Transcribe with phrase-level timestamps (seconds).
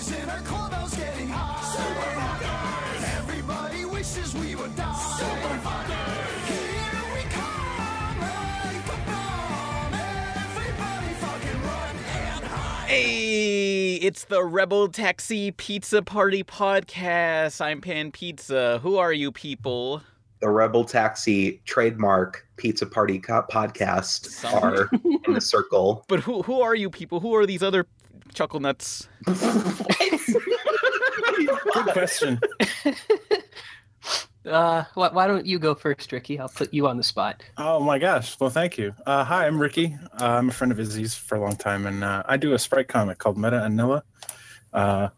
[0.00, 1.62] boys in our clubhouse getting high.
[1.62, 3.18] Super fuckers.
[3.18, 4.92] Everybody wishes we would die.
[4.94, 6.46] Super fuckers.
[6.48, 9.94] Here we come like a bomb.
[9.94, 12.88] Everybody fucking run and hide.
[12.88, 17.60] Hey, it's the Rebel Taxi Pizza Party podcast.
[17.60, 18.78] I'm Pan Pizza.
[18.82, 20.02] Who are you people?
[20.40, 24.88] the Rebel Taxi trademark Pizza Party co- podcast Some- are
[25.26, 26.02] in the circle.
[26.08, 27.20] But who who are you people?
[27.20, 27.84] Who are these other
[28.34, 29.08] chuckle nuts?
[29.26, 29.38] Good
[31.92, 32.40] question.
[34.46, 36.38] Uh, why, why don't you go first, Ricky?
[36.38, 37.42] I'll put you on the spot.
[37.58, 38.40] Oh my gosh.
[38.40, 38.94] Well, thank you.
[39.04, 39.94] Uh, hi, I'm Ricky.
[40.18, 42.58] Uh, I'm a friend of Izzy's for a long time, and uh, I do a
[42.58, 44.02] sprite comic called Meta and Nilla.
[44.72, 45.08] Uh,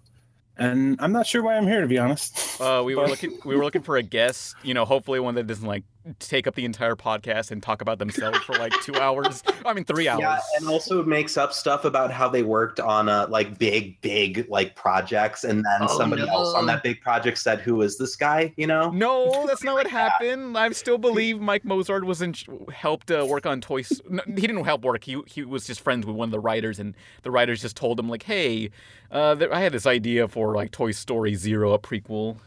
[0.56, 2.60] and I'm not sure why I'm here, to be honest.
[2.60, 4.56] Uh, we were looking we were looking for a guest.
[4.62, 5.84] You know, hopefully one that doesn't like
[6.19, 9.43] take up the entire podcast and talk about themselves for like two hours.
[9.65, 10.20] I mean, three hours.
[10.20, 14.46] Yeah, and also makes up stuff about how they worked on uh, like big, big
[14.48, 18.16] like projects, and then Oh, somebody else on that big project said, "Who is this
[18.16, 18.91] guy?" You know?
[18.91, 20.57] No, that's not what happened.
[20.59, 22.35] I still believe Mike Mozart was in,
[22.73, 24.01] helped uh, work on Toys.
[24.09, 25.04] No, he didn't help work.
[25.04, 27.98] He he was just friends with one of the writers, and the writers just told
[27.98, 28.71] him like, "Hey,
[29.10, 32.38] uh, I had this idea for like Toy Story Zero, a prequel."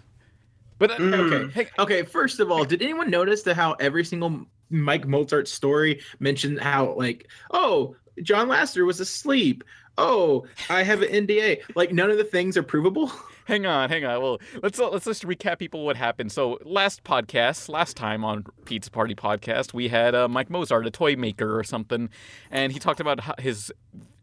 [0.78, 1.34] But uh, Mm.
[1.34, 5.48] okay, hey, Okay, first of all, did anyone notice that how every single Mike Mozart
[5.48, 9.64] story mentioned how like, oh, John Lasseter was asleep.
[9.98, 11.62] Oh, I have an NDA.
[11.76, 13.10] Like none of the things are provable.
[13.46, 14.22] hang on, hang on.
[14.22, 16.32] Well, let's uh, let's just recap people what happened.
[16.34, 20.92] So last podcast, last time on Pizza Party podcast, we had uh, Mike Mozart, a
[20.92, 22.10] toy maker or something,
[22.52, 23.72] and he talked about his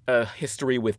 [0.09, 0.99] uh, history with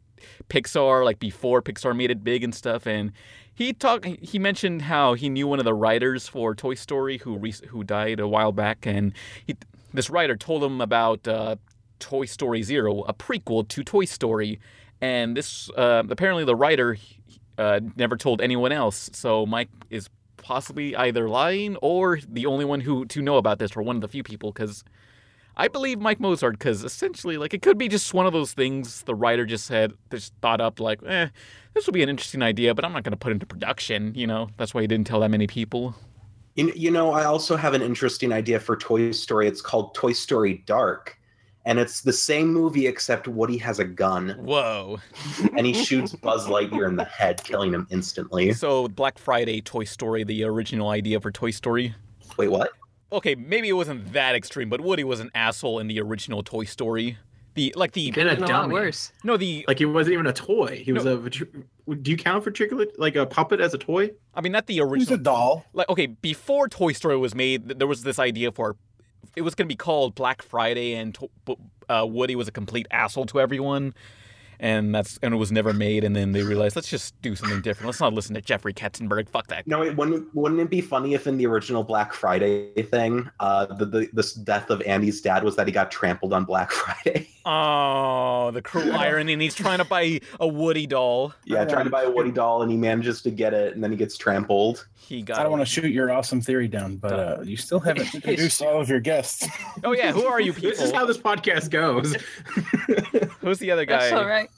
[0.50, 2.88] Pixar, like before Pixar made it big and stuff.
[2.88, 3.12] And
[3.54, 7.38] he talked, he mentioned how he knew one of the writers for Toy Story who
[7.38, 9.14] re- who died a while back, and
[9.46, 9.56] he,
[9.94, 11.56] this writer told him about uh,
[12.00, 14.60] Toy Story Zero, a prequel to Toy Story.
[15.02, 16.98] And this uh, apparently the writer
[17.58, 19.10] uh, never told anyone else.
[19.14, 23.76] So Mike is possibly either lying or the only one who to know about this,
[23.76, 24.84] or one of the few people, because
[25.56, 29.04] I believe Mike Mozart, because essentially, like, it could be just one of those things
[29.04, 31.28] the writer just said, just thought up, like, eh,
[31.74, 34.14] this will be an interesting idea, but I'm not going to put into production.
[34.16, 35.96] You know, that's why he didn't tell that many people.
[36.56, 39.48] You, you know, I also have an interesting idea for Toy Story.
[39.48, 41.18] It's called Toy Story Dark,
[41.66, 45.00] and it's the same movie except Woody has a gun Whoa.
[45.58, 48.54] and he shoots Buzz Lightyear in the head, killing him instantly.
[48.54, 51.96] So Black Friday, Toy Story, the original idea for Toy Story.
[52.38, 52.72] Wait, what?
[53.14, 56.64] Okay, maybe it wasn't that extreme, but Woody was an asshole in the original Toy
[56.66, 57.18] Story.
[57.56, 58.74] The like the Been a Even dummy.
[58.74, 59.12] worse.
[59.24, 60.82] no the Like he wasn't even a toy.
[60.84, 61.18] He was a.
[61.20, 64.10] Do you count for Chicklet like a puppet as a toy?
[64.34, 64.96] I mean not the original.
[64.96, 65.66] He's a original doll.
[65.74, 68.76] like okay before Toy Story was made, there was this idea for
[69.36, 71.16] it was going to be called Black Friday, and
[71.90, 73.94] uh, Woody was a complete asshole to everyone,
[74.64, 76.04] and that's and it was never made.
[76.06, 77.88] And then they realized let's just do something different.
[77.88, 79.28] Let's not listen to Jeffrey Katzenberg.
[79.28, 79.68] Fuck that.
[79.68, 80.34] No, it wouldn't.
[80.34, 84.34] Wouldn't it be funny if in the original Black Friday thing, uh, the, the this
[84.34, 87.28] death of Andy's dad was that he got trampled on Black Friday?
[87.46, 89.34] Oh, the cruel irony!
[89.34, 91.34] And he's trying to buy a Woody doll.
[91.44, 93.92] yeah, trying to buy a Woody doll, and he manages to get it, and then
[93.92, 94.88] he gets trampled.
[94.96, 95.40] He got.
[95.40, 98.62] I don't want to shoot your awesome theory down, but uh, you still haven't introduced
[98.62, 99.46] all of your guests.
[99.84, 102.16] Oh yeah, who are you This is how this podcast goes.
[103.44, 104.00] Who's the other guy?
[104.00, 104.50] That's all right.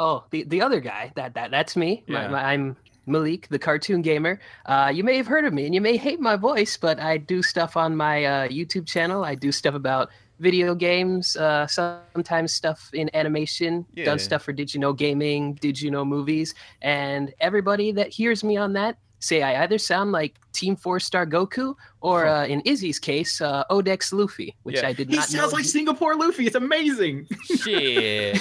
[0.00, 2.02] Oh, the, the other guy, that, that that's me.
[2.08, 2.28] My- Yeah.
[2.28, 2.76] my- I'm
[3.06, 4.38] Malik, the cartoon gamer.
[4.66, 7.16] Uh, you may have heard of me and you may hate my voice, but I
[7.16, 9.24] do stuff on my uh, YouTube channel.
[9.24, 14.04] I do stuff about video games, uh, sometimes stuff in animation, Yeah.
[14.04, 16.54] done stuff for Did You Know Gaming, Did You Know Movies.
[16.80, 21.24] And everybody that hears me on that say I either sound like Team Four Star
[21.26, 24.88] Goku or, uh, in Izzy's case, uh, Odex Luffy, which Yeah.
[24.88, 25.56] I did he not He sounds know.
[25.56, 26.46] like Singapore Luffy.
[26.46, 27.26] It's amazing.
[27.44, 28.38] Shit.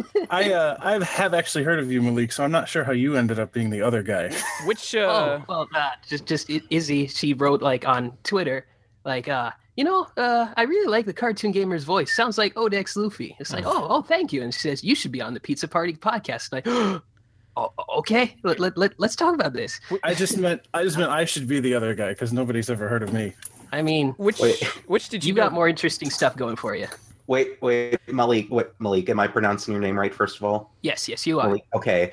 [0.30, 3.16] I uh, I have actually heard of you, Malik, so I'm not sure how you
[3.16, 4.30] ended up being the other guy.
[4.64, 5.00] Which uh
[5.40, 7.06] oh well, uh, just just Izzy.
[7.08, 8.66] She wrote like on Twitter,
[9.04, 12.14] like uh, you know, uh, I really like the cartoon gamer's voice.
[12.14, 13.34] Sounds like Odex Luffy.
[13.40, 14.42] It's like, oh, oh, thank you.
[14.42, 16.52] And she says you should be on the Pizza Party podcast.
[16.52, 17.00] And I,
[17.56, 19.80] oh, okay, let, let, let, let's talk about this.
[20.02, 22.88] I just meant I just meant I should be the other guy because nobody's ever
[22.88, 23.34] heard of me.
[23.72, 24.62] I mean, which Wait.
[24.88, 26.86] which did you you got more interesting stuff going for you.
[27.26, 28.48] Wait, wait, Malik.
[28.50, 29.08] Wait, Malik.
[29.08, 30.12] Am I pronouncing your name right?
[30.12, 31.46] First of all, Yes, yes, you are.
[31.46, 31.64] Malik.
[31.74, 32.10] Okay.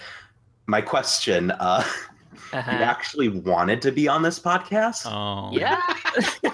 [0.67, 1.83] My question: uh,
[2.53, 2.71] You Uh-huh.
[2.71, 5.05] actually wanted to be on this podcast?
[5.05, 5.49] Oh.
[5.57, 5.81] Yeah,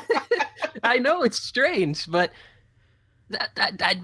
[0.83, 2.31] I know it's strange, but
[3.29, 3.97] that, that, that,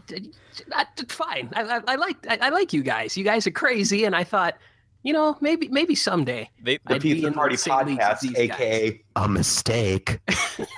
[0.67, 1.49] that fine.
[1.55, 3.15] I, I, I like I, I like you guys.
[3.17, 4.57] You guys are crazy, and I thought,
[5.03, 6.49] you know, maybe maybe someday.
[6.61, 8.39] They the I'd be Pizza in the Party same podcast, these guys.
[8.51, 10.19] aka a mistake.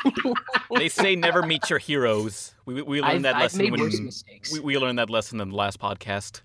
[0.77, 2.53] they say never meet your heroes.
[2.65, 4.53] We we learned I've, that I've lesson made when worse mistakes.
[4.53, 6.41] we, we learned that lesson in the last podcast.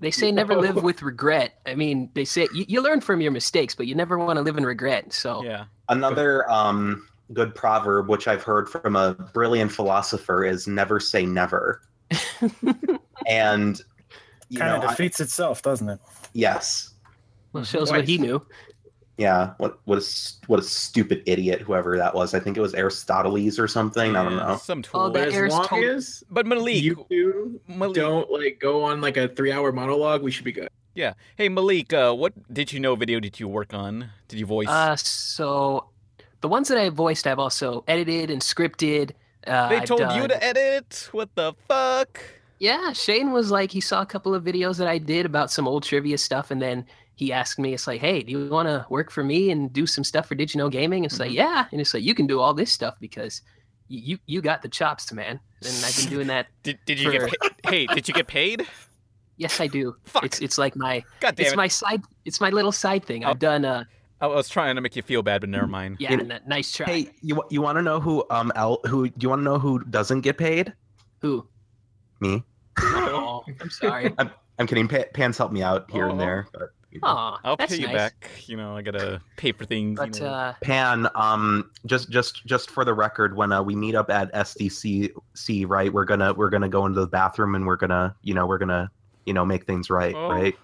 [0.00, 1.60] They say never live with regret.
[1.64, 4.42] I mean, they say you, you learn from your mistakes, but you never want to
[4.42, 5.12] live in regret.
[5.12, 5.66] So Yeah.
[5.88, 11.82] Another um, good proverb, which I've heard from a brilliant philosopher, is "never say never."
[13.28, 13.80] and
[14.48, 16.00] you Kind know, of I- defeats itself, doesn't it?
[16.32, 16.91] yes,
[17.52, 18.44] well, shows what he knew.
[19.18, 19.52] yeah.
[19.58, 22.34] What what a s- what a stupid idiot, whoever that was.
[22.34, 24.16] I think it was Aristoteles or something.
[24.16, 24.56] I don't know.
[24.62, 25.10] Some Oh, tool.
[25.10, 29.00] that As Air's long told- as but Malik, you two Malik don't like go on
[29.00, 30.68] like a three-hour monologue, we should be good.
[30.94, 31.14] Yeah.
[31.36, 34.10] Hey Malik, uh, what did you know video did you work on?
[34.28, 34.68] Did you voice?
[34.68, 35.86] Uh, so
[36.40, 39.12] the ones that I voiced, I've also edited and scripted.
[39.46, 41.08] Uh, they I've told you to edit.
[41.12, 42.20] What the fuck?
[42.58, 45.66] Yeah, Shane was like, he saw a couple of videos that I did about some
[45.66, 46.84] old trivia stuff, and then
[47.14, 49.86] he asked me, it's like, hey, do you want to work for me and do
[49.86, 51.04] some stuff for Did You Know Gaming?
[51.04, 51.34] It's like, Mhm.
[51.34, 53.42] yeah, and it's like, you can do all this stuff because
[53.88, 55.38] you you got the chops, man.
[55.64, 56.46] And I've been doing that.
[56.62, 57.52] Did did you get For- paid?
[57.68, 58.66] hey, did you get paid?
[59.36, 59.94] Yes, I do.
[60.04, 60.24] Fuck.
[60.24, 61.56] It's it's like my God damn it's it.
[61.56, 63.24] my side it's my little side thing.
[63.24, 63.30] Oh.
[63.30, 63.84] I've done uh
[64.20, 65.96] I was trying to make you feel bad, but never mind.
[65.98, 66.86] yeah, You- n- nice try.
[66.86, 69.58] Hey, you you want to know who um El, who do you want to know
[69.58, 70.72] who doesn't get paid?
[71.20, 71.46] Who?
[72.20, 72.42] Me.
[72.80, 74.14] Oh, I'm sorry.
[74.18, 74.88] I'm I'm kidding.
[74.88, 76.24] Pa- Pans help me out here and Oh.
[76.24, 76.46] there.
[76.52, 76.72] But, you know.
[77.02, 77.94] Aw, I'll pay you nice.
[77.96, 78.30] back.
[78.46, 79.98] You know, I gotta pay for things.
[79.98, 80.28] But you know.
[80.30, 84.32] uh, Pan, um, just just just for the record, when uh, we meet up at
[84.32, 85.12] SDC,
[85.68, 88.58] right, we're gonna we're gonna go into the bathroom and we're gonna you know we're
[88.58, 88.90] gonna
[89.24, 90.28] you know make things right, Oh.
[90.30, 90.56] right?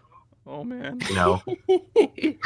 [0.46, 1.00] oh man.
[1.08, 1.42] You know,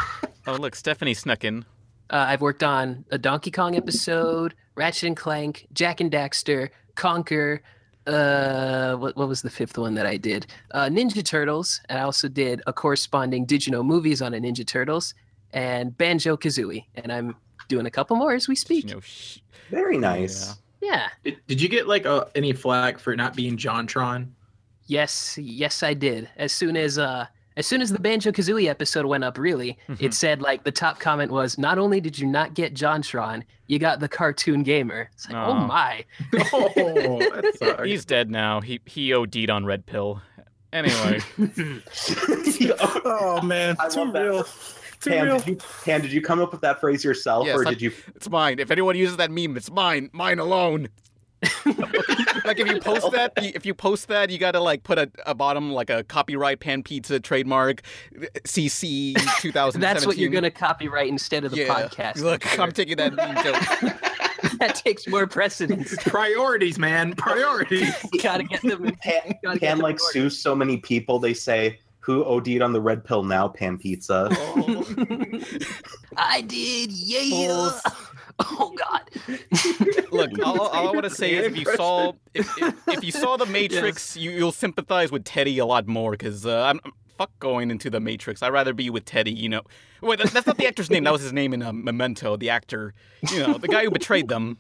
[0.47, 1.65] Oh look, Stephanie snuck in.
[2.11, 7.61] Uh, I've worked on a Donkey Kong episode, Ratchet and Clank, Jak and Daxter, Conker.
[8.07, 10.47] Uh, what what was the fifth one that I did?
[10.73, 14.39] Uh, Ninja Turtles, and I also did a corresponding Did You Know movies on a
[14.39, 15.15] Ninja Turtles
[15.53, 17.37] and Banjo Kazooie, and I'm
[17.69, 18.87] doing a couple more as we You speak.
[18.87, 19.39] know, sh-
[19.71, 20.57] very nice.
[20.81, 21.09] Yeah.
[21.23, 24.29] Did, did you get like uh, any flack for not being JonTron?
[24.87, 26.29] Yes, yes, I did.
[26.37, 27.27] As soon as uh,
[27.57, 29.97] as soon as the Banjo Kazooie episode went up, really, Mhm.
[30.01, 33.79] it said like the top comment was, "Not only did you not get JonTron, you
[33.79, 35.67] got the cartoon gamer." It's like, oh Aw.
[35.67, 36.05] my.
[36.53, 37.19] oh,
[37.61, 37.83] that.
[37.87, 38.61] He's dead now.
[38.61, 40.21] He he OD'd on red pill.
[40.73, 41.21] Anyway,
[43.05, 44.23] Oh man, I too love that.
[44.23, 44.45] real.
[45.01, 45.39] Too Pan, real.
[45.39, 47.83] did you Pan, did you come up with that phrase yourself, Yes, or I- did
[47.83, 47.93] you?
[48.15, 48.59] it's mine.
[48.59, 50.09] If anyone uses that meme, it's mine.
[50.13, 50.89] Mine alone.
[52.45, 55.35] Like if you post that, if you post that, you gotta like put a, a
[55.35, 57.83] bottom like a copyright pan pizza trademark,
[58.17, 59.81] uh, CC 2017.
[59.81, 61.69] That's what you're gonna copyright instead of the yeah.
[61.69, 62.19] podcast.
[62.19, 63.13] Look, I'm taking that
[63.43, 64.01] joke.
[64.59, 65.95] that takes more precedence.
[66.05, 67.15] Priorities, man.
[67.15, 67.95] Priorities.
[68.13, 68.85] You gotta get them.
[68.85, 71.19] In, Pan, gotta get Pan them like in sues so many people.
[71.19, 73.49] They say who OD'd on the red pill now?
[73.49, 74.29] Pan Pizza.
[74.31, 75.41] Oh.
[76.17, 77.79] I did, yeah.
[78.45, 79.11] Oh God.
[80.11, 83.13] Look, all, all I want to say is if you saw if, if, if you
[83.13, 86.81] saw the Matrix, you, you'll sympathize with Teddy a lot more because uh, I'm
[87.17, 88.43] fuck going into the Matrix.
[88.43, 89.33] I'd rather be with Teddy.
[89.33, 89.63] You know,
[90.01, 91.05] wait, that, that's not the actor's name.
[91.05, 92.37] That was his name in uh, Memento.
[92.37, 92.95] The actor,
[93.31, 94.59] you know, the guy who betrayed them.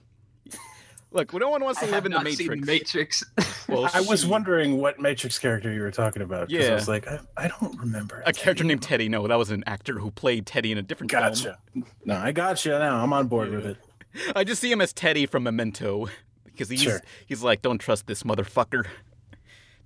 [1.12, 2.66] Look, no one wants to I live have in the not seen Matrix.
[2.66, 3.24] Matrix.
[3.68, 6.48] Well, I was wondering what Matrix character you were talking about.
[6.48, 6.72] 'cause Yeah.
[6.72, 8.22] I was like, I, I don't remember.
[8.26, 9.08] a character named Teddy.
[9.08, 11.22] No, that was an actor who played Teddy in a different film.
[11.22, 11.58] Gotcha.
[12.04, 13.02] No, I gotcha now.
[13.02, 13.76] I'm on board with it.
[14.36, 16.08] I just see him as Teddy from Memento
[16.44, 17.00] because he's Sure.
[17.24, 18.84] he's like, don't trust this motherfucker.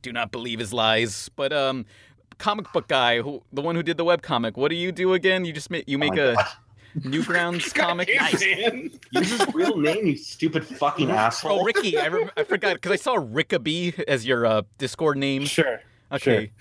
[0.02, 1.28] Do not believe his lies.
[1.36, 1.84] But um,
[2.38, 5.12] comic book guy, who the one who did the web comic, what do you do
[5.14, 5.44] again?
[5.44, 6.44] You just make you make my a God.
[7.00, 8.10] Newgrounds comic.
[8.14, 8.42] Nice.
[8.42, 11.60] Use his real name, you stupid fucking asshole.
[11.60, 15.44] Oh, Ricky, I, rem- I forgot because I saw Rickaby as your uh, Discord name.
[15.44, 15.80] Sure.
[16.12, 16.52] Okay,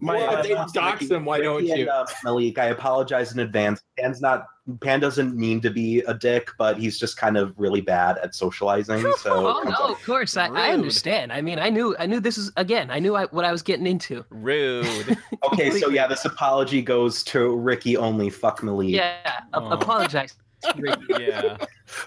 [0.00, 1.24] My, Well, uh, they dox him.
[1.26, 1.90] Why don't Ricky and, you?
[1.90, 3.82] uh, Malik, I apologize in advance.
[3.98, 4.46] Pan's not.
[4.80, 8.34] Pan doesn't mean to be a dick, but he's just kind of really bad at
[8.34, 9.04] socializing.
[9.18, 11.32] So Oh no, of course I, I understand.
[11.32, 12.90] I mean, I knew I knew this is again.
[12.90, 14.24] I knew I, what I was getting into.
[14.30, 15.16] rude.
[15.52, 18.30] okay, so yeah, this apology goes to Ricky only.
[18.30, 18.88] Fuck Malik.
[18.90, 19.18] Yeah,
[19.52, 19.68] a- Oh.
[19.70, 20.34] apologize.
[20.76, 21.04] Ricky.
[21.20, 21.58] yeah.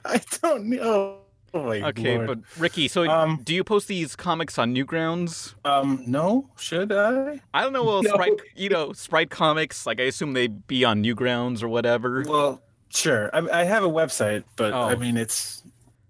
[0.06, 1.20] I don't know.
[1.54, 2.28] Oh, Okay, Lord.
[2.28, 5.56] but Ricky, so Um, do you post these comics on Newgrounds?
[5.66, 7.42] um, no, should I?
[7.54, 7.84] I don't know.
[7.84, 8.12] Well, No.
[8.12, 9.86] Sprite, you know, Sprite comics.
[9.86, 12.24] Like I assume they'd be on Newgrounds or whatever.
[12.28, 13.30] Well, sure.
[13.34, 14.82] I, I have a website, but Oh.
[14.84, 15.64] I mean, it's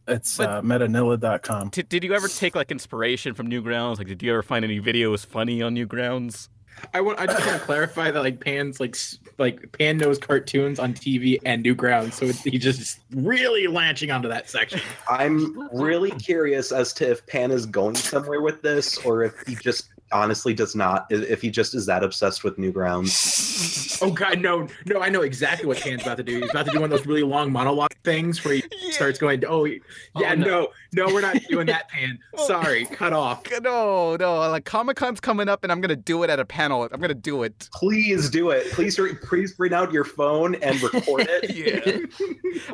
[0.07, 1.69] it's But- uh, metanilla.com.
[1.69, 3.99] Did, did you ever take like inspiration from Newgrounds?
[3.99, 6.49] Like, did you ever find any videos funny on Newgrounds?
[6.93, 7.19] I want.
[7.19, 8.95] I just want to clarify that like Pan's like
[9.37, 14.27] like Pan knows cartoons on TV and Newgrounds, so it's, he's just really latching onto
[14.29, 14.81] that section.
[15.09, 19.55] I'm really curious as to if Pan is going somewhere with this, or if he
[19.55, 21.05] just honestly does not.
[21.09, 23.99] If he just is that obsessed with Newgrounds.
[24.01, 25.01] Oh god, no, no!
[25.01, 26.39] I know exactly what Pan's about to do.
[26.41, 29.43] He's about to do one of those really long monologue things where he starts going,
[29.45, 29.77] "Oh, yeah,
[30.15, 30.33] Oh, no.
[30.35, 30.67] no.
[30.93, 32.19] No, we're not doing that, Pan.
[32.37, 36.29] Sorry, cut off." No, no, like Comic Con's coming up, and I'm gonna do it
[36.29, 36.87] at a panel.
[36.91, 37.69] I'm gonna do it.
[37.73, 38.71] Please do it.
[38.71, 41.49] Please, re- please bring out your phone and record it.
[41.59, 42.05] Yeah,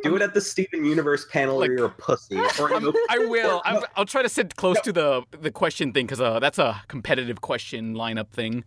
[0.02, 2.36] Do it at the Steven Universe panel, Like- or you're a pussy.
[2.60, 3.62] Or I'm, I will.
[3.64, 3.84] I'm, No.
[3.96, 7.40] I'll try to sit close to the the question thing because uh, that's a competitive
[7.40, 8.64] question lineup thing.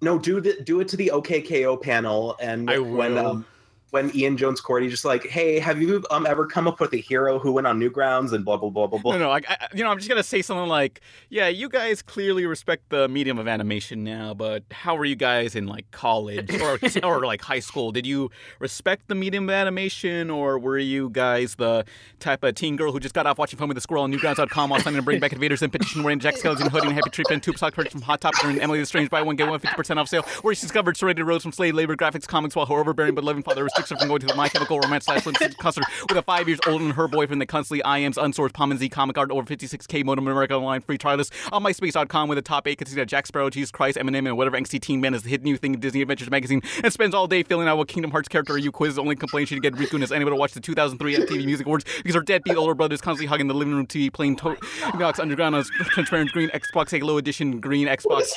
[0.00, 3.26] no, do the do it to the OKKO panel, and I when will.
[3.26, 3.46] um,
[3.92, 7.38] when Ian Jones-Quartey just like, hey, have you um ever come up with a hero
[7.38, 9.12] who went on Newgrounds and blah blah blah blah blah.
[9.12, 12.00] No, no, I, I, you know, I'm just gonna say something like, "Yeah, you guys
[12.00, 16.58] clearly respect the medium of animation now, but how were you guys in like college
[16.58, 17.92] or or like high school?
[17.92, 18.30] Did you
[18.60, 21.84] respect the medium of animation, or were you guys the
[22.18, 24.70] type of teen girl who just got off watching Fun with the Squirrel on Newgrounds.com
[24.70, 27.24] while signing to bring back invaders and petition wearing Jack Skellington hoodie and happy tree
[27.30, 29.98] and tube sock from Hot Topic during Emily the Strange buy one get one 50%
[29.98, 33.14] off sale, where she discovered Serenity Rose from slave labor graphics comics while her overbearing
[33.14, 35.54] but loving father restricts her from going to the My Chemical Romance slash Slim Shady
[35.54, 38.80] concert with a five years older than her boyfriend that constantly IMs unsourced Palm and
[38.80, 42.42] Z comic art over 56k modem America Online free trial list on MySpace.com with a
[42.42, 45.22] top eight consisting of Jack Sparrow, Jesus Christ, Eminem, and whatever angsty teen man is
[45.22, 47.88] the hit new thing in Disney Adventures magazine and spends all day filling out what
[47.88, 48.98] Kingdom Hearts character you quiz.
[48.98, 51.66] Only complaint she didn't get Riku and is unable to watch the 2003 MTV Music
[51.66, 54.56] Awards because her deadbeat older brother is constantly hugging the living room TV playing to-
[54.98, 58.30] Knox Underground on transparent green Xbox Halo Edition green Xbox.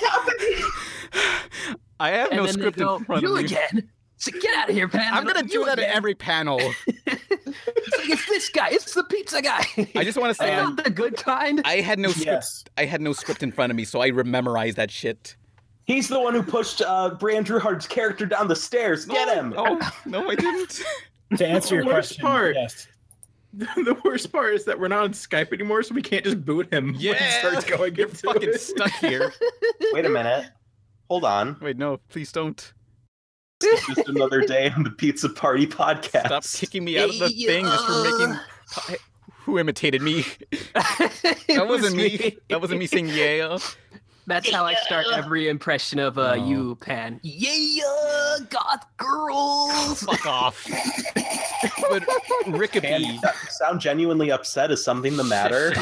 [1.99, 3.45] I have and no script they go, in front you of me.
[3.45, 3.89] again.
[4.17, 5.13] So get out of here, Pan.
[5.13, 6.59] I'm gonna do that in again." every panel.
[7.47, 8.69] It's like it's this guy.
[8.71, 9.65] It's the pizza guy.
[9.95, 11.61] I just want to say not the good kind.
[11.65, 12.25] I had no script.
[12.25, 12.63] Yes.
[12.77, 15.35] I had no script in front of me, so I memorized that shit.
[15.85, 19.05] He's the one who pushed uh, Brian Druhard's character down the stairs.
[19.05, 19.53] Get him!
[19.55, 20.81] Oh no, I didn't.
[21.37, 22.55] To answer your The worst question, part.
[22.55, 22.87] yes.
[23.53, 26.71] the worst part is that we're not on Skype anymore, so we can't just boot
[26.73, 28.59] him when he Yeah, starts going you're fucking it.
[28.61, 29.31] stuck here.
[29.93, 30.47] Wait a minute.
[31.09, 31.57] Hold on.
[31.61, 32.73] Wait, no, please don't.
[33.65, 36.25] It's just another day on the Pizza Party podcast.
[36.27, 38.97] Stop kicking me out of the thing just for making.
[39.45, 40.25] Who imitated me?
[40.73, 42.37] That That wasn't me.
[42.49, 43.57] That wasn't me saying yeah.
[44.27, 46.33] That's how I start every impression of uh, Oh.
[46.47, 47.19] you, Pan.
[47.21, 47.83] Yeah,
[48.49, 50.01] goth girls.
[50.01, 50.65] Fuck off.
[51.91, 52.03] But
[52.47, 53.05] And Rickaby.
[53.05, 53.19] you
[53.51, 54.71] sound genuinely upset.
[54.71, 55.73] Is something the matter?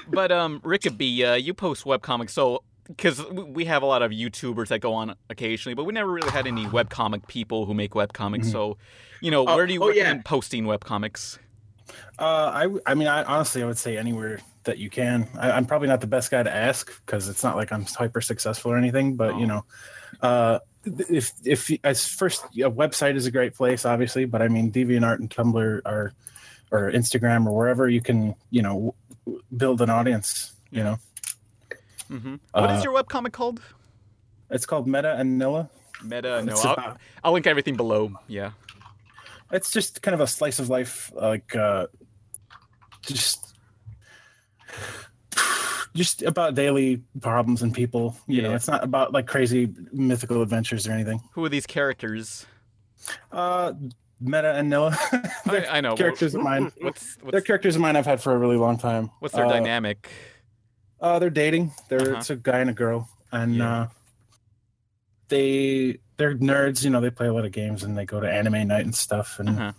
[0.08, 4.68] but um, Rickaby, uh, you post webcomics, so because we have a lot of YouTubers
[4.68, 8.46] that go on occasionally, but we never really had any webcomic people who make webcomics.
[8.50, 8.78] So,
[9.20, 10.20] you know, Oh, where do you oh, yeah.
[10.24, 11.38] posting webcomics?
[12.18, 12.22] Uh,
[12.84, 15.28] I, I mean, I honestly, I would say anywhere that you can.
[15.38, 18.20] I, I'm probably not the best guy to ask because it's not like I'm hyper
[18.20, 19.14] successful or anything.
[19.16, 19.38] But Oh.
[19.38, 19.64] you know,
[20.20, 24.24] uh, if if as first a website is a great place, obviously.
[24.24, 26.12] But I mean, DeviantArt and Tumblr are,
[26.72, 30.52] or Instagram or wherever you can, you know, w- build an audience.
[30.72, 30.98] You know,
[32.08, 33.60] hmm What is Uh, your webcomic called?
[34.50, 35.68] it's called Meta and Nilla.
[36.04, 36.38] Meta.
[36.46, 38.12] It's I'll, about- I'll link everything below.
[38.28, 38.50] Yeah.
[39.52, 41.86] it's just kind of a slice of life like uh
[43.02, 43.54] just
[45.94, 50.86] just about daily problems and people you know it's not about like crazy mythical adventures
[50.86, 52.44] or anything Who are these characters?
[53.32, 53.72] uh
[54.20, 54.96] meta and noah
[55.46, 55.94] I, I know.
[55.94, 59.10] characters of mine What's they're characters of mine i've had for a really long time
[59.20, 60.10] what's their uh, dynamic?
[61.00, 62.16] Uh they're dating they're Uh-huh.
[62.18, 63.80] it's a guy and a girl and Yeah.
[63.82, 63.88] uh
[65.28, 68.30] they they're nerds you know they play a lot of games and they go to
[68.30, 69.72] anime night and stuff and Uh-huh.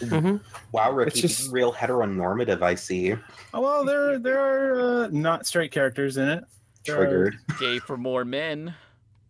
[0.00, 0.42] Mhm.
[0.72, 2.60] Wow, Ricky, It's just- real heteronormative.
[2.60, 3.14] I see.
[3.54, 6.44] oh, well there there are uh, not straight characters in it
[6.84, 7.36] There are- Triggered.
[7.58, 8.74] Gay for more men.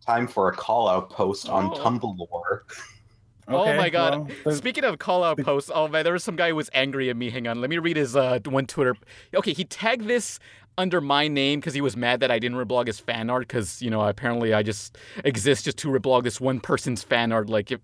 [0.04, 1.74] Time for a call out post on Oh.
[1.76, 2.60] Tumblr.
[3.48, 4.32] oh my god.
[4.44, 7.08] well, Speaking of call out posts, oh man, there was some guy who was angry
[7.08, 7.30] at me.
[7.30, 8.96] Hang on, let me read his uh one Twitter.
[9.34, 10.40] Okay, he tagged this
[10.78, 13.82] under my name because he was mad that I didn't reblog his fan art because
[13.82, 17.50] you know apparently I just exist just to reblog this one person's fan art.
[17.50, 17.80] Like if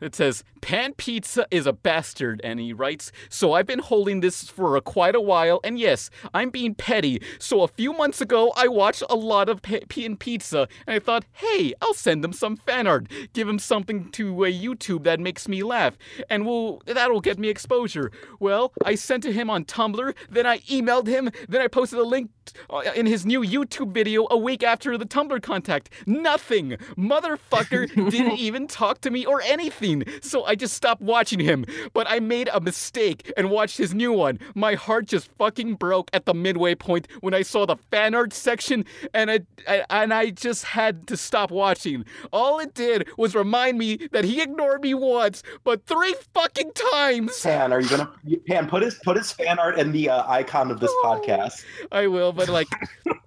[0.00, 4.48] it says Pan Pizza is a bastard, and he writes, "So I've been holding this
[4.48, 7.22] for a, quite a while, and yes, I'm being petty.
[7.38, 10.98] So a few months ago, I watched a lot of P- Pan Pizza, and I
[10.98, 15.20] thought, hey, I'll send him some fan art, give him something to uh, YouTube that
[15.20, 15.96] makes me laugh,
[16.28, 18.10] and will that'll get me exposure.
[18.40, 22.04] Well, I sent to him on Tumblr, then I emailed him, then I posted a
[22.04, 22.30] link
[22.70, 25.90] uh, in his new YouTube video a week after the Tumblr contact.
[26.06, 29.87] Nothing, motherfucker didn't even talk to me or anything.
[30.20, 31.64] So I just stopped watching him.
[31.92, 34.38] But I made a mistake and watched his new one.
[34.54, 38.32] My heart just fucking broke at the midway point when I saw the fan art
[38.32, 42.04] section, and I, I and I just had to stop watching.
[42.32, 47.40] All it did was remind me that he ignored me once, but three fucking times.
[47.40, 48.10] Pan, are you gonna
[48.46, 51.64] Pan put his put his fan art in the uh, icon of this podcast?
[51.92, 52.68] I will, but like,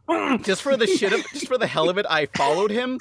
[0.41, 2.99] just for the shit of, just for the hell of it, I followed him,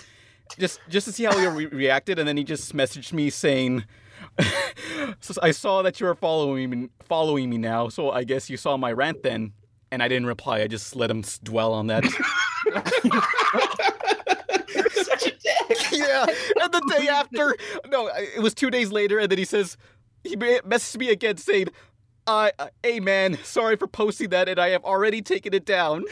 [0.59, 3.85] just just to see how he re- reacted, and then he just messaged me saying,
[5.21, 8.57] So I saw that you were following me, following me now, so I guess you
[8.57, 9.53] saw my rant then.
[9.93, 10.61] And I didn't reply.
[10.61, 12.05] I just let him dwell on that.
[14.93, 15.79] Such a dick.
[15.93, 16.27] yeah.
[16.63, 17.57] And the day after,
[17.89, 19.77] no, it was two days later, and then he says,
[20.23, 21.71] he me- messaged me again saying,
[22.25, 26.05] I, uh, hey man, sorry for posting that, and I have already taken it down.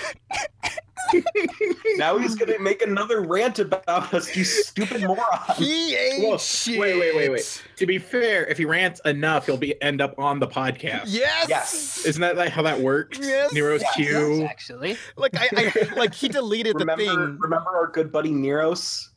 [1.96, 5.26] Now he's gonna make another rant about us, you stupid moron.
[5.56, 6.78] He ain't Well, shit.
[6.78, 7.62] wait, wait, wait, wait.
[7.76, 11.04] To be fair, if he rants enough, he'll be end up on the podcast.
[11.06, 11.46] Yes.
[11.48, 12.04] Yes.
[12.06, 13.18] Isn't that like how that works?
[13.20, 13.52] Yes.
[13.52, 13.94] Nero's Yes.
[13.96, 14.44] Q.
[14.44, 17.38] Actually, Like I, I like he deleted the thing.
[17.40, 19.08] remember our good buddy Neros?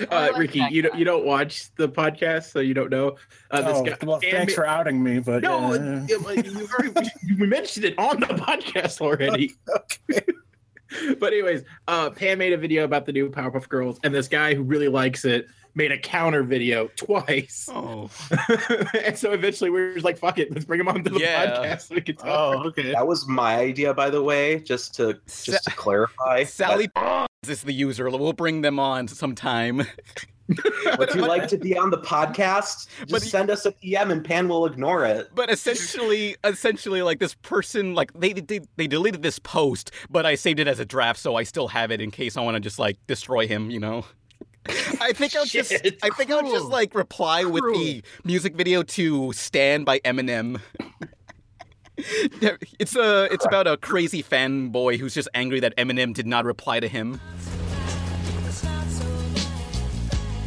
[0.00, 3.16] Uh, like Ricky, you don't you don't watch the podcast, so you don't know.
[3.52, 6.68] Uh, this oh, guy, well, thanks for outing me, but No, uh, it- it- you
[6.72, 9.54] already, we mentioned it on the podcast already.
[10.10, 10.22] okay.
[11.18, 14.54] But anyways, uh, Pan made a video about the new Powerpuff Girls, and this guy
[14.54, 17.68] who really likes it made a counter video twice.
[17.70, 18.08] Oh.
[19.04, 21.46] and so eventually we were just like, "Fuck it, let's bring him onto the Yeah.
[21.46, 22.92] podcast so we can talk." Oh, okay.
[22.92, 26.44] That was my idea, by the way, just to just to clarify.
[26.44, 26.88] Sally
[27.48, 28.08] is the user.
[28.10, 29.78] We'll bring them on sometime.
[30.98, 32.88] Would you like to be on the podcast?
[33.00, 35.28] Just But send us a PM and Pan will ignore it.
[35.34, 40.36] But essentially, essentially, like this person, like they, they they deleted this post, but I
[40.36, 42.60] saved it as a draft, so I still have it in case I want to
[42.60, 43.70] just like destroy him.
[43.70, 44.04] You know.
[45.00, 49.32] I think I'll just I think I'll just like reply with the music video to
[49.32, 50.60] "Stand" by Eminem.
[52.78, 56.78] it's a it's about a crazy fanboy who's just angry that Eminem did not reply
[56.78, 57.20] to him.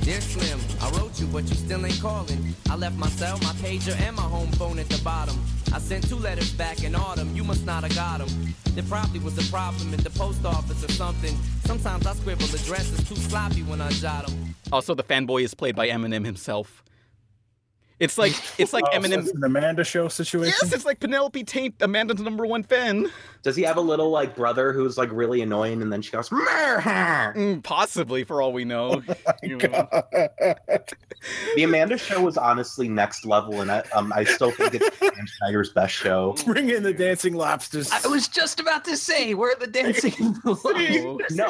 [0.02, 2.56] Dear Slim, I wrote you, but you still ain't calling.
[2.70, 5.40] I left my cell, my pager, and my home phone at the bottom.
[5.74, 7.36] I sent two letters back in autumn.
[7.36, 8.56] You must not have got them.
[8.76, 11.36] There probably was a problem at the post office or something.
[11.66, 14.56] Sometimes I scribble addresses too sloppy when I jot them.
[14.72, 16.84] Also, the fanboy is played by Eminem himself.
[18.00, 19.20] It's like it's like Oh, so Eminem.
[19.20, 20.56] it's an Amanda show situation.
[20.62, 23.12] Yes, it's like Penelope Taint, Amanda's number one fan.
[23.44, 26.30] Does he have a little like brother who's like really annoying and then she goes,
[26.30, 29.02] Mm, possibly, for all we know.
[29.44, 29.88] You know.
[31.56, 35.28] The Amanda show was honestly next level, and I um I still think it's Dan
[35.38, 36.36] Schneider's best show.
[36.46, 37.92] Bring in the dancing lobsters.
[37.92, 40.14] I was just about to say, where are the dancing?
[40.46, 41.20] Oh.
[41.32, 41.48] No,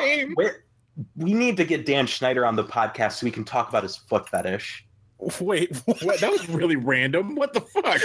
[1.15, 3.95] we need to get Dan Schneider on the podcast so we can talk about his
[3.95, 4.85] foot fetish.
[5.41, 6.19] Wait, What?
[6.21, 7.35] That was really random.
[7.35, 7.99] What the fuck?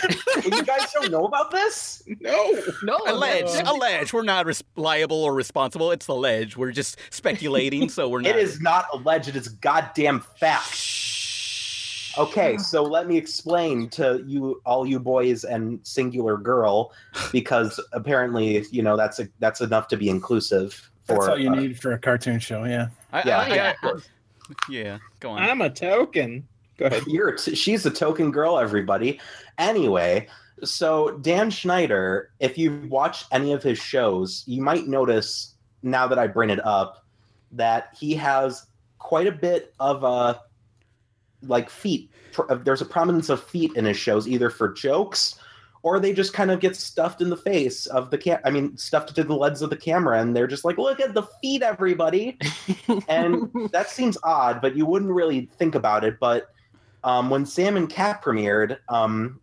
[0.44, 2.02] You guys don't know about this?
[2.20, 2.60] no.
[2.82, 3.72] no, Alleged, no.
[3.76, 4.12] alleged.
[4.12, 5.90] We're not res- liable or responsible.
[5.92, 6.56] It's alleged.
[6.56, 8.30] We're just speculating, so we're not.
[8.30, 10.80] It is not alleged; it is goddamn fact.
[12.16, 16.92] Okay, so let me explain to you, all you boys and singular girl,
[17.32, 20.90] because apparently, you know, that's a that's enough to be inclusive.
[21.06, 22.64] For, that's all you uh, need for a cartoon show.
[22.64, 22.88] Yeah.
[23.12, 23.74] I, Yeah, I- I- yeah.
[23.82, 23.92] I-
[24.68, 24.98] yeah.
[25.20, 25.42] Go on.
[25.42, 26.46] I'm a token.
[26.78, 27.04] Go ahead.
[27.06, 29.20] You're a t- she's a token girl, everybody.
[29.58, 30.28] Anyway,
[30.62, 36.18] so Dan Schneider, if you've watched any of his shows, you might notice now that
[36.18, 37.04] I bring it up
[37.52, 38.66] that he has
[38.98, 40.38] quite a bit of uh
[41.42, 42.10] like feet.
[42.64, 45.38] There's a prominence of feet in his shows, either for jokes
[45.84, 48.40] or they just kind of get stuffed in the face of the cam.
[48.42, 51.12] I mean, stuffed to the lens of the camera, and they're just like, "Look at
[51.12, 52.38] the feet, everybody."
[53.08, 56.18] and that seems odd, but you wouldn't really think about it.
[56.18, 56.53] But
[57.04, 59.40] um, when Sam and Cat premiered, um,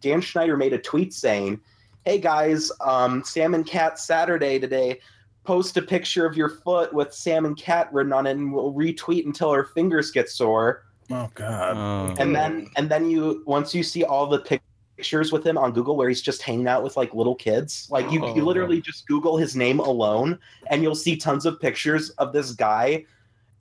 [0.00, 1.60] Dan Schneider made a tweet saying,
[2.04, 5.00] "Hey guys, um, Sam and Cat Saturday today.
[5.44, 8.72] Post a picture of your foot with Sam and Cat written on it, and we'll
[8.74, 11.76] retweet until our fingers get sore." Oh God.
[11.76, 12.14] Oh.
[12.22, 14.38] And then, and then you once you see all the
[14.96, 18.10] pictures with him on Google where he's just hanging out with like little kids, like
[18.12, 18.46] you, you Oh.
[18.46, 23.04] literally just Google his name alone, and you'll see tons of pictures of this guy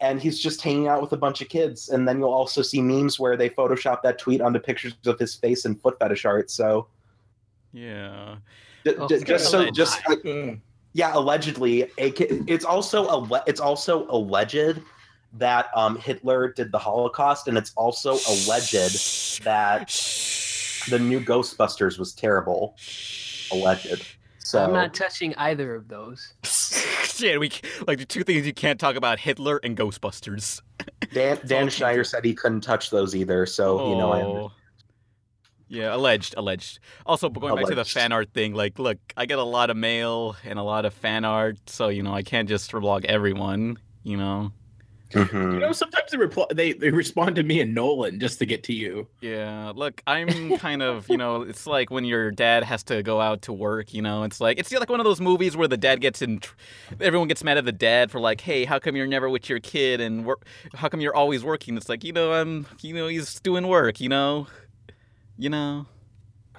[0.01, 1.89] and he's just hanging out with a bunch of kids.
[1.89, 5.35] And then you'll also see memes where they Photoshop that tweet onto pictures of his
[5.35, 6.51] face and foot fetish art.
[6.51, 6.87] So
[7.71, 8.35] yeah.
[8.83, 9.75] d- Oh, d- it's just so alleged.
[9.75, 10.59] just Mm.
[10.93, 14.81] yeah, allegedly, it's also a it's also alleged
[15.33, 19.87] that um, Hitler did the Holocaust, and it's also alleged that
[20.89, 22.75] the new Ghostbusters was terrible.
[23.51, 24.05] Alleged.
[24.39, 26.33] So I'm not touching either of those.
[27.11, 27.51] Shit, we
[27.87, 30.61] like the two things you can't talk about: Hitler and Ghostbusters.
[31.13, 33.45] Dan, Dan Schneider said he couldn't touch those either.
[33.45, 34.51] So you know, I Oh.
[35.67, 36.79] Yeah, alleged, alleged.
[37.05, 39.77] Also, going back to the fan art thing, like, look, I get a lot of
[39.77, 43.77] mail and a lot of fan art, so you know, I can't just vlog everyone.
[44.03, 44.51] You know.
[45.11, 45.53] Mhm.
[45.53, 48.63] You know, sometimes they reply, they they respond to me and Nolan just to get
[48.63, 49.07] to you.
[49.21, 53.19] Yeah, look, I'm kind of, you know, it's like when your dad has to go
[53.19, 55.77] out to work, you know, it's like, it's like one of those movies where the
[55.77, 56.41] dad gets in,
[56.99, 59.59] everyone gets mad at the dad for like, hey, how come you're never with your
[59.59, 61.77] kid and work, how come you're always working?
[61.77, 64.47] It's like, you know, I'm, you know, he's doing work, you know?
[65.37, 65.87] You know.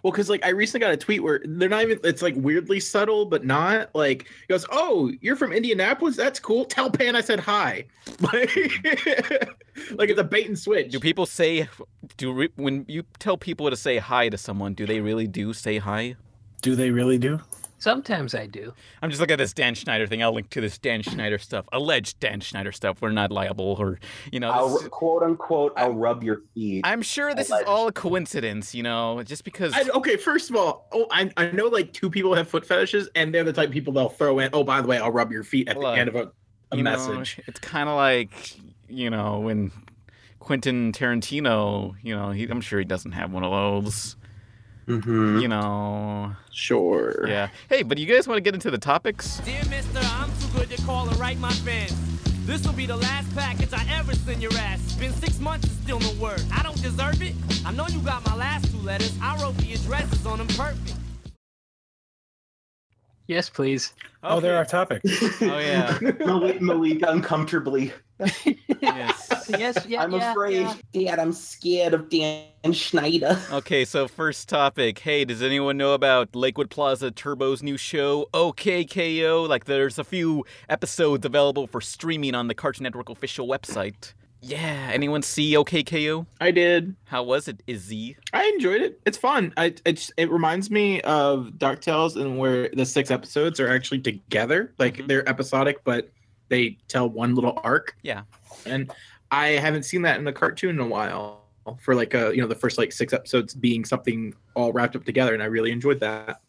[0.02, 2.00] Well, because like I recently got a tweet where they're not even.
[2.02, 4.66] It's like weirdly subtle, but not like it goes.
[4.70, 6.16] Oh, you're from Indianapolis.
[6.16, 6.64] That's cool.
[6.64, 7.84] Tell Pan I said hi.
[8.20, 8.56] Like,
[9.92, 10.90] like it's a bait and switch.
[10.90, 11.68] Do people say
[12.16, 14.74] do re, when you tell people to say hi to someone?
[14.74, 16.16] Do they really do say hi?
[16.62, 17.40] Do they really do?
[17.82, 18.72] Sometimes I do.
[19.02, 20.22] I'm just looking at this Dan Schneider thing.
[20.22, 23.02] I'll link to this Dan Schneider stuff, alleged Dan Schneider stuff.
[23.02, 23.98] We're not liable, or
[24.30, 24.52] you know.
[24.52, 25.72] I'll this- quote unquote.
[25.76, 26.82] I'll rub your feet.
[26.84, 29.72] I'm sure this is all a coincidence, you know, just because.
[29.74, 33.08] I, okay, first of all, oh, I, I know like two people have foot fetishes,
[33.16, 34.50] and they're the type of people they'll throw in.
[34.52, 36.30] Oh, by the way, I'll rub your feet at Look, the end of a,
[36.70, 37.40] a you know, message.
[37.48, 39.72] it's kind of like you know when
[40.38, 44.14] Quentin Tarantino, you know, he, I'm sure he doesn't have one of those.
[44.88, 45.40] Mhm.
[45.40, 47.24] You know, Sure.
[47.28, 47.48] yeah.
[47.68, 49.38] Hey, but you guys want to get into the topics?
[49.44, 51.94] Dear mister, I'm too good to call and write my fans.
[52.46, 54.80] This will be the last package I ever send your ass.
[54.84, 56.42] It's been six months and still no word.
[56.52, 57.34] I don't deserve it.
[57.64, 59.16] I know you got my last two letters.
[59.22, 60.94] I wrote the addresses on them perfect.
[63.28, 63.94] Yes, please.
[64.24, 65.08] Oh, there are topics.
[65.42, 65.96] Oh yeah.
[66.26, 67.92] Malik, Malik uncomfortably.
[68.80, 69.28] Yes.
[69.48, 70.02] Yes, yeah.
[70.02, 71.10] I'm yeah, afraid, yeah.
[71.10, 71.18] Dad.
[71.18, 73.38] I'm scared of Dan Schneider.
[73.52, 75.00] Okay, so first topic.
[75.00, 79.48] Hey, does anyone know about Lakewood Plaza Turbo's new show, OKKO?
[79.48, 84.14] Like, there's a few episodes available for streaming on the Cartoon Network official website.
[84.40, 86.26] Yeah, anyone see OKKO?
[86.40, 86.96] I did.
[87.04, 88.16] How was it, Izzy?
[88.32, 89.00] I enjoyed it.
[89.06, 89.52] It's fun.
[89.56, 94.72] I it, it reminds me of DuckTales and where the six episodes are actually together.
[94.78, 95.08] Like Mhm.
[95.08, 96.10] they're episodic, but
[96.52, 97.96] they tell one little arc.
[98.02, 98.22] Yeah.
[98.66, 98.92] And
[99.30, 101.40] I haven't seen that in a cartoon in a while.
[101.80, 105.04] For like a you know the first like six episodes being something all wrapped up
[105.04, 106.40] together, and I really enjoyed that.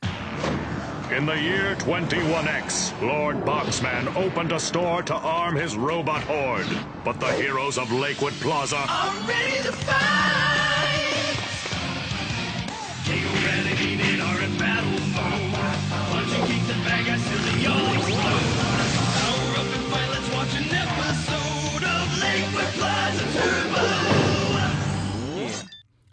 [1.16, 6.66] In the year 21X, Lord Boxman opened a store to arm his robot horde.
[7.06, 10.73] But the heroes of Lakewood Plaza I'm ready to fight.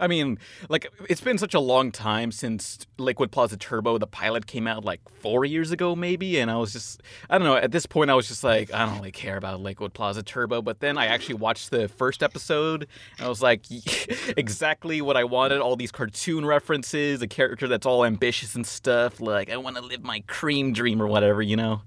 [0.01, 4.47] I mean, like, it's been such a long time since Lakewood Plaza Turbo, the pilot
[4.47, 6.39] came out like four years ago, maybe.
[6.39, 8.87] And I was just, I don't know, at this point, I was just like, I
[8.87, 10.63] don't really care about Lakewood Plaza Turbo.
[10.63, 13.65] But then I actually watched the first episode, and I was like,
[14.37, 19.21] exactly what I wanted all these cartoon references, a character that's all ambitious and stuff.
[19.21, 21.83] Like, I want to live my cream dream or whatever, you know?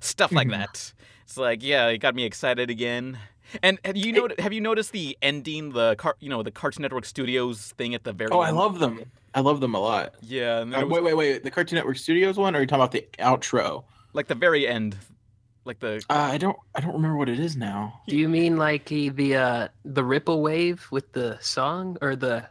[0.00, 0.60] Stuff like mm-hmm.
[0.60, 0.92] that.
[1.24, 3.18] It's like, yeah, it got me excited again.
[3.62, 6.82] And have you not- have you noticed the ending, the car, you know, the Cartoon
[6.82, 9.00] Network Studios thing at the very Oh, I love them.
[9.34, 10.14] I love them a lot.
[10.22, 11.44] Yeah, and Uh, was, wait, wait, wait.
[11.44, 13.84] The Cartoon Network Studios one, or are you talking about the outro?
[14.14, 14.96] like the very end,
[15.66, 16.56] like the Uh, I don't.
[16.74, 18.00] I don't remember what it is now.
[18.08, 22.48] Do you mean like the the, uh, the ripple wave with the song or the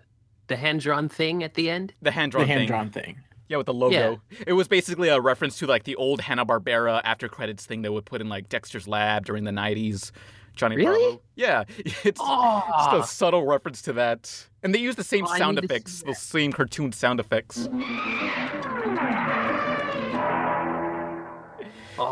[0.47, 1.93] the hand drawn thing at the end?
[2.01, 2.45] the hand drawn.
[2.47, 3.17] The hand drawn thing.
[3.47, 4.21] Yeah, with the logo.
[4.31, 4.37] Yeah.
[4.47, 7.89] It was basically a reference to like the old Hanna Barbera after credits thing they
[7.89, 10.11] would put in like Dexter's Lab during the '90s.
[10.55, 10.99] Johnny Really?
[11.03, 11.21] Bravo.
[11.35, 11.63] Yeah,
[12.03, 15.55] it's Oh, just a subtle reference to that, and they use the same Oh, sound
[15.55, 17.67] need to see effects, the same cartoon sound effects.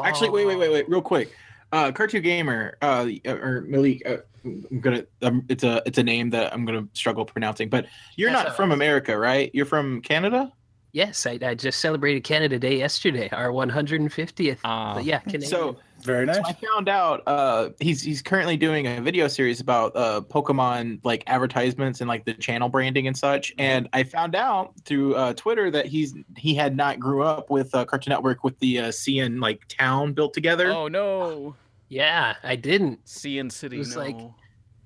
[0.06, 1.34] Actually, wait, wait, wait, wait, real quick.
[1.72, 5.06] Uh, Cartoon Gamer, uh, or Malik, uh, I'm gonna.
[5.22, 7.70] Um, it's a it's a name that I'm gonna struggle pronouncing.
[7.70, 9.50] But you're That's not all from America, right?
[9.54, 10.52] You're from Canada.
[10.92, 14.60] Yes, I, I just celebrated Canada Day yesterday, our 150th.
[14.64, 14.94] Ah.
[14.94, 15.50] but yeah, Canadian.
[15.50, 16.38] So, Very nice.
[16.38, 21.00] so I found out uh, he's he's currently doing a video series about uh, Pokemon
[21.04, 23.54] like advertisements and like the channel branding and such.
[23.58, 27.74] And I found out through uh, Twitter that he's he had not grew up with
[27.74, 30.72] uh, Cartoon Network with the uh, CN like town built together.
[30.72, 31.56] Oh no,
[31.90, 33.06] yeah, I didn't.
[33.06, 33.78] CN City.
[33.78, 34.02] It was no.
[34.02, 34.32] like-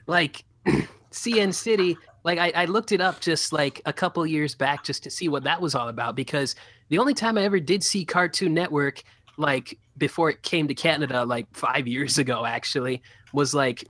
[0.07, 0.45] like
[1.11, 1.97] CN City.
[2.23, 5.29] Like I, I looked it up just like a couple years back just to see
[5.29, 6.55] what that was all about because
[6.89, 9.03] the only time I ever did see Cartoon Network
[9.37, 13.01] like before it came to Canada like five years ago actually
[13.33, 13.85] was like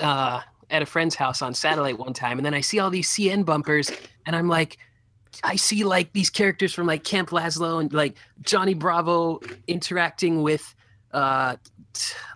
[0.00, 3.08] uh at a friend's house on satellite one time and then I see all these
[3.08, 3.90] CN bumpers
[4.26, 4.78] and I'm like
[5.42, 10.74] I see like these characters from like Camp Lazlo and like Johnny Bravo interacting with
[11.12, 11.56] uh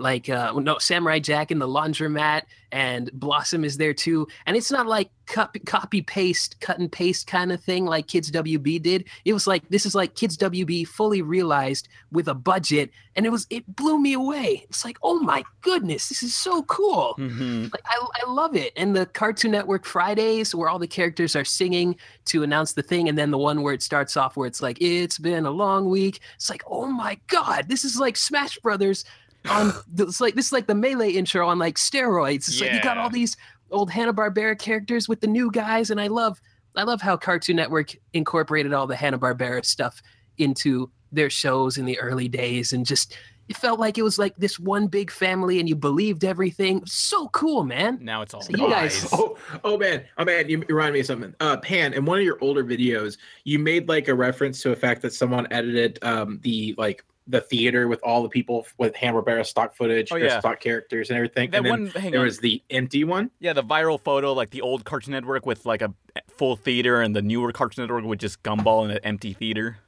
[0.00, 2.42] like uh no Samurai Jack in the laundromat
[2.74, 4.26] and Blossom is there too.
[4.46, 8.32] And it's not like copy, copy paste cut and paste kind of thing like Kids
[8.32, 9.04] WB did.
[9.24, 13.30] It was like this is like Kids WB fully realized with a budget and it
[13.30, 14.66] was it blew me away.
[14.68, 17.14] It's like oh my goodness this is so cool.
[17.16, 17.72] Mhm.
[17.72, 18.72] like I, I love it.
[18.76, 23.08] And the cartoon network fridays where all the characters are singing to announce the thing
[23.08, 25.88] and then the one where it starts off where it's like it's been a long
[25.88, 26.18] week.
[26.34, 29.04] It's like oh my god this is like smash brothers
[29.50, 32.82] on it's like this is like the melee intro on like steroids it's like you
[32.82, 33.36] got all these
[33.70, 36.40] old hanna-barbera characters with the new guys and i love
[36.76, 40.02] I love how Cartoon Network incorporated all the Hanna Barbera stuff
[40.38, 43.16] into their shows in the early days, and just
[43.48, 46.82] it felt like it was like this one big family, and you believed everything.
[46.84, 47.98] So cool, man.
[48.02, 51.06] Now it's all So you guys- Oh, oh man, oh man, you remind me of
[51.06, 51.32] something.
[51.38, 54.76] Uh, Pan, in one of your older videos, you made like a reference to a
[54.76, 59.22] fact that someone edited um the like the theater with all the people with Hanna
[59.22, 60.40] Barbera stock footage, Oh, yeah.
[60.40, 61.50] stock characters and everything.
[61.50, 62.26] That and then one, hang there on.
[62.26, 63.30] was the empty one.
[63.40, 65.92] Yeah, the viral photo, like the old Cartoon Network with like a
[66.28, 69.78] full theater, and the newer Cartoon Network with just Gumball and an empty theater.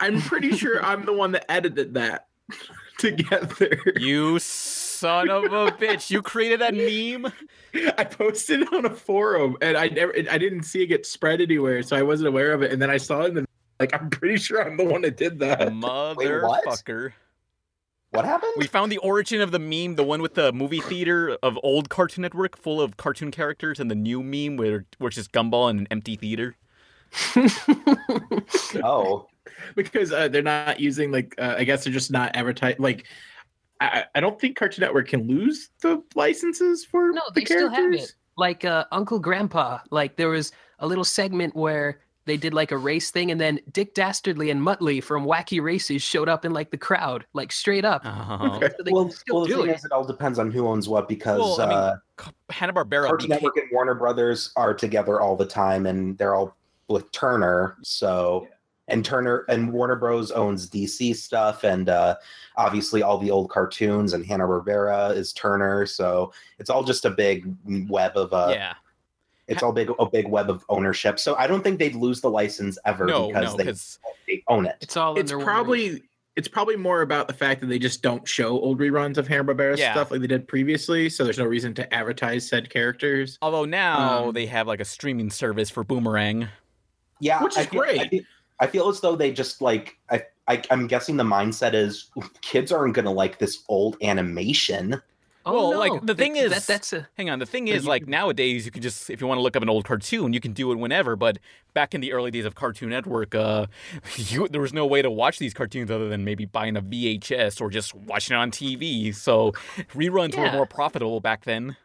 [0.00, 2.26] I'm pretty sure I'm the one that edited that
[2.98, 3.78] together.
[3.96, 6.10] You son of a bitch!
[6.10, 7.32] You created that meme.
[7.98, 11.40] I posted it on a forum and I never I didn't see it get spread
[11.40, 12.72] anywhere, so I wasn't aware of it.
[12.72, 13.46] And then I saw it and
[13.80, 15.60] like I'm pretty sure I'm the one that did that.
[15.68, 17.12] Motherfucker.
[18.10, 18.52] What happened?
[18.56, 21.90] We found the origin of the meme, the one with the movie theater of old
[21.90, 25.80] Cartoon Network full of cartoon characters, and the new meme where which is Gumball in
[25.80, 26.56] an empty theater.
[28.84, 29.26] oh,
[29.74, 33.06] because uh, they're not using like uh, I guess they're just not advertising like
[33.80, 37.68] I, I don't think Cartoon Network can lose the licenses for No, the they still
[37.68, 38.14] have it.
[38.38, 39.80] Like uh, Uncle Grandpa.
[39.90, 43.60] Like there was a little segment where they did like a race thing, and then
[43.72, 47.84] Dick Dastardly and Muttley from Wacky Races showed up in like the crowd, like straight
[47.84, 48.02] up.
[48.04, 48.60] Oh.
[48.76, 49.76] So they well, can still well, the thing it.
[49.76, 51.96] is, it all depends on who owns what because Well, I mean, uh,
[52.50, 53.06] Hanna Barbera.
[53.06, 56.56] Cartoon Network and Warner Brothers are together all the time, and they're all
[56.88, 57.76] with Turner.
[57.82, 58.48] So,
[58.88, 62.16] and Turner and Warner Bros owns DC stuff, and uh,
[62.56, 65.86] obviously all the old cartoons, and Hanna Barbera is Turner.
[65.86, 67.46] So it's all just a big
[67.88, 68.74] web of uh, yeah.
[69.48, 71.18] It's all big a big web of ownership.
[71.18, 73.72] So I don't think they'd lose the license ever No, because no, they,
[74.34, 74.76] they own it.
[74.80, 76.02] It's all It's under one probably
[76.34, 79.44] it's probably more about the fact that they just don't show old reruns of Hanna
[79.44, 79.92] Barbera Yeah.
[79.92, 83.38] stuff like they did previously, so there's no reason to advertise said characters.
[83.40, 86.48] although now Um, they have like a streaming service for Boomerang.
[87.20, 88.10] Yeah, Which is I feel, I great.
[88.10, 88.22] feel,
[88.60, 92.10] I feel as though they just like I, I I'm guessing the mindset is
[92.42, 95.00] kids aren't gonna like this old animation.
[95.48, 95.78] Oh, Well, no.
[95.78, 98.08] like, the thing That- is- that, that's a Hang on, the thing is, you like
[98.08, 100.52] nowadays, you can just if you want to look up an old cartoon, you can
[100.52, 101.14] do it whenever.
[101.14, 101.38] But
[101.72, 103.66] back in the early days of Cartoon Network, uh,
[104.16, 107.60] you, there was no way to watch these cartoons other than maybe buying a VHS
[107.60, 109.14] or just watching it on TV.
[109.14, 109.52] So
[109.94, 111.76] reruns were more profitable back then.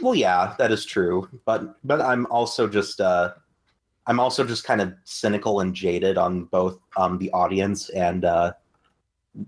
[0.00, 3.32] Well, yeah, that is true, but but I'm also just uh,
[4.06, 8.52] I'm also just kind of cynical and jaded on both um the audience and uh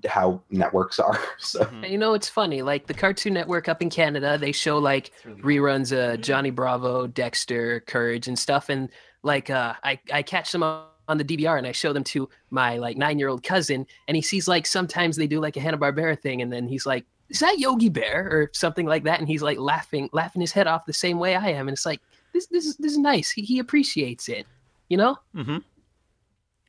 [0.06, 1.18] how networks are.
[1.38, 2.62] So And You know, it's funny.
[2.62, 7.80] Like the Cartoon Network up in Canada, they show like reruns of Johnny Bravo, Dexter,
[7.80, 8.68] Courage, and stuff.
[8.68, 8.88] And
[9.22, 12.28] like, uh, I I catch them on on the DVR and I show them to
[12.50, 15.60] my like nine year old cousin, and he sees like sometimes they do like a
[15.60, 19.18] Hanna Barbera thing, and then he's like, "Is that Yogi Bear or something like that?"
[19.18, 21.86] And he's like laughing, laughing his head off the same way I am, and it's
[21.86, 22.00] like
[22.32, 23.30] this this is this is nice.
[23.30, 24.46] He he appreciates it,
[24.88, 25.18] you know.
[25.34, 25.58] Mm-hmm.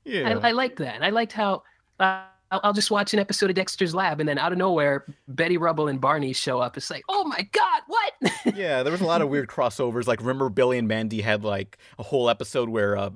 [0.06, 0.40] Yeah.
[0.42, 0.96] I, I liked that.
[0.96, 1.64] And I liked how
[2.00, 5.06] uh, I'll, I'll just watch an episode of Dexter's Lab, and then out of nowhere,
[5.28, 6.78] Betty Rubble and Barney show up.
[6.78, 8.14] It's like, oh my god, what?
[8.56, 10.08] yeah, there was a lot of weird crossovers.
[10.08, 13.10] Like, remember Billy and Mandy had like a whole episode where uh,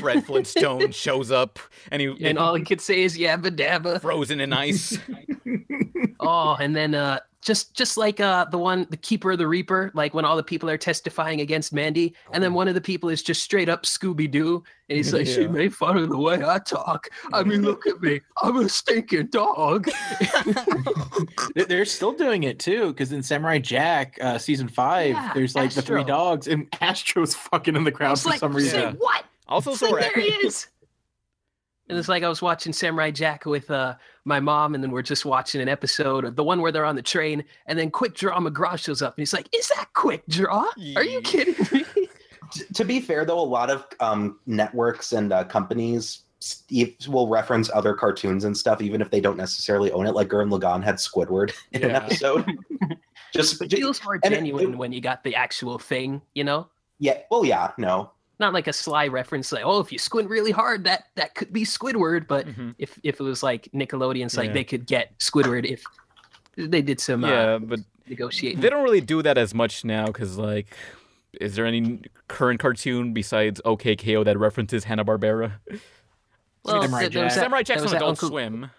[0.00, 1.58] Fred Flintstone shows up
[1.90, 4.00] and he and all he could say is yabba dabba.
[4.00, 4.98] frozen in ice.
[6.26, 9.90] Oh, and then uh, just just like uh, the one, the Keeper of the Reaper,
[9.94, 13.08] like when all the people are testifying against Mandy, and then one of the people
[13.10, 16.42] is just straight up Scooby Doo, and he's like, "She made fun of the way
[16.44, 17.08] I talk.
[17.32, 19.90] I mean, look at me, I'm a stinking dog."
[21.54, 25.54] They're- They're still doing it too, because in Samurai Jack uh, season five, Yeah, there's
[25.54, 28.82] like the three dogs, and Astro's fucking in the crowd for like, some reason.
[28.84, 29.24] like, what?
[29.48, 30.68] Also, It's so like, there he is.
[31.88, 33.94] And it's like I was watching Samurai Jack with uh,
[34.24, 36.96] my mom, and then we're just watching an episode of the one where they're on
[36.96, 40.26] the train, and then Quick Draw McGraw shows up, and he's like, "Is that Quick
[40.28, 40.66] Draw?
[40.96, 41.84] Are you kidding me?"
[42.74, 46.20] To be fair, though, a lot of um, networks and uh, companies
[47.08, 50.14] will reference other cartoons and stuff, even if they don't necessarily own it.
[50.14, 52.44] Like Gurren Lagann had Squidward in an episode.
[53.34, 56.68] just, It feels more genuine it- when you got the actual thing, you know,
[57.00, 57.18] yeah.
[57.30, 58.12] Well, yeah, no.
[58.40, 61.52] Not like a sly reference, like, "Oh, if you squint really hard, that that could
[61.52, 62.74] be Squidward." But Mhm.
[62.78, 65.82] if if it was like Nickelodeon's, like they could get Squidward if
[66.56, 70.06] they did some yeah, uh, but negotiate they don't really do that as much now
[70.06, 70.66] because, like,
[71.40, 75.52] is there any current cartoon besides OKKO that references Hanna Barbera?
[76.64, 77.34] Well, Samurai there- there Jack.
[77.34, 78.70] that- Samurai there Jack's was on Adult Uncle, Swim.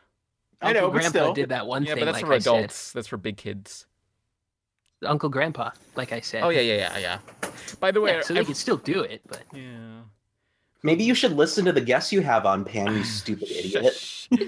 [0.61, 1.33] I know, Uncle but Grandpa still.
[1.33, 2.01] did that one Yeah, thing.
[2.01, 2.53] but that's like for I said.
[2.53, 2.91] adults.
[2.93, 3.85] That's for big kids.
[5.05, 6.43] Uncle Grandpa, like I said.
[6.43, 7.49] Oh yeah, yeah, yeah, yeah.
[7.79, 10.01] By the way, Yeah, so they I've- can still do it, but yeah.
[10.83, 13.83] Maybe you should listen to the guests you have on Pan, you stupid idiot.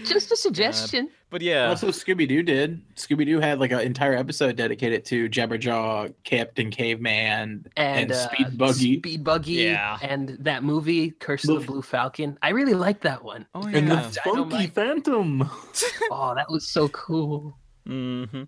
[0.06, 1.10] Just a suggestion.
[1.32, 2.80] But yeah, Also, Scooby Doo did.
[2.96, 8.30] Scooby Doo had like an entire episode dedicated to Jabberjaw, Captain Caveman, and, and, uh,
[8.30, 9.98] Speed Buggy, Speed Buggy, Yeah.
[10.04, 12.38] and that movie Curse of the Blue Falcon.
[12.44, 13.48] I really liked that one.
[13.56, 13.78] oh yeah.
[13.80, 14.10] and the yeah.
[14.24, 14.74] Funky Dynamite.
[14.76, 15.50] Phantom.
[16.12, 17.58] Oh, that was so cool.
[17.88, 18.44] mm-hmm.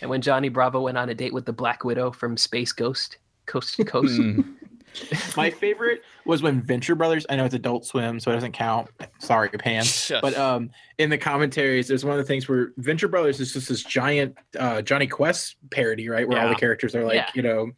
[0.00, 3.18] And when Johnny Bravo went on a date with the Black Widow from Space Ghost,
[3.46, 4.18] Coast to Coast.
[4.20, 4.54] Mm.
[5.36, 7.26] My favorite was when Venture Brothers.
[7.28, 8.88] I know it's Adult Swim, so it doesn't count.
[9.18, 9.84] Sorry, Pan.
[9.84, 10.20] Shush.
[10.22, 13.68] But um, in the commentaries, there's one of the things where Venture Brothers is just
[13.68, 16.26] this giant uh, Jonny Quest parody, right?
[16.26, 17.30] Where all the characters are like, Yeah.
[17.34, 17.70] you know,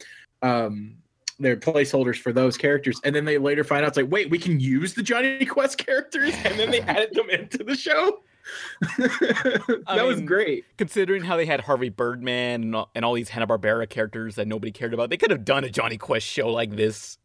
[0.42, 0.96] um,
[1.40, 4.38] they're placeholders for those characters, and then they later find out it's like, wait, we
[4.38, 8.20] can use the Jonny Quest characters, and then they added them into the show.
[8.98, 10.64] that I was mean, great.
[10.76, 14.46] Considering how they had Harvey Birdman and all, and all these Hanna Barbera characters that
[14.48, 17.18] nobody cared about, they could have done a Jonny Quest show like this.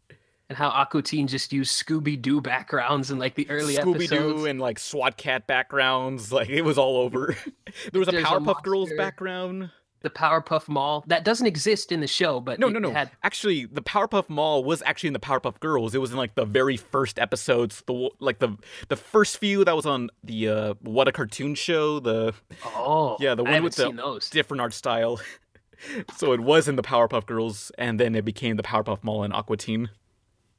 [0.49, 4.45] and how Aquatine just used Scooby Doo backgrounds in like the early Scooby Doo episodes.
[4.45, 7.35] and like SWAT Cat backgrounds, like it was all over.
[7.91, 9.71] there was a There's a Powerpuff Girls background.
[10.03, 12.91] The Powerpuff Mall that doesn't exist in the show, but No, it no, no.
[12.91, 15.95] had Actually, the Powerpuff Mall was actually in the Powerpuff Girls.
[15.95, 18.57] It was in like the very first episodes, the like the
[18.89, 21.99] the first few that was on the uh, What a Cartoon Show.
[22.01, 22.33] The
[22.65, 24.29] oh Yeah, the one with the those.
[24.29, 25.19] different art style.
[26.17, 29.31] so it was in the Powerpuff Girls, and then it became the Powerpuff Mall in
[29.31, 29.87] Aquatine.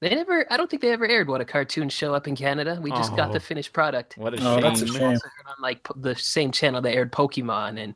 [0.00, 0.50] They never.
[0.50, 2.78] I don't think they ever aired what a cartoon show up in Canada.
[2.82, 3.32] We just got Oh.
[3.34, 4.16] the finished product.
[4.18, 4.96] What a Oh, that's a shame.
[4.96, 5.02] shame.
[5.10, 7.94] Also heard on like the same channel that aired Pokemon and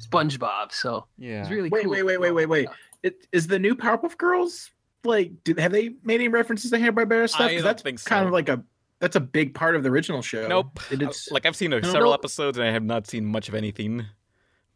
[0.00, 0.72] SpongeBob.
[0.72, 1.40] So Yeah.
[1.42, 1.92] it's really Wait, cool.
[1.92, 2.68] wait, wait, wait, wait, wait.
[2.68, 2.76] Wait.
[3.02, 4.70] It, is the new Powerpuff Girls
[5.04, 5.32] like?
[5.44, 7.42] Do, have they made any references to Hanna Barbera stuff?
[7.42, 8.62] I 'Cause don't that's think kind of like a
[8.98, 10.46] that's a big part of the original show.
[10.46, 10.80] Nope.
[10.90, 12.14] It is, Like I've seen uh, No, several no.
[12.14, 14.06] episodes, and I have not seen much of anything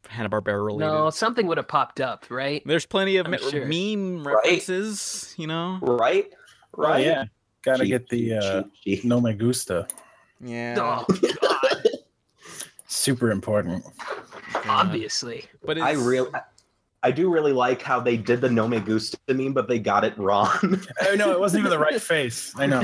[0.08, 0.90] Hanna Barbera related.
[0.92, 2.62] No, something would have popped up, right?
[2.66, 3.64] There's plenty of me- sure.
[3.64, 4.34] meme Right.
[4.44, 5.78] references, you know.
[5.82, 6.26] Right?
[6.76, 7.04] Oh, Right?
[7.06, 7.24] yeah.
[7.62, 9.04] Gotta Cheap, get the uh, cheap, cheap.
[9.04, 9.86] no me gusta.
[10.40, 10.74] Yeah.
[10.78, 11.04] Oh,
[11.40, 11.86] God,
[12.86, 13.84] Super important.
[14.66, 15.44] Obviously.
[15.64, 16.30] But it's, I really,
[17.02, 20.04] I do really like how they did the No Me Gusta meme, but they got
[20.04, 20.50] it wrong.
[21.08, 22.52] Oh no, it wasn't even the right face.
[22.56, 22.82] I know.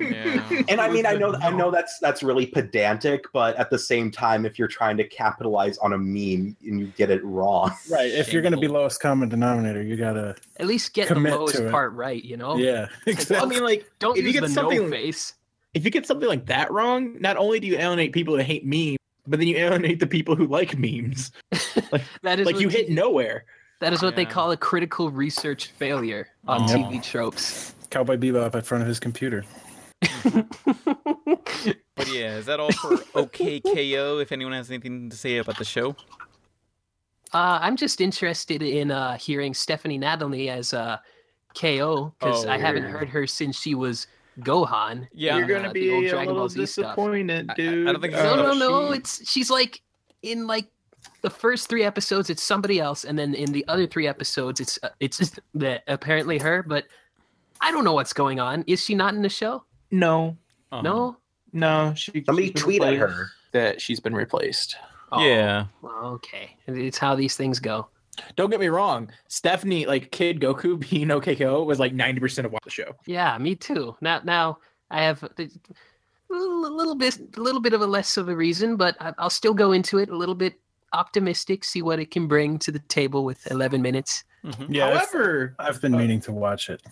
[0.00, 0.62] Yeah.
[0.68, 4.10] and I mean, I know, I know that's that's really pedantic, but at the same
[4.10, 8.10] time, if you're trying to capitalize on a meme and you get it wrong, Right.
[8.12, 11.92] If you're gonna be lowest common denominator, you gotta At least get the lowest part
[11.92, 12.56] right, you know?
[12.56, 12.88] Yeah.
[13.30, 15.34] I mean, like Don't if you get the something no face.
[15.72, 18.66] if you get something like that wrong, not only do you alienate people that hate
[18.66, 21.32] memes, but then you alienate the people who like memes.
[22.22, 23.44] That is like what you hit nowhere.
[23.80, 26.66] That is what they call a critical research failure on Oh.
[26.66, 27.74] TV tropes.
[27.90, 29.44] Cowboy Bebop at front of his computer.
[31.96, 34.20] But yeah, is that all for OKKO?
[34.20, 35.96] If anyone has anything to say about the show,
[37.32, 40.98] Uh, I'm just interested in uh, hearing Stephanie Nadolny as uh,
[41.58, 44.06] KO because Oh, I haven't heard her since she was
[44.40, 45.08] Gohan.
[45.12, 46.84] yeah, You're gonna uh, be old a little Ball Z stuff.
[46.96, 48.92] disappointed, I- I don't think No, Uh, no, no.
[48.92, 49.80] she- It's she's like
[50.22, 50.66] in like
[51.22, 54.78] the first three episodes, it's somebody else, and then in the other three episodes, it's
[54.82, 56.62] uh, it's just the, apparently her.
[56.62, 56.84] But
[57.60, 58.64] I don't know what's going on.
[58.66, 59.64] Is she not in the show?
[59.90, 60.36] no,
[60.72, 60.82] Uh-huh.
[60.82, 61.16] No.
[61.52, 61.94] no.
[61.94, 63.28] She somebody she's tweet at her.
[63.52, 64.76] that she's been replaced.
[65.12, 65.66] Oh, Yeah.
[65.84, 66.56] okay.
[66.66, 67.88] It's how these things go.
[68.36, 69.10] Don't get me wrong.
[69.28, 72.92] Stephanie, like Kid Goku being OKKO, was like ninety percent of what the show.
[73.06, 73.96] Yeah, me too.
[74.00, 74.58] Now, now
[74.90, 75.48] I have a
[76.30, 79.54] little bit, a little bit of a less of a reason, but I- I'll still
[79.54, 80.54] go into it a little bit
[80.92, 84.24] optimistic, see what it can bring to the table with 11 minutes.
[84.44, 84.66] Mhm.
[84.68, 84.86] Yeah.
[84.88, 86.82] I've- however, I've been meaning to watch it.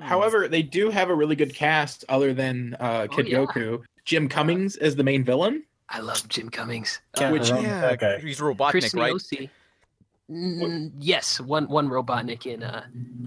[0.00, 3.38] however, they do have a really good cast other than uh, Kid yeah.
[3.38, 3.82] Goku.
[4.04, 5.64] Jim Cummings is the main villain.
[5.88, 7.00] I love Jim Cummings.
[7.16, 8.18] Can't Uh, go wrong with Yeah, okay.
[8.22, 9.12] he's Robotnik, Chris right?
[9.12, 9.50] Niosi.
[10.30, 12.84] Mm, yes, one one Robotnik in uh,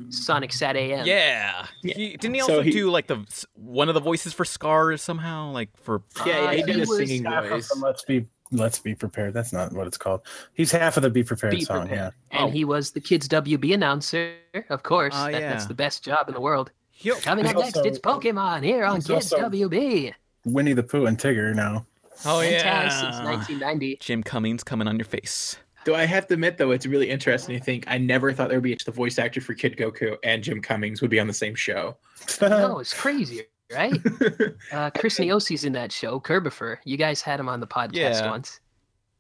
[0.09, 1.05] Sonic Sat AM.
[1.05, 1.65] Yeah.
[1.81, 1.93] Yeah.
[1.95, 4.95] He, didn't he So also he- do like the one of the voices for Scar
[4.97, 6.01] somehow, like for?
[6.17, 7.69] Yeah, Uh, yeah, he did he a singing voice.
[7.81, 9.33] Let's be Let's be prepared.
[9.33, 10.21] That's not what it's called.
[10.53, 11.87] He's half of the Be Prepared Be song.
[11.87, 12.13] Prepared.
[12.31, 12.39] Yeah.
[12.39, 12.51] And Oh.
[12.51, 14.35] he was the kids WB announcer,
[14.69, 15.13] of course.
[15.15, 16.69] Ah, That- That's the best job in the world.
[16.99, 20.13] Yo, Coming up next, it's Pokemon here on Kids WB.
[20.45, 21.87] Winnie the Pooh and Tigger now.
[22.25, 22.89] oh And yeah.
[22.89, 23.97] Since 1990.
[23.99, 25.57] Jim Cummings coming on your face.
[25.85, 27.85] Though I have to admit, though, it's really interesting to think.
[27.87, 31.01] I never thought there would be the voice actor for Kid Goku and Jim Cummings
[31.01, 31.97] would be on the same show.
[32.41, 33.41] no, it's crazy,
[33.73, 33.99] right?
[34.71, 36.77] Uh, Chris Niosi's in that show, Kerbifer.
[36.85, 38.29] You guys had him on the podcast Yeah.
[38.29, 38.59] once.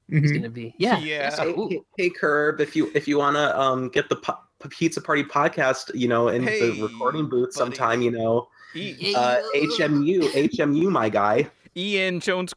[0.09, 0.35] He's Mhm.
[0.35, 0.97] gonna be yeah.
[0.99, 1.23] Yeah.
[1.29, 1.69] that's Hey, cool.
[1.69, 4.37] hey, hey, Curb, if you if you want to um get the po-
[4.69, 7.57] Pizza Party podcast, you know, in Hey, the recording booth buddy.
[7.57, 11.49] sometime, you know, uh, HMU, HMU, my guy.
[11.75, 12.53] Ian Jones,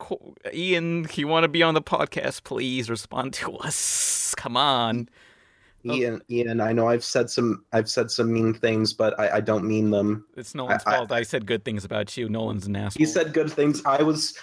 [0.53, 2.45] Ian, you want to be on the podcast?
[2.45, 4.35] Please respond to us.
[4.37, 5.09] Come on.
[5.89, 5.95] Oh.
[5.95, 9.41] Ian, Ian, I know I've said some I've said some mean things, but I, I
[9.41, 10.25] don't mean them.
[10.37, 11.13] It's Nolan's I- I- fault.
[11.13, 12.29] I said good things about you.
[12.29, 13.01] Nolan's an asshole.
[13.01, 13.83] You said good things.
[13.87, 14.37] I was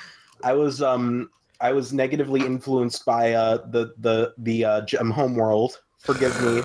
[0.44, 5.82] I was um I was negatively influenced by uh, the the the uh, Gem Homeworld.
[6.04, 6.62] Forgive me.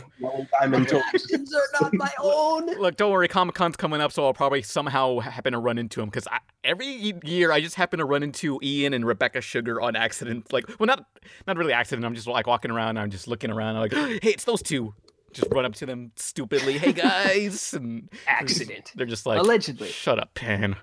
[0.60, 2.66] I'm into Actions are not my own.
[2.80, 3.28] Look, don't worry.
[3.28, 6.26] Comic Con's coming up, so I'll probably somehow happen to run into him because
[6.64, 10.52] every year I just happen to run into Ian and Rebecca Sugar on accident.
[10.52, 11.04] Like, well, not
[11.46, 12.04] not really accident.
[12.04, 12.98] I'm just like walking around.
[12.98, 13.76] I'm just looking around.
[13.76, 14.92] I'm like, hey, it's those two.
[15.32, 16.76] Just run up to them stupidly.
[16.78, 18.90] Hey guys, and Accident.
[18.96, 19.86] they're just like, Allegedly.
[19.88, 20.74] shut up, Pan.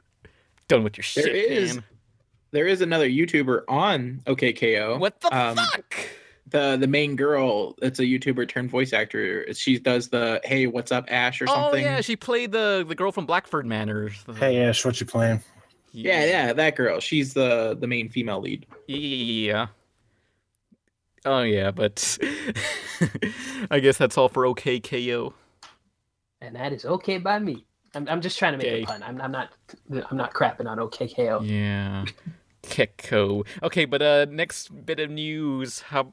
[0.70, 1.84] Done with your shit, There is- Pan.
[2.52, 4.98] There is another YouTuber on OKKO.
[4.98, 5.96] What the Um, fuck?
[6.48, 9.52] The the main girl, it's a YouTuber turned voice actor.
[9.54, 11.84] She does the "Hey, what's up, Ash" or oh, something.
[11.84, 14.12] Oh yeah, she played the the girl from Blackford Manor.
[14.38, 15.42] Hey Ash, what you playing?
[15.92, 17.00] yeah, yeah, that girl.
[17.00, 18.66] She's the the main female lead.
[18.88, 19.68] Yeah.
[21.26, 22.18] Oh yeah, but
[23.72, 25.34] I guess that's all for OKKO.
[26.42, 27.66] And that is okay by me.
[27.96, 28.84] I'm, I'm just trying to make Okay.
[28.84, 29.02] a pun.
[29.02, 29.50] I'm, I'm not
[30.12, 31.48] I'm not crapping on OKKO.
[31.50, 32.06] Yeah.
[32.70, 33.46] Kekko.
[33.64, 35.82] Okay, but uh next bit of news.
[35.82, 36.12] How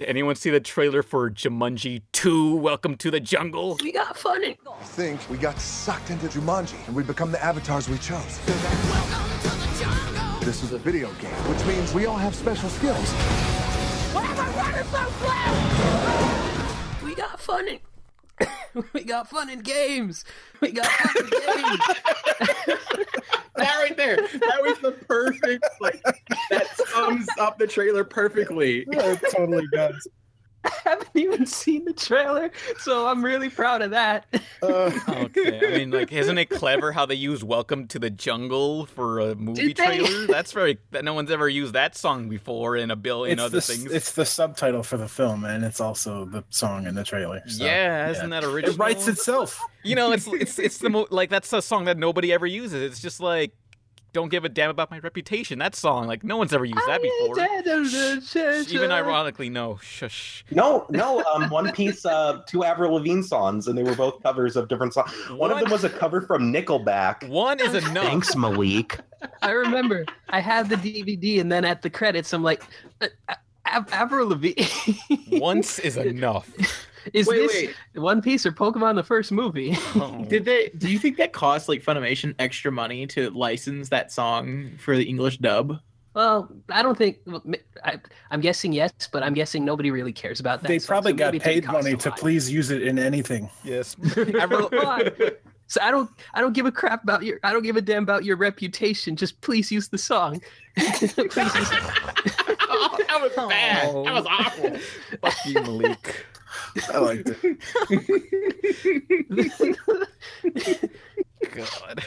[0.00, 3.78] anyone see the trailer for Jumanji 2 Welcome to the Jungle?
[3.82, 4.42] We got fun.
[4.42, 8.38] I think we got sucked into Jumanji and we become the avatars we chose.
[10.44, 13.12] This is a video game, which means we all have special skills.
[17.04, 17.68] we got fun.
[17.68, 17.80] In-
[18.92, 20.24] we got fun in games.
[20.60, 21.30] We got fun in
[22.58, 22.78] games.
[23.56, 26.02] That right there, that was the perfect like
[26.50, 28.86] that sums up the trailer perfectly.
[28.88, 30.08] it totally does.
[30.64, 34.26] I haven't even seen the trailer, so I'm really proud of that.
[34.62, 35.60] Uh, Okay.
[35.74, 39.34] I mean like isn't it clever how they use Welcome to the Jungle for a
[39.34, 39.72] movie they?
[39.74, 40.26] trailer?
[40.28, 43.56] That's very that no one's ever used that song before in a billion it's other
[43.56, 43.84] the, things.
[43.92, 47.42] it's the subtitle for the film, and it's also the song in the trailer.
[47.48, 48.74] so, yeah, isn't that original?
[48.74, 49.60] It writes itself.
[49.82, 52.82] You know, it's it's it's the mo- like that's a song that nobody ever uses.
[52.82, 53.52] It's just like
[54.12, 55.58] don't give a damn about my reputation.
[55.58, 57.38] That song, like no one's ever used that before.
[58.68, 59.78] Even ironically, no.
[59.82, 60.44] Shush.
[60.50, 61.22] No, no.
[61.24, 64.94] Um, One Piece, uh, two Avril Lavigne songs, and they were both covers of different
[64.94, 65.10] songs.
[65.30, 67.28] One of them was a cover from Nickelback.
[67.28, 68.04] One is enough.
[68.04, 68.98] Thanks, Malik.
[69.40, 72.62] I remember I had the DVD, and then at the credits, I'm like,
[73.00, 73.08] uh,
[73.64, 74.64] Avril Lavigne.
[75.32, 76.50] Once is enough.
[77.12, 77.74] Is Wait, this wait.
[78.02, 79.76] One Piece or Pokemon the first movie?
[79.94, 80.24] Oh.
[80.24, 80.70] Did they?
[80.78, 85.04] Do you think that cost like Funimation extra money to license that song for the
[85.04, 85.78] English dub?
[86.14, 87.18] Well, I don't think.
[87.26, 87.98] well, m- I,
[88.30, 90.68] am guessing yes, but I'm guessing nobody really cares about that.
[90.68, 93.50] They song, probably so got paid money to please use it in anything.
[93.64, 93.96] yes.
[94.14, 95.10] Come on.
[95.72, 96.10] So I don't.
[96.34, 97.38] I don't give a crap about your.
[97.42, 99.16] I don't give a damn about your reputation.
[99.16, 100.42] Just please use the song.
[100.76, 101.14] Please use
[102.74, 103.88] Oh, that was bad.
[103.88, 104.36] That was oh.
[104.38, 104.76] awful.
[105.22, 106.26] Fuck you, Malik.
[106.92, 107.60] I liked it.
[111.50, 112.04] God.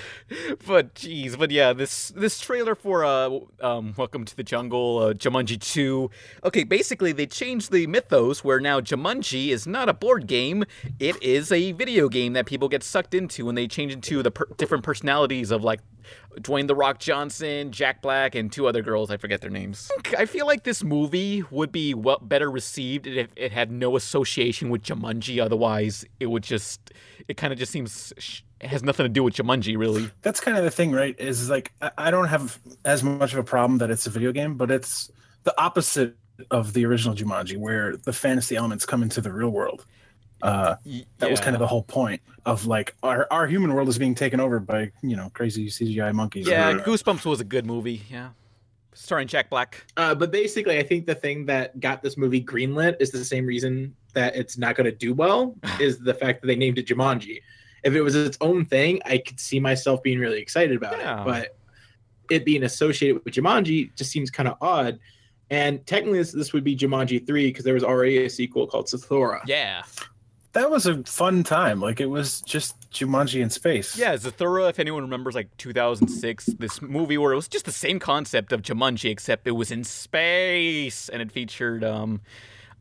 [0.65, 5.13] But jeez, but yeah, this this trailer for uh um Welcome to the Jungle, uh,
[5.13, 6.09] Jumanji 2.
[6.45, 10.63] Okay, basically they changed the mythos where now Jumanji is not a board game,
[10.99, 14.31] it is a video game that people get sucked into and they change into the
[14.31, 15.81] per- different personalities of like
[16.39, 19.09] Dwayne the Rock Johnson, Jack Black, and two other girls.
[19.09, 19.91] I forget their names.
[20.17, 24.69] I feel like this movie would be well, better received if it had no association
[24.69, 25.41] with Jumanji.
[25.41, 26.91] Otherwise, it would just,
[27.27, 30.09] it kind of just seems, sh- it has nothing to do with Jumanji, really.
[30.21, 31.15] That's kind of the thing, right?
[31.19, 34.31] Is like I- I don't have as much of a problem that it's a video
[34.31, 35.09] game, but it's
[35.43, 36.15] the opposite
[36.51, 39.85] of the original Jumanji, where the fantasy elements come into the real world.
[40.41, 40.75] Uh,
[41.19, 44.13] that was kind of the whole point of like our, our human world is being
[44.13, 46.47] taken over by you know crazy CGI monkeys.
[46.47, 48.03] Yeah, Goosebumps was a good movie.
[48.09, 48.29] Yeah,
[48.93, 49.85] starring Jack Black.
[49.95, 53.45] Uh, but basically, I think the thing that got this movie greenlit is the same
[53.45, 56.87] reason that it's not going to do well is the fact that they named it
[56.87, 57.41] Jumanji.
[57.85, 61.21] If it was its own thing, I could see myself being really excited about Yeah.
[61.21, 61.25] it.
[61.25, 61.57] But
[62.29, 64.99] it being associated with Jumanji just seems kind of odd.
[65.51, 68.87] And technically, this, this would be Jumanji 3 because there was already a sequel called
[68.87, 69.41] Zathura.
[69.45, 69.83] Yeah,
[70.53, 71.79] that was a fun time.
[71.79, 73.95] Like it was just Jumanji in space.
[73.95, 74.15] yeah.
[74.15, 78.51] Zathura, if anyone remembers, like 2006, this movie where it was just the same concept
[78.51, 82.21] of Jumanji, except it was in space and it featured um,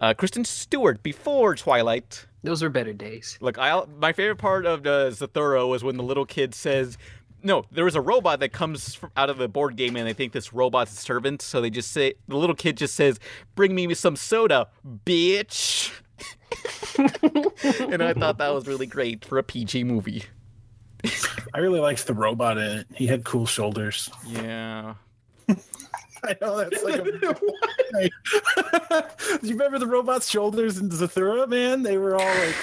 [0.01, 2.27] uh, Kristen Stewart before Twilight.
[2.43, 3.39] Those were better days.
[3.41, 6.99] Look, I my favorite part of the Zathura was when the little kid says,
[7.43, 10.13] "No, there was a robot that comes from, out of the board game, and they
[10.13, 13.19] think this robot's a servant." So they just say, the little kid just says,
[13.55, 14.69] "Bring me some soda,
[15.07, 15.91] bitch."
[17.91, 20.25] and I thought that was really great for a PG movie.
[21.53, 22.87] I really liked the robot in it.
[22.95, 24.11] He had cool shoulders.
[24.27, 24.95] Yeah.
[26.29, 27.05] I know that's like a.
[29.41, 31.83] Do you remember the robot's shoulders in Zathura, man?
[31.83, 32.57] They were all like.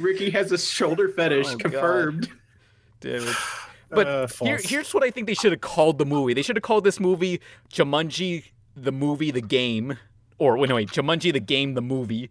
[0.00, 1.60] Ricky has a shoulder fetish Oh, God.
[1.60, 2.30] confirmed.
[3.00, 3.36] Damn it.
[3.92, 6.32] But Uh, here, here's what I think they should have called the movie.
[6.32, 7.40] They should have called this movie
[7.72, 8.44] Jumanji
[8.76, 9.98] the movie, the game,
[10.38, 12.30] or wait, no, wait, Jumanji the game, the movie.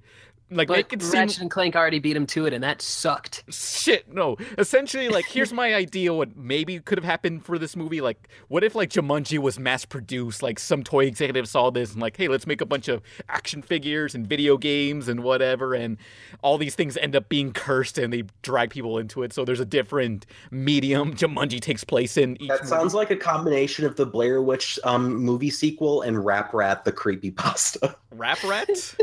[0.51, 2.81] Like But make it seem Ratchet and Clank already beat him to it, and that
[2.81, 3.43] sucked.
[3.53, 4.11] shit.
[4.11, 6.13] No, essentially, like here's my idea.
[6.13, 8.01] What maybe could have happened for this movie?
[8.01, 10.41] Like, what if like Jumanji was mass produced?
[10.41, 13.61] Like some toy executive saw this and like, hey, let's make a bunch of action
[13.61, 15.97] figures and video games and whatever, and
[16.41, 19.33] all these things end up being cursed and they drag people into it.
[19.33, 22.41] So there's a different medium Jumanji takes place in.
[22.41, 22.67] Each That movie.
[22.67, 26.91] sounds like a combination of the Blair Witch um, movie sequel and Rap Rat the
[26.91, 27.93] creepypasta.
[28.11, 28.67] Rap Rat.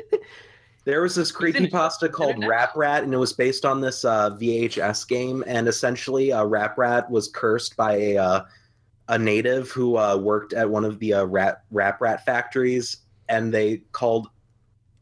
[0.86, 2.46] There was this creepy pasta called.
[2.46, 5.42] Rap Rat, and it was based on this uh, VHS game.
[5.44, 8.44] And essentially, uh, Rap Rat was cursed by a uh,
[9.08, 13.52] a native who uh, worked at one of the uh, rat Rap Rat factories, and
[13.52, 14.28] they called.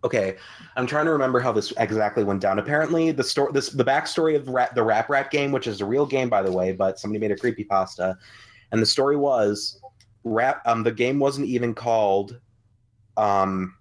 [0.04, 0.36] Okay,
[0.76, 2.58] I'm trying to remember how this exactly went down.
[2.58, 5.84] Apparently, the story, this the backstory of Rat, the Rap Rat game, which is a
[5.84, 8.16] real game by the way, but somebody made a creepy pasta,
[8.72, 9.80] and the story was,
[10.24, 10.62] rap.
[10.64, 12.40] Um, the game wasn't even called,
[13.18, 13.74] um,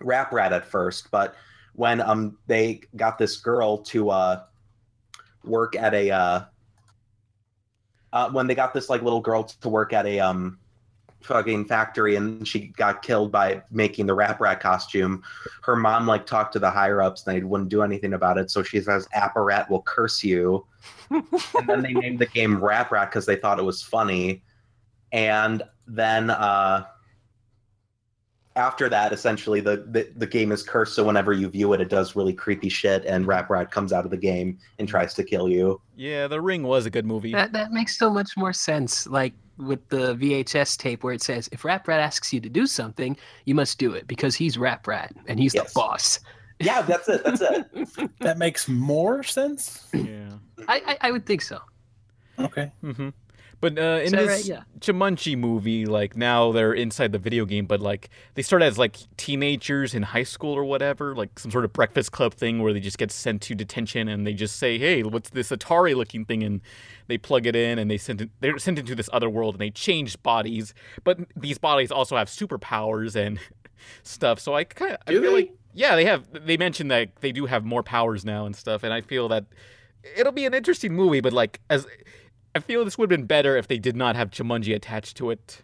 [0.00, 1.34] Rap Rat at first, but
[1.74, 4.42] when um they got this girl to uh
[5.44, 6.44] work at a uh,
[8.12, 10.58] uh when they got this like little girl to work at a um
[11.22, 15.22] fucking factory and she got killed by making the rap rat costume
[15.62, 18.50] her mom like talked to the higher ups and they wouldn't do anything about it.
[18.50, 20.66] So she says apparat will curse you.
[21.10, 24.42] And then they named the game rap rat because they thought it was funny.
[25.12, 26.86] And then uh
[28.56, 30.94] after that, essentially the, the the game is cursed.
[30.94, 34.04] So whenever you view it, it does really creepy shit, and Rap Rat comes out
[34.04, 35.80] of the game and tries to kill you.
[35.96, 37.32] yeah, The Ring was a good movie.
[37.32, 39.06] That that makes so much more sense.
[39.06, 42.66] Like with the VHS tape where it says, "If Rap Rat asks you to do
[42.66, 45.72] something, you must do it because he's Rap Rat and he's Yes.
[45.72, 46.18] the boss."
[46.58, 47.24] Yeah, that's it.
[47.24, 48.10] That's it.
[48.20, 49.86] That makes more sense.
[49.94, 50.28] yeah.
[50.68, 51.58] I, I I would think so.
[52.38, 52.70] Okay.
[52.82, 53.10] hmm
[53.60, 54.44] But uh, in Is that this right?
[54.46, 54.62] Yeah.
[54.78, 58.96] Jumanji movie, like now they're inside the video game, but like they start as like
[59.18, 62.80] teenagers in high school or whatever, like some sort of breakfast club thing where they
[62.80, 66.42] just get sent to detention and they just say, "Hey, what's this Atari looking thing?"
[66.42, 66.62] and
[67.06, 69.60] they plug it in and they sent it, they're sent into this other world and
[69.60, 70.72] they change bodies,
[71.04, 73.38] but these bodies also have superpowers and
[74.02, 74.40] stuff.
[74.40, 75.28] So I kind of I feel they?
[75.28, 78.84] like yeah, they have they mentioned that they do have more powers now and stuff,
[78.84, 79.44] and I feel that
[80.16, 81.86] it'll be an interesting movie, but like as
[82.54, 85.30] I feel this would have been better if they did not have Jumanji attached to
[85.30, 85.62] it.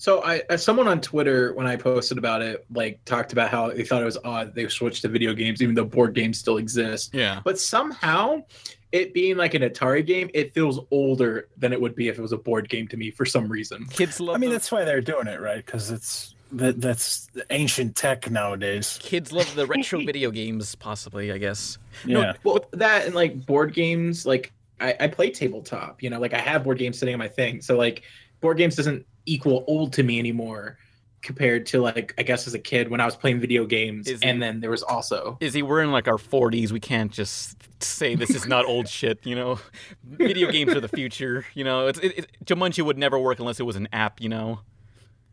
[0.00, 3.68] So I, as someone on Twitter when I posted about it, like talked about how
[3.68, 6.56] they thought it was odd they switched to video games, even though board games still
[6.56, 7.12] exist.
[7.12, 7.42] Yeah.
[7.44, 8.44] But somehow,
[8.92, 12.22] it being like an Atari game, it feels older than it would be if it
[12.22, 13.84] was a board game to me for some reason.
[13.90, 15.64] Kids love I mean, the, that's why they're doing it, right?
[15.64, 18.98] Because it's that that's ancient tech nowadays.
[19.02, 21.76] kids love the retro video games, possibly, I guess.
[22.06, 22.32] Yeah.
[22.42, 26.02] Well, that and like board games, like I, I play tabletop.
[26.02, 27.60] You know, like I have board games sitting on my thing.
[27.60, 28.02] So like
[28.40, 30.78] board games doesn't equal old to me anymore
[31.22, 34.08] compared to like I guess as a kid when I was playing video games.
[34.08, 36.70] Is and then there was also Izzy, we're in like our 40s.
[36.72, 39.58] We can't just say this is not old shit, you know?
[40.04, 41.86] Video games are the future, you know?
[41.88, 44.60] It's, it, it, Jumanji would never work unless it was an app, you know?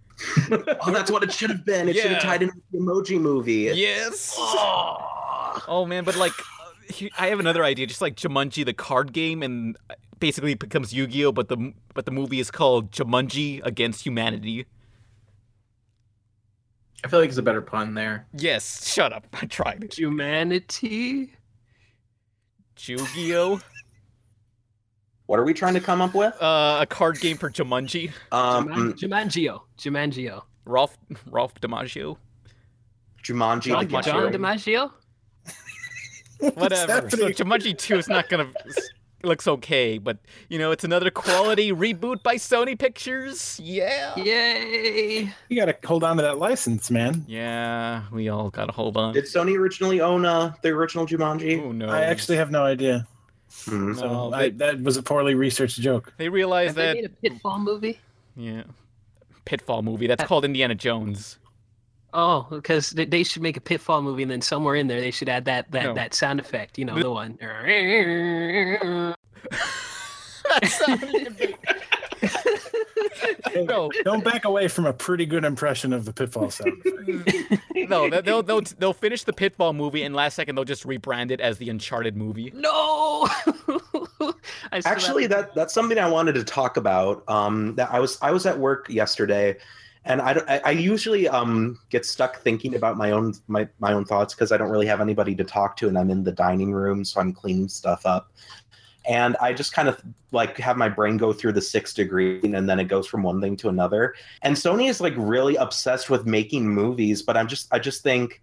[0.51, 1.87] oh, that's what it should have been.
[1.87, 3.71] It should have tied in with the Emoji Movie.
[3.73, 4.35] Yes.
[4.37, 6.56] Oh, man, but like, he-
[7.17, 7.85] I have another idea.
[7.87, 9.77] Just like Jumanji, the card game, and
[10.19, 14.65] basically it becomes Yu-Gi-Oh, but the but the movie is called Jumanji Against Humanity.
[17.03, 18.27] I feel like it's a better pun there.
[18.33, 19.27] Yes, shut up.
[19.33, 19.93] I tried.
[19.93, 21.33] Humanity.
[22.79, 23.59] Yu-Gi-Oh,
[25.27, 26.33] What are we trying to come up with?
[26.41, 28.11] uh, a card game for Jumanji.
[28.31, 29.61] Um, Juman- Jumangio.
[29.77, 30.43] Jumangio.
[30.65, 32.17] Ralph Ralph DiMaggio.
[33.23, 33.63] Jumanji.
[33.63, 34.31] John the John.
[34.31, 34.91] DiMaggio.
[36.55, 37.09] Whatever.
[37.09, 37.29] So?
[37.29, 38.49] Jumanji 2 is not gonna
[39.23, 40.17] looks okay, but
[40.49, 43.59] you know, it's another quality reboot by Sony Pictures.
[43.61, 44.15] Yeah.
[44.15, 45.33] Yay!
[45.49, 47.25] You got to hold on to that license, man.
[47.27, 49.13] Yeah, we all gotta hold on.
[49.13, 51.61] Did Sony originally own uh, the original Jumanji?
[51.63, 51.87] Oh no.
[51.87, 53.07] I actually have no idea.
[53.65, 53.93] Hmm.
[53.93, 56.13] So No, I, that was a poorly researched joke.
[56.17, 57.99] they Have realized they that made a Pitfall movie?
[58.35, 58.63] yeah.
[59.45, 60.07] Pitfall movie.
[60.07, 61.39] That's called Indiana Jones.
[62.13, 65.11] Oh, because they, they should make a Pitfall movie, and then somewhere in there they
[65.11, 65.93] should add that that, No.
[65.93, 66.77] that sound effect.
[66.77, 67.37] You know, The- the one.
[73.55, 76.73] no, Don't back away from a pretty good impression of the pitfall sound.
[77.75, 81.31] no, they- they'll they'll they'll finish the Pitfall movie, and last second they'll just rebrand
[81.31, 82.51] it as the Uncharted movie.
[82.55, 83.27] No.
[84.71, 87.23] Actually, have- that that's something I wanted to talk about.
[87.27, 89.57] Um, that I was I was at work yesterday,
[90.07, 94.33] and I I, usually um get stuck thinking about my own my my own thoughts
[94.33, 97.03] because I don't really have anybody to talk to, and I'm in the dining room,
[97.05, 98.31] so I'm cleaning stuff up.
[99.07, 100.01] and I just kind of
[100.31, 103.39] like have my brain go through the six degree and then it goes from one
[103.41, 104.15] thing to another.
[104.41, 108.41] And Sony is like really obsessed with making movies, but I'm just I just think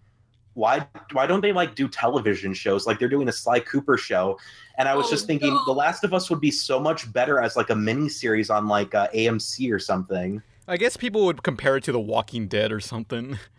[0.55, 4.39] why why don't they like do television shows like they're doing a Sly Cooper show?
[4.77, 5.61] And I was Oh, just thinking no.
[5.65, 8.67] The Last of Us would be so much better as like a mini series on
[8.67, 10.41] like uh, AMC or something.
[10.67, 13.37] I guess people would compare it to The Walking Dead or something.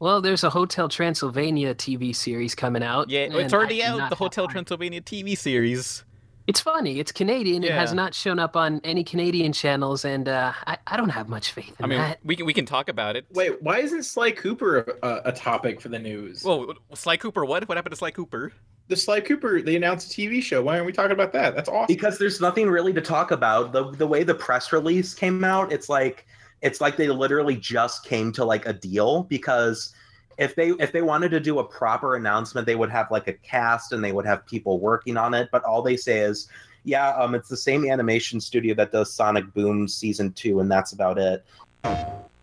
[0.00, 3.08] Well, there's a Hotel Transylvania TV series coming out.
[3.08, 4.10] Yeah, it's already I out.
[4.10, 4.48] The Hotel.
[4.48, 6.04] Transylvania TV series.
[6.46, 6.98] It's funny.
[7.00, 7.64] It's Canadian.
[7.64, 11.30] It has not shown up on any Canadian channels, and uh, I, I don't have
[11.30, 12.18] much faith in I mean, that.
[12.22, 13.24] we can we can talk about it.
[13.32, 16.44] Wait, why isn't Sly Cooper a, a topic for the news?
[16.44, 17.66] Well, Sly Cooper, what?
[17.66, 18.52] What happened to Sly Cooper?
[18.88, 20.62] the Sly Cooper, they announced a TV show.
[20.62, 21.54] Why aren't we talking about that?
[21.54, 21.86] That's awesome.
[21.86, 25.72] because there's nothing really to talk about the the way the press release came out
[25.72, 26.26] it's like
[26.64, 29.94] it's like they literally just came to like a deal because
[30.38, 33.34] if they if they wanted to do a proper announcement they would have like a
[33.34, 36.48] cast and they would have people working on it but all they say is
[36.82, 40.92] yeah um it's the same animation studio that does sonic boom season 2 and that's
[40.92, 41.44] about it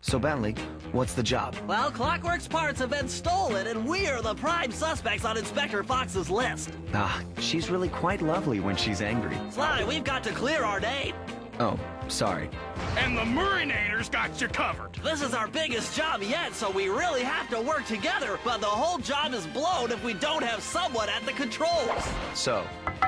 [0.04, 0.56] So, Bentley,
[0.90, 1.54] what's the job?
[1.68, 6.28] Well, Clockwork's parts have been stolen, and we are the prime suspects on Inspector Fox's
[6.28, 6.70] list.
[6.92, 9.36] Ah, she's really quite lovely when she's angry.
[9.50, 11.14] Sly, we've got to clear our name.
[11.60, 11.78] Oh,
[12.08, 12.48] sorry.
[12.96, 14.94] And the Murinators got you covered.
[15.04, 18.38] This is our biggest job yet, so we really have to work together.
[18.44, 22.08] But the whole job is blown if we don't have someone at the controls.
[22.34, 22.64] So,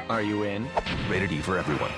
[0.09, 0.69] are you in?
[1.11, 1.91] Rated E for everyone.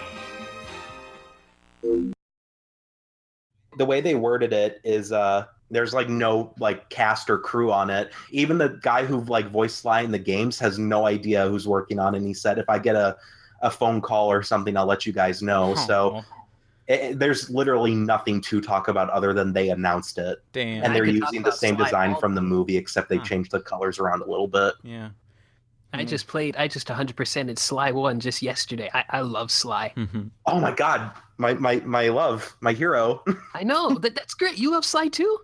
[3.79, 7.91] the way they worded it is uh there's like no like cast or crew on
[7.91, 11.69] it even the guy who like voiced sly in the games has no idea who's
[11.69, 13.15] working on it and he said if i get a
[13.61, 16.23] a phone call or something i'll let you guys know so Aw,
[16.89, 20.85] it, it- there's literally nothing to talk about other than they announced it damn.
[20.85, 23.25] and they're using the same design all from the movie except they Huh.
[23.25, 25.11] changed the colors around a little bit yeah.
[25.93, 26.57] I just played.
[26.57, 28.91] I just 100% in Sly One just yesterday.
[28.93, 29.95] I, I love Sly.
[29.97, 30.29] Mhm.
[30.45, 33.25] oh my god my my my love my hero
[33.55, 34.59] I know that that's great.
[34.59, 35.39] You love Sly too,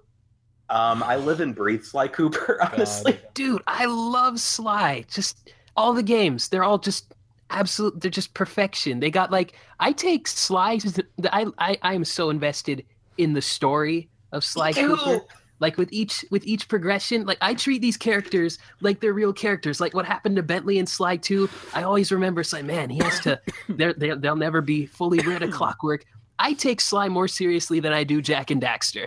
[0.69, 3.63] um i live and breathe sly cooper honestly dude.
[3.67, 5.05] I love Sly.
[5.09, 6.49] Just all the games.
[6.49, 7.15] They're all just
[7.53, 8.01] absolute.
[8.01, 9.01] They're just perfection.
[9.01, 10.79] They got like I take Sly.
[11.33, 12.85] I I I am so invested
[13.19, 14.97] in the story of Sly Ew.
[14.97, 15.25] Cooper.
[15.61, 19.81] Like with each with each progression, like I treat these characters like they're real characters.
[19.81, 22.99] Like what happened to Bentley and Sly 2, I always remember it's like, man, he
[22.99, 23.41] has to.
[23.69, 26.05] They're, they'll they'll never be fully rid of Clockwork.
[26.41, 29.07] I take Sly more seriously than I do Jak and Daxter.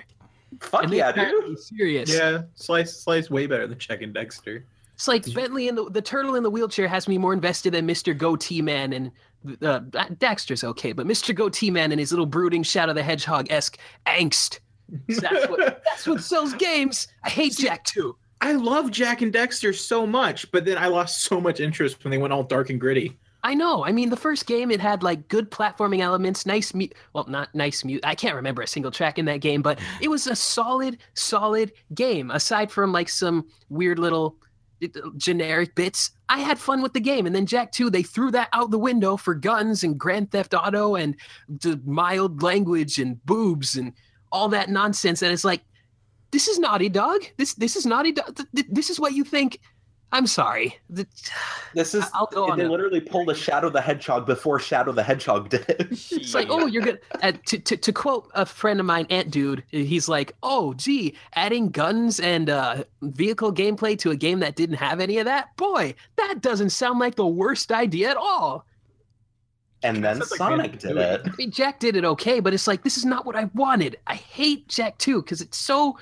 [0.61, 2.13] fuck And they yeah dude serious.
[2.13, 4.63] Yeah, Sly Sly's way better than Jak and Daxter.
[4.95, 7.85] It's like Bentley and the, the turtle in the wheelchair has me more invested than
[7.87, 8.17] Mr.
[8.17, 9.11] Goatee Man and
[9.61, 9.81] uh,
[10.15, 11.35] Daxter's okay, but Mr.
[11.35, 13.77] Goatee Man and his little brooding Shadow the Hedgehog esque
[14.07, 14.59] angst.
[15.09, 17.07] So That's what that's what sells games.
[17.23, 18.15] I hate Jak too.
[18.41, 22.11] I love Jak and Daxter so much, but then I lost so much interest when
[22.11, 23.17] they went all dark and gritty.
[23.43, 23.85] I know.
[23.85, 27.53] I mean, the first game it had like good platforming elements, nice mu- well, not
[27.53, 28.03] nice mute.
[28.03, 31.71] I can't remember a single track in that game, but it was a solid, solid
[31.93, 32.31] game.
[32.31, 34.37] Aside from like some weird little
[34.83, 37.25] Uh, generic bits, I had fun with the game.
[37.25, 40.53] And then Jak 2, they threw that out the window for guns and Grand Theft
[40.53, 41.15] Auto and
[41.85, 43.93] mild language and boobs and
[44.31, 45.21] all that nonsense.
[45.21, 45.61] And it's like,
[46.31, 47.21] this is Naughty Dog.
[47.37, 48.35] This this is Naughty Dog.
[48.35, 49.59] Th- th- This is what you think.
[50.11, 50.77] I'm sorry.
[50.89, 51.07] The-
[51.73, 55.03] this is I'll go on they literally pulled a shadow the hedgehog before shadow the
[55.03, 56.99] hedgehog did It's like, oh, you're good.
[57.21, 61.15] Uh, to, to, to quote a friend of mine, Ant Dude, he's like, oh, gee,
[61.33, 65.55] adding guns and uh, vehicle gameplay to a game that didn't have any of that?
[65.57, 68.65] Boy, that doesn't sound like the worst idea at all.
[69.83, 71.21] and then Sounds like Sonic did it.
[71.25, 73.97] I mean, Jak did it okay, but it's like, this is not what I wanted.
[74.07, 75.97] I hate Jak too because it's so.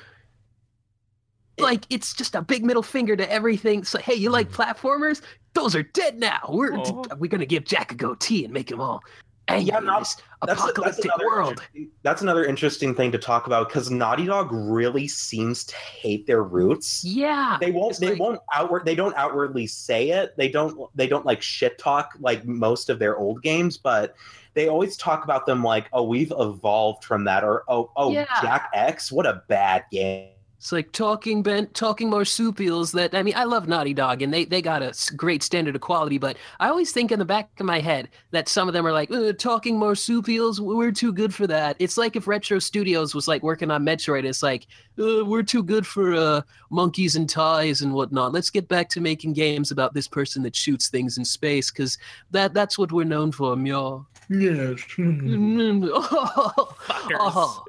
[1.60, 3.84] Like, it's just a big middle finger to everything.
[3.84, 4.56] So hey, you like mm.
[4.56, 5.22] platformers?
[5.54, 6.40] Those are dead now.
[6.50, 7.04] We're, Oh.
[7.18, 9.02] we're going to give Jak a goatee and make him all
[9.48, 11.50] angry Yeah, in no, That's, that's apocalyptic another world.
[11.52, 16.26] interesting- That's another interesting thing to talk about because Naughty Dog really seems to hate
[16.26, 17.04] their roots.
[17.04, 17.58] Yeah.
[17.60, 18.00] They won't.
[18.00, 18.86] They like- won't outward.
[18.86, 20.36] They don't outwardly say it.
[20.38, 20.90] They don't.
[20.96, 24.16] They don't like shit talk like most of their old games, but
[24.54, 28.26] they always talk about them like, "Oh, we've evolved from that," or "Oh, oh, Yeah.
[28.42, 30.30] Jak X, what a bad game."
[30.64, 32.94] It's like talking bent, talking marsupials.
[32.94, 35.82] That I mean, I love Naughty Dog, and they they got a great standard of
[35.82, 36.18] quality.
[36.18, 38.94] But I always think in the back of my head that some of them are
[38.94, 40.62] like "Uh, talking marsupials.
[40.62, 41.76] We're too good for that.
[41.80, 44.24] It's like if Retro Studios was like working on Metroid.
[44.24, 48.32] It's like uh, we're too good for uh, monkeys and ties and whatnot.
[48.32, 51.98] Let's get back to making games about this person that shoots things in space because
[52.32, 54.08] that that's what we're known for, meow.
[54.30, 54.80] Yes.
[54.98, 57.18] oh, Fuckers.
[57.20, 57.66] oh.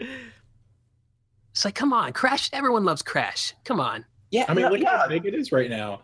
[1.54, 2.50] It's like, come on, Crash.
[2.52, 3.54] Everyone loves Crash.
[3.64, 4.04] Come on.
[4.32, 4.98] Yeah, I mean, no, look yeah.
[4.98, 6.02] how big it is right now.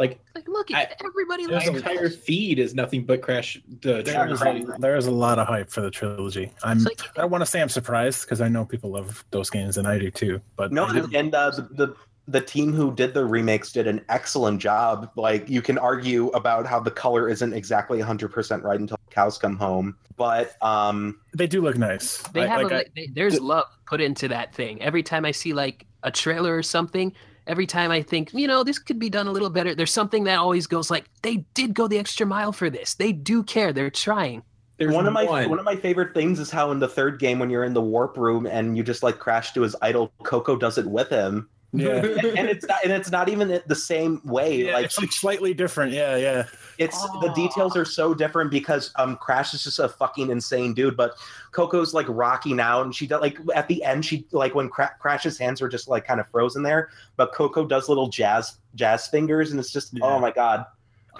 [0.00, 3.60] Like, Like, look, I- everybody my loves entire feed is nothing but Crash.
[3.82, 6.50] The There is, a, there is a lot of hype for the trilogy.
[6.64, 6.82] I'm.
[6.82, 9.76] Like- I don't want to say I'm surprised because I know people love those games
[9.76, 10.40] and I do too.
[10.56, 11.94] But No, I and uh, the, the
[12.26, 15.10] the team who did the remakes did an excellent job.
[15.16, 19.56] Like you can argue about how the color isn't exactly 100% right until cows come
[19.56, 22.18] home, but um they do look nice.
[22.28, 24.80] They I- have like a, I- they, there's love put into that thing.
[24.82, 27.12] Every time I see like a trailer or something,
[27.46, 29.74] every time I think, you know, this could be done a little better.
[29.74, 32.94] There's something that always goes like, they did go the extra mile for this.
[32.94, 33.72] They do care.
[33.72, 34.42] They're trying.
[34.78, 35.50] There's one of my one.
[35.50, 37.82] one of my favorite things is how in the third game when you're in the
[37.82, 41.50] warp room and you just like crash to his idol, Coco does it with him.
[41.72, 41.88] Yeah,
[42.36, 44.64] and it's not and it's not even the same way.
[44.64, 45.92] Yeah, like it's like slightly different.
[45.92, 46.46] Yeah, yeah.
[46.78, 50.96] It's the details are so different because um Crash is just a fucking insane dude,
[50.96, 51.14] but
[51.52, 54.94] Coco's like rocking out and she does like at the end she like when Cra-
[54.98, 59.06] Crash's hands were just like kind of frozen there, but Coco does little jazz jazz
[59.08, 60.04] fingers and it's just Yeah.
[60.04, 60.64] oh my god.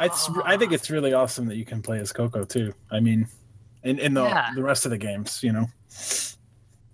[0.00, 2.72] It's, I think it's really awesome that you can play as Coco too.
[2.90, 3.28] I mean,
[3.84, 4.50] in, in the Yeah.
[4.54, 5.66] the rest of the games, you know,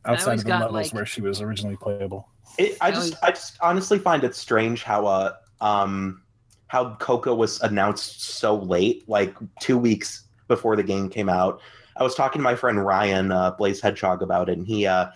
[0.05, 2.29] outside of the got, levels like- where she was originally playable.
[2.59, 6.23] It, I I just I just honestly find it strange how uh um
[6.69, 11.61] how Coco was announced so late, like two weeks before the game came out.
[11.97, 15.07] I was talking to my friend Ryan uh, Blaze Hedgehog about it, and he uh,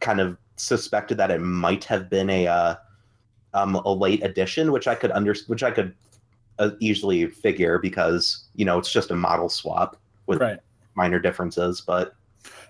[0.00, 2.74] kind of suspected that it might have been a uh,
[3.54, 5.94] um, a late edition, which I could under which I could
[6.58, 9.96] uh, easily figure because you know it's just a model swap
[10.26, 10.58] with Right.
[10.94, 11.80] minor differences.
[11.80, 12.14] But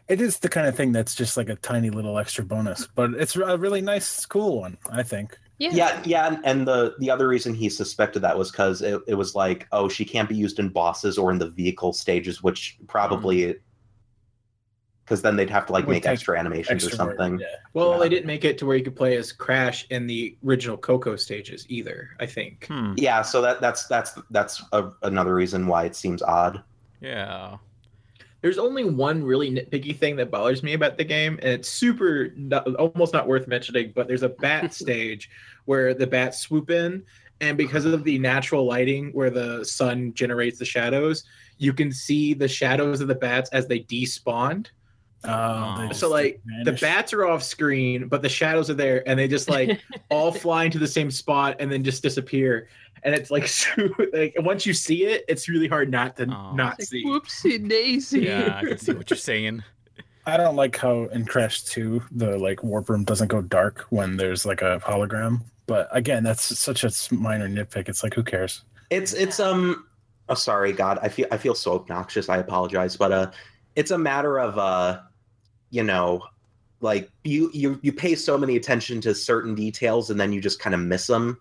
[0.08, 3.14] It is the kind of thing that's just like a tiny little extra bonus, but
[3.14, 4.78] it's a really nice, cool one.
[4.90, 5.36] I think.
[5.58, 5.70] Yeah.
[5.72, 9.14] yeah, yeah, and, and the the other reason he suspected that was because it, it
[9.14, 12.78] was like, oh, she can't be used in bosses or in the vehicle stages, which
[12.88, 13.56] probably
[15.04, 17.38] because then they'd have to like Would make extra animations or extra work, something.
[17.38, 17.46] Yeah.
[17.74, 17.98] Well, Yeah.
[18.00, 21.14] they didn't make it to where you could play as Crash in the original Coco
[21.16, 22.10] stages either.
[22.20, 22.66] I think.
[22.66, 22.92] Hmm.
[22.96, 26.62] Yeah, so that that's that's that's a, another reason why it seems odd.
[27.00, 27.56] Yeah.
[28.46, 32.28] There's only one really nitpicky thing that bothers me about the game, and it's super
[32.36, 33.90] not, almost not worth mentioning.
[33.92, 35.28] But there's a bat stage
[35.64, 37.02] where the bats swoop in,
[37.40, 41.24] and because of the natural lighting where the sun generates the shadows,
[41.58, 44.68] you can see the shadows of the bats as they despawned.
[45.24, 49.02] Oh, they just So like the bats are off screen, but the shadows are there,
[49.08, 52.68] and they just like all fly into the same spot and then just disappear.
[53.02, 53.70] And it's like, so,
[54.12, 56.54] like once you see it, it's really hard not to Oh.
[56.54, 57.04] not Like, see.
[57.04, 58.20] whoopsie daisy.
[58.20, 59.62] Yeah, I can see what you're saying.
[60.26, 64.16] I don't like how in Crash 2 the like warp room doesn't go dark when
[64.16, 65.42] there's like a hologram.
[65.66, 67.88] But again, that's such a minor nitpick.
[67.88, 68.62] It's like who cares?
[68.90, 69.86] It's it's um
[70.28, 73.30] oh sorry God I feel I feel so obnoxious I apologize but uh
[73.76, 75.00] it's a matter of uh
[75.70, 76.22] you know
[76.80, 80.58] like you you you pay so many attention to certain details and then you just
[80.60, 81.38] kind of miss them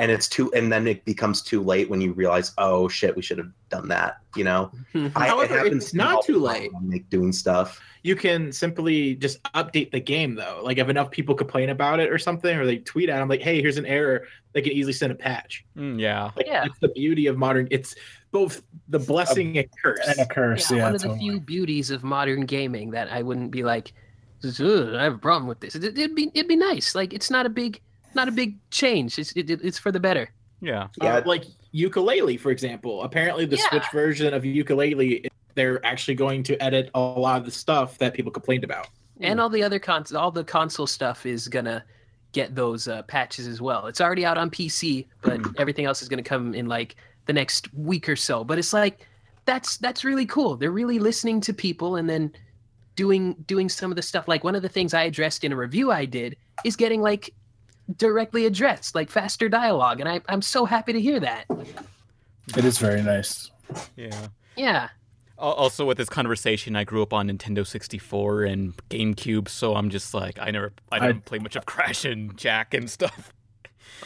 [0.00, 3.22] and it's too and then it becomes too late when you realize oh shit we
[3.22, 4.70] should have done that you know
[5.14, 6.72] I, However, it happens it's not too late.
[6.72, 10.62] when like doing stuff You can simply just update the game though.
[10.64, 13.42] Like if enough people complain about it or something, or they tweet at them like,
[13.42, 14.24] "Hey, here's an error,"
[14.54, 15.66] they can easily send a patch.
[15.76, 16.30] Mm, yeah.
[16.34, 16.62] Like, Yeah.
[16.64, 17.68] That's the beauty of modern.
[17.70, 17.94] It's
[18.30, 20.00] both the blessing and curse.
[20.08, 20.84] And a curse, Yeah, yeah.
[20.84, 23.92] one of the few beauties of modern gaming that I wouldn't be like,
[24.42, 25.74] I have a problem with this.
[25.74, 26.94] It, it'd be it'd be nice.
[26.94, 27.82] Like it's not a big
[28.14, 29.18] not a big change.
[29.18, 30.30] It's it, it's for the better.
[30.60, 30.88] Yeah.
[31.00, 31.44] yeah Uh, like
[31.74, 33.02] Yooka-Laylee, for example.
[33.02, 33.68] Apparently, the Yeah.
[33.70, 38.14] Switch version of Yooka-Laylee, they're actually going to edit a lot of the stuff that
[38.14, 38.88] people complained about.
[39.20, 41.84] And all the other cons all the console stuff is gonna
[42.32, 43.86] get those uh, patches as well.
[43.86, 46.96] It's already out on PC, but everything else is gonna come in like
[47.26, 48.44] the next week or so.
[48.44, 49.06] But it's like
[49.44, 50.56] that's that's really cool.
[50.56, 52.32] They're really listening to people and then
[52.96, 54.26] doing doing some of the stuff.
[54.26, 57.34] Like one of the things I addressed in a review I did is getting like
[57.96, 61.44] directly addressed, like faster dialogue, and I, I'm so happy to hear that.
[62.56, 63.50] It is very nice.
[63.96, 64.28] Yeah.
[64.56, 64.88] Yeah.
[65.38, 70.12] Also, with this conversation, I grew up on Nintendo 64 and GameCube, so I'm just
[70.12, 73.32] like, I never, I I- didn't play much of Crash and Jak and stuff.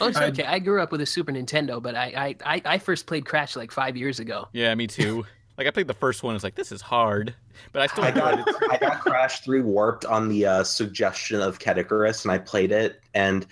[0.01, 0.43] Oh, it's okay.
[0.43, 3.55] I grew up with a Super Nintendo, but I, I, I, I first played Crash
[3.55, 4.49] like five years ago.
[4.51, 5.25] Yeah, me too.
[5.57, 7.33] Like, I played the first one, I was like, this is hard,
[7.71, 8.55] but I still I got it.
[8.69, 13.01] I got Crash 3 Warped on the uh, suggestion of Kedikarus, and I played it,
[13.13, 13.45] and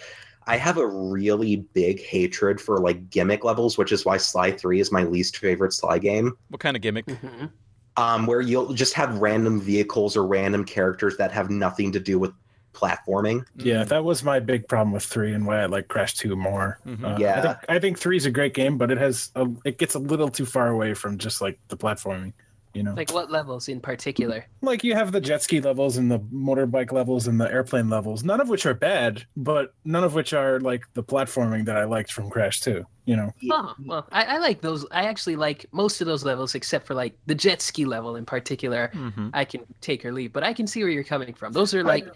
[0.45, 4.79] I have a really big hatred for like gimmick levels, which is why Sly 3
[4.79, 6.33] is my least favorite Sly game.
[6.49, 7.05] What kind of gimmick?
[7.05, 7.49] Mhm.
[7.95, 12.17] Um, where you'll just have random vehicles or random characters that have nothing to do
[12.17, 12.31] with
[12.73, 13.45] platforming.
[13.55, 16.79] Yeah, that was my big problem with three and why I like Crash two more.
[16.85, 17.03] Mhm.
[17.03, 17.37] Uh, Yeah.
[17.37, 19.95] I think I think three is a great game, but it has a, it gets
[19.95, 22.33] a little too far away from just like the platforming.
[22.73, 24.47] You know, Like what levels in particular?
[24.63, 28.23] like you have the jet ski levels and the motorbike levels and the airplane levels,
[28.23, 31.83] none of which are bad, but none of which are like the platforming that I
[31.83, 32.83] liked from Crash 2.
[33.05, 34.87] You know, Oh, well, I, I like those.
[34.89, 38.25] I actually like most of those levels, except for like the jet ski level in
[38.25, 38.89] particular.
[38.95, 39.29] Mhm.
[39.35, 41.53] I can take or leave, but I can see where you're coming from.
[41.53, 42.07] Those are like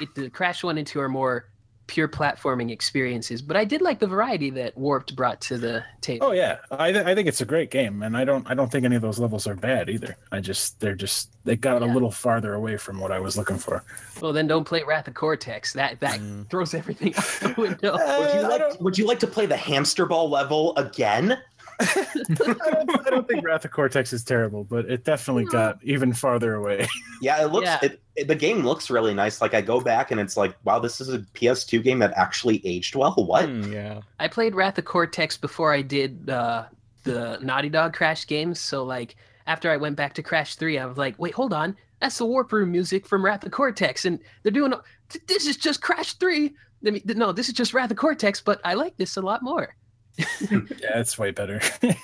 [0.00, 1.46] it, the Crash One and Two are more
[1.86, 6.28] pure platforming experiences, but I did like the variety that Warped brought to the table.
[6.28, 8.72] Oh yeah, I, th- I think it's a great game, and I don't I don't
[8.72, 10.16] think any of those levels are bad either.
[10.32, 13.58] I just they're just they got a little farther away from what I was looking
[13.58, 13.84] for.
[14.22, 15.74] Well, then don't play Wrath of Cortex.
[15.74, 16.48] That that Mm.
[16.50, 17.92] throws everything out the window.
[18.18, 21.38] Would you like Would you like to play the hamster ball level again?
[21.80, 26.12] I don't, I don't think Wrath of Cortex is terrible, but it definitely got even
[26.12, 26.86] farther away.
[27.22, 27.78] Yeah, it looks Yeah.
[27.82, 29.40] It, it- the game looks really nice.
[29.40, 32.60] Like I go back and it's like, wow, this is a PS2 game that actually
[32.66, 33.14] aged well.
[33.18, 33.46] What?
[33.48, 34.00] Mm, yeah.
[34.20, 36.66] I played Wrath of Cortex before I did uh,
[37.04, 38.60] the Naughty Dog Crash games.
[38.60, 39.16] So like
[39.46, 42.26] after I went back to Crash Three, I was like, wait, hold on, that's the
[42.26, 44.72] Warp Room music from Wrath of Cortex, and they're doing
[45.26, 46.54] this is just Crash Three.
[46.86, 49.42] I mean, no, this is just Wrath of Cortex, but I like this a lot
[49.42, 49.74] more.
[50.50, 51.60] yeah, it's way better.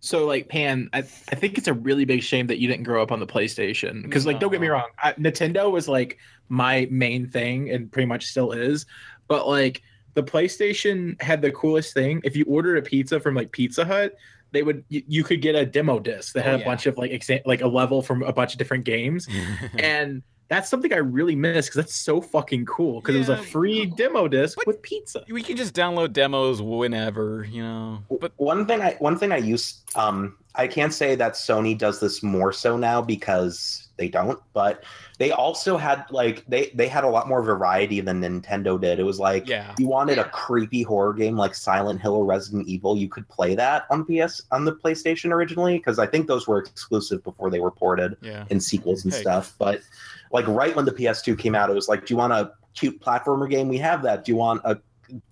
[0.00, 3.02] So like Pan, I, I think it's a really big shame that you didn't grow
[3.02, 6.88] up on the PlayStation because like don't get me wrong, I, Nintendo was like my
[6.90, 8.86] main thing and pretty much still is,
[9.28, 9.82] but like
[10.14, 12.20] the PlayStation had the coolest thing.
[12.24, 14.14] If you ordered a pizza from like Pizza Hut,
[14.52, 16.86] they would you, you could get a demo disc that Oh, had a oh, bunch
[16.86, 19.28] of like exa- like a level from a bunch of different games,
[19.78, 23.36] and that's something I really miss because that's so fucking cool because it was a
[23.36, 23.40] Yeah.
[23.50, 25.24] free demo disc with pizza.
[25.30, 28.02] we can just download demos whenever, you know.
[28.20, 32.00] But one thing I one thing I use um I can't say that Sony does
[32.00, 34.82] this more so now because they don't, but
[35.18, 38.98] they also had like they they had a lot more variety than Nintendo did.
[38.98, 39.72] It was like yeah.
[39.78, 43.54] you wanted a creepy horror game like Silent Hill or Resident Evil, you could play
[43.54, 47.60] that on PS on the PlayStation originally because I think those were exclusive before they
[47.60, 48.46] were ported Yeah.
[48.50, 49.20] in sequels and Hey.
[49.20, 49.54] stuff.
[49.58, 49.82] But
[50.30, 53.00] like right when the PS2 came out, it was like, do you want a cute
[53.00, 53.68] platformer game?
[53.68, 54.24] We have that.
[54.24, 54.78] Do you want a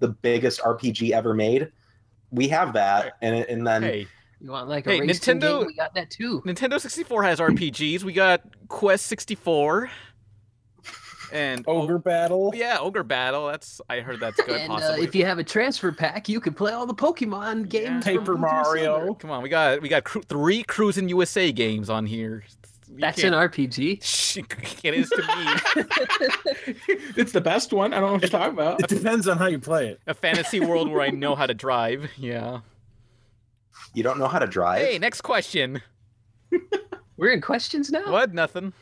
[0.00, 1.70] the biggest RPG ever made?
[2.30, 4.06] We have that, and and then Hey,
[4.40, 5.66] You want like a Hey, racing Nintendo- game?
[5.68, 6.42] We got that too.
[6.44, 8.02] Nintendo 64 has RPGs.
[8.02, 9.88] We got Quest 64
[11.32, 12.52] and Ogre Battle.
[12.54, 13.46] yeah, Ogre Battle.
[13.46, 14.60] That's I heard that's good.
[14.60, 18.04] And uh, if you have a transfer pack, you can play all the Pokemon games.
[18.04, 19.14] from Paper Mario.
[19.14, 22.44] Come on, we got we got cru- three Cruis'n USA games on here.
[22.90, 23.98] You That's an RPG.
[24.84, 26.74] It is to me
[27.16, 27.92] it's the best one.
[27.92, 28.80] I don't know what you're talking about.
[28.80, 30.00] It depends on how you play it.
[30.06, 32.10] a fantasy world where I know how to drive.
[32.16, 32.60] Yeah.
[33.94, 34.86] you don't know how to drive.
[34.86, 35.82] Hey, next question.
[37.16, 38.10] We're in questions now.
[38.10, 38.32] What?
[38.32, 38.72] Nothing.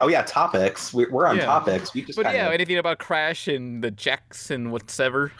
[0.00, 0.94] Oh yeah, topics.
[0.94, 1.44] We're, we're on Yeah.
[1.44, 1.92] topics.
[1.92, 5.30] We just But kinda, yeah, anything about Crash and the jacks and whatever.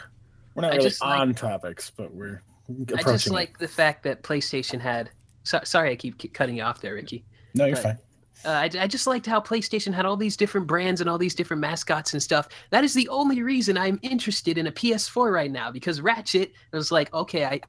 [0.54, 3.32] We're not I really just like- on topics, but we're I approaching just it.
[3.32, 5.10] like the fact that PlayStation had.
[5.44, 7.24] So, sorry, I keep keep cutting you off there, Ricky.
[7.54, 7.98] No, you're but- fine.
[8.44, 11.34] Uh, I, I just liked how PlayStation had all these different brands and all these
[11.34, 12.48] different mascots and stuff.
[12.70, 16.52] That is the only reason I'm interested in a PS4 right now because Ratchet.
[16.72, 17.60] It was like, okay, I,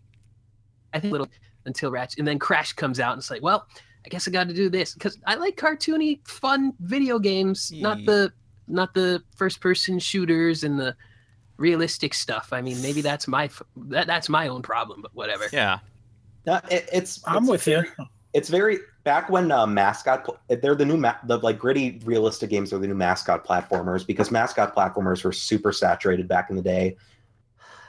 [0.94, 1.28] I think a little
[1.66, 3.68] until Ratchet, and then Crash comes out, and it's like, well,
[4.06, 7.98] I guess I got to do this because I like cartoony, fun video games, not
[8.06, 8.32] the
[8.68, 10.96] not the first person shooters and the
[11.58, 12.50] realistic stuff.
[12.52, 15.46] I mean, maybe that's my that, that's my own problem, but whatever.
[15.52, 15.80] Yeah.
[16.50, 17.84] No, it, it's I'm it's with you.
[18.34, 20.28] It's very back when uh, mascot.
[20.48, 24.32] They're the new ma- the like gritty realistic games are the new mascot platformers because
[24.32, 26.96] mascot platformers were super saturated back in the day,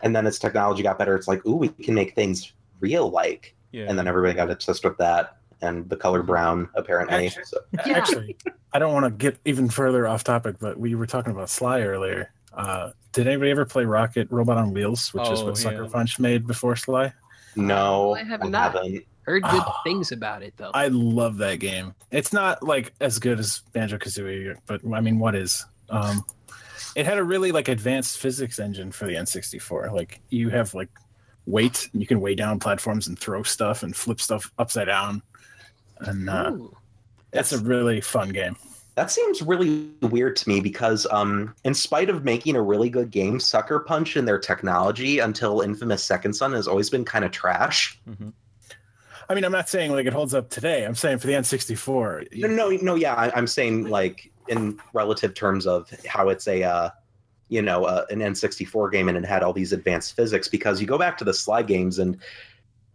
[0.02, 3.54] and then as technology got better, it's like ooh we can make things real like,
[3.72, 3.86] Yeah.
[3.88, 7.26] and then everybody got obsessed with that and the color brown apparently.
[7.26, 7.92] Actually- So, Yeah.
[7.98, 8.36] Actually,
[8.72, 11.82] I don't want to get even further off topic, but we were talking about Sly
[11.82, 12.32] earlier.
[12.54, 15.90] Uh, did anybody ever play Rocket Robot on Wheels, which is Oh, what Sucker yeah.
[15.92, 17.12] Punch made before Sly?
[17.56, 18.72] No, I have I not.
[18.72, 19.04] haven't.
[19.22, 20.70] Heard good things about it though.
[20.74, 21.94] I love that game.
[22.10, 25.64] It's not like as good as Banjo Kazooie, but I mean, what is?
[25.88, 26.24] Um,
[26.96, 29.92] it had a really like advanced physics engine for the N64.
[29.92, 30.88] Like you have like
[31.46, 35.22] weight, you can weigh down platforms and throw stuff and flip stuff upside down,
[36.00, 36.76] and uh, Ooh.
[37.32, 38.56] it's a really fun game.
[38.96, 43.10] That seems really weird to me because, um, in spite of making a really good
[43.10, 47.30] game, Sucker Punch and their technology until Infamous Second Son has always been kind of
[47.30, 47.98] trash.
[48.08, 48.32] Mhm.
[49.28, 50.84] I mean, I'm not saying like it holds up today.
[50.84, 52.94] I'm saying for the N64, No, no, no.
[52.96, 56.90] Yeah, I, I'm saying like in relative terms of how it's a, uh,
[57.48, 60.48] you know, uh, an N64 game and it had all these advanced physics.
[60.48, 62.16] Because you go back to the Sly games and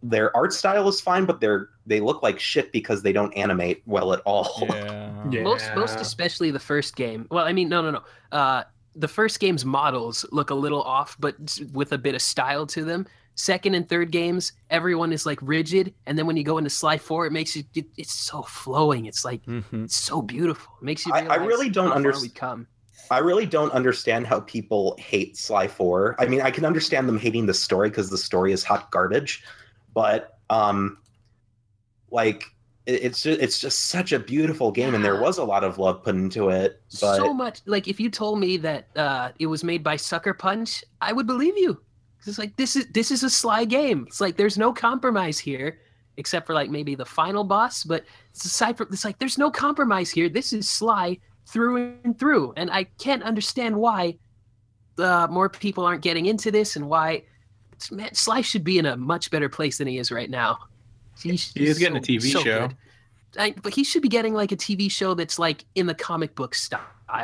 [0.02, 3.82] their art style is fine, but they're they look like shit because they don't animate
[3.86, 4.66] well at all.
[4.68, 5.12] Yeah.
[5.30, 5.42] Yeah.
[5.44, 7.26] Most, most especially the first game.
[7.30, 8.02] Well, I mean, no, no, no.
[8.30, 11.34] Uh, the first game's models look a little off, but
[11.72, 13.06] with a bit of style to them.
[13.38, 16.96] second and third games, everyone is like rigid, and then when you go into Sly
[16.98, 19.04] Four, it makes you it, it's so flowing.
[19.06, 19.84] It's like Mhm.
[19.84, 20.72] it's so beautiful.
[20.80, 21.12] It makes you.
[21.12, 22.66] I- I really don't how far we've come.
[23.10, 26.16] I really don't understand how people hate Sly 4.
[26.18, 29.44] I mean, I can understand them hating the story because the story is hot garbage,
[29.96, 30.98] but um
[32.10, 32.44] like
[32.84, 35.78] it- it's just it's just such a beautiful game and there was a lot of
[35.78, 39.46] love put into it, but so much like if you told me that uh it
[39.46, 41.80] was made by Sucker Punch, I would believe you.
[42.26, 44.04] It's like this is this is a Sly game.
[44.06, 45.78] It's like there's no compromise here,
[46.16, 47.84] except for like maybe the final boss.
[47.84, 50.28] But it's aside from it's like there's no compromise here.
[50.28, 54.18] This is Sly through and through, and I can't understand why
[54.98, 57.22] uh, more people aren't getting into this and why
[57.90, 60.58] man, Sly should be in a much better place than he is right now.
[61.22, 62.68] He's, He is getting a TV show.
[63.38, 66.34] I, but he should be getting like a TV show that's like in the comic
[66.34, 66.80] book style.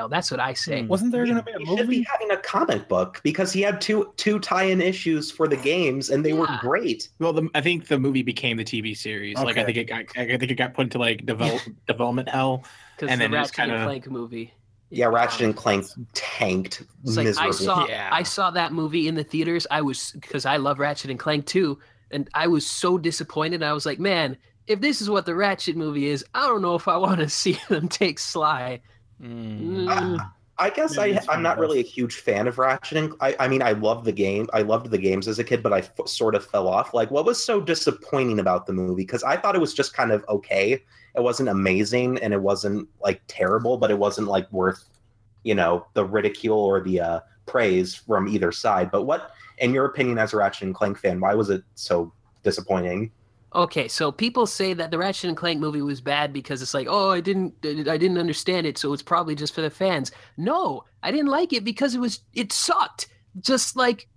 [0.09, 0.83] That's what I say.
[0.83, 3.63] Wasn't there going to be a he should be having a comic book because he
[3.63, 7.09] had two two tie-in issues for the games and they were great.
[7.19, 9.37] Well, the, I think the movie became the TV series.
[9.37, 12.65] Like I think it got, I think it got put into like develop, development hell.
[12.97, 14.53] Because and the then it's Ratchet kinda- Clank movie.
[14.93, 17.53] Yeah, Ratchet and Clank tanked It's like I miserably.
[17.53, 18.11] saw Yeah.
[18.13, 19.67] I saw that movie in the theaters.
[19.71, 21.79] I was because I love Ratchet and Clank too,
[22.11, 23.63] and I was so disappointed.
[23.63, 24.37] I was like, man,
[24.67, 27.29] if this is what the Ratchet movie is, I don't know if I want to
[27.43, 28.83] see them take Sly.
[29.21, 29.87] Mm.
[29.87, 30.31] Mm.
[30.59, 32.99] I guess I, I'm not really a huge fan of Ratchet.
[32.99, 34.49] And, I, I mean, I love the game.
[34.53, 36.93] I loved the games as a kid, but I f- sort of fell off.
[36.93, 39.03] Like, what was so disappointing about the movie?
[39.03, 40.83] Because I thought it was just kind of okay.
[41.15, 44.89] It wasn't amazing, and it wasn't like terrible, but it wasn't like worth,
[45.43, 48.91] you know, the ridicule or the uh, praise from either side.
[48.91, 52.13] But what, in your opinion, as a Ratchet and Clank fan, why was it so
[52.43, 53.13] disappointing?
[53.55, 56.87] Okay, so people say that the Ratchet and Clank movie was bad because it's like,
[56.89, 60.11] oh, I didn't, I didn't understand it, so it's probably just for the fans.
[60.39, 63.09] No, I didn't like it because it was, it sucked.
[63.39, 64.09] Just like,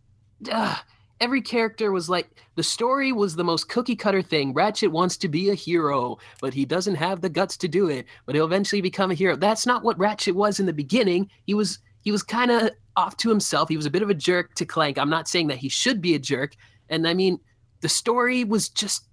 [0.50, 0.78] uh,
[1.20, 4.53] every character was like, the story was the most cookie cutter thing.
[4.53, 8.05] Ratchet wants to be a hero, but he doesn't have the guts to do it.
[8.26, 9.36] But he'll eventually become a hero.
[9.36, 11.30] That's not what Ratchet was in the beginning.
[11.45, 13.70] He was, he was kind of off to himself.
[13.70, 14.97] He was a bit of a jerk to Clank.
[14.97, 16.55] I'm not saying that he should be a jerk.
[16.89, 17.39] And I mean,
[17.82, 19.07] the story was just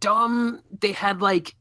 [0.00, 0.60] dumb.
[0.80, 1.54] They had like,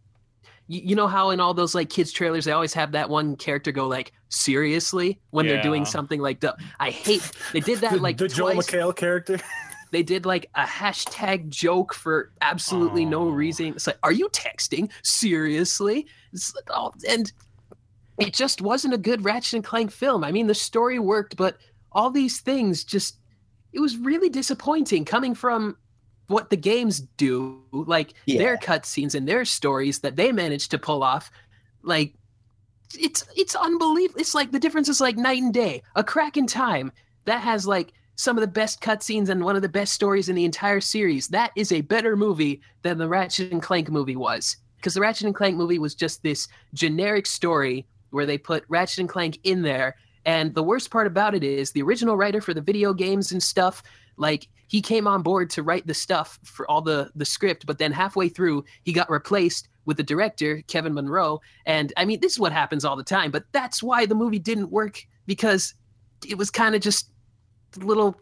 [0.67, 3.71] you, know how in all those like kids trailers they always have that one character
[3.71, 6.43] go like seriously when they're doing something like.
[6.79, 8.67] I hate they did that The, like the Joel twice.
[8.67, 9.39] McHale character.
[9.93, 13.67] They did like a hashtag joke for absolutely no reason.
[13.67, 16.07] It's like, are you texting seriously?
[16.33, 17.31] It's like, oh, and
[18.19, 20.23] it just wasn't a good Ratchet and Clank film.
[20.23, 21.57] I mean, the story worked, but
[21.91, 23.19] all these things just
[23.71, 25.77] it was really disappointing coming from
[26.25, 31.03] what the games do, like their cutscenes and their stories that they managed to pull
[31.03, 31.29] off.
[31.83, 32.15] Like
[32.97, 34.19] it's it's unbelievable.
[34.19, 35.83] It's like the difference is like night and day.
[35.95, 36.91] A Crack in Time
[37.25, 40.35] that has like some of the best cutscenes and one of the best stories in
[40.35, 41.27] the entire series.
[41.29, 44.57] That is a better movie than the Ratchet and Clank movie was.
[44.77, 48.99] Because the Ratchet and Clank movie was just this generic story where they put Ratchet
[48.99, 49.95] and Clank in there.
[50.25, 53.41] And the worst part about it is the original writer for the video games and
[53.41, 53.83] stuff,
[54.17, 57.77] like he came on board to write the stuff for all the the script, but
[57.77, 61.41] then halfway through he got replaced with the director Kevin Munroe.
[61.65, 64.39] And I mean, this is what happens all the time, but that's why the movie
[64.39, 65.73] didn't work because
[66.27, 67.09] it was kind of just
[67.77, 68.17] little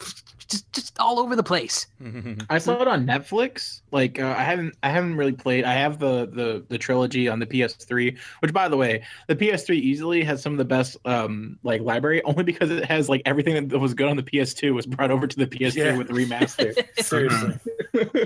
[0.48, 1.88] just just all over the place.
[2.50, 3.82] I saw it on Netflix.
[3.92, 5.64] Like uh, I haven't I haven't really played.
[5.64, 9.76] I have the the the trilogy on the PS3, which by the way, the PS3
[9.76, 13.68] easily has some of the best um like library only because it has like everything
[13.70, 15.98] that was good on the PS2 was brought over to the PS3 Yeah.
[15.98, 16.76] with the remaster.
[17.04, 17.60] Seriously.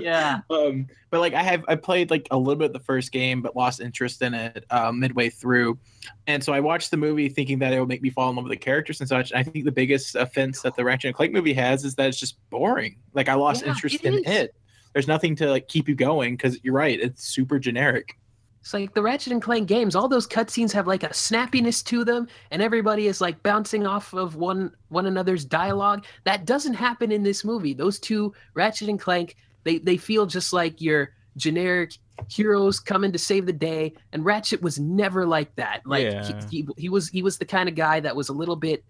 [0.00, 0.40] yeah.
[0.50, 3.42] um but like i have i played like a little bit of the first game
[3.42, 5.76] but lost interest in it um, midway through
[6.26, 8.44] and so i watched the movie thinking that it would make me fall in love
[8.44, 11.32] with the characters and such i think the biggest offense that the ratchet and clank
[11.32, 14.20] movie has is that it's just boring like i lost Yeah, interest it in is.
[14.26, 14.54] it
[14.92, 18.16] there's nothing to like keep you going because you're right it's super generic
[18.62, 22.04] It's like the Ratchet and Clank games, all those cutscenes have like a snappiness to
[22.04, 26.04] them, and everybody is like bouncing off of one one another's dialogue.
[26.24, 27.74] That doesn't happen in this movie.
[27.74, 31.92] Those two, Ratchet and Clank, they they feel just like your generic
[32.28, 33.92] heroes coming to save the day.
[34.12, 35.82] And Ratchet was never like that.
[35.86, 36.24] Like Yeah.
[36.50, 38.84] he, he he was he was the kind of guy that was a little bit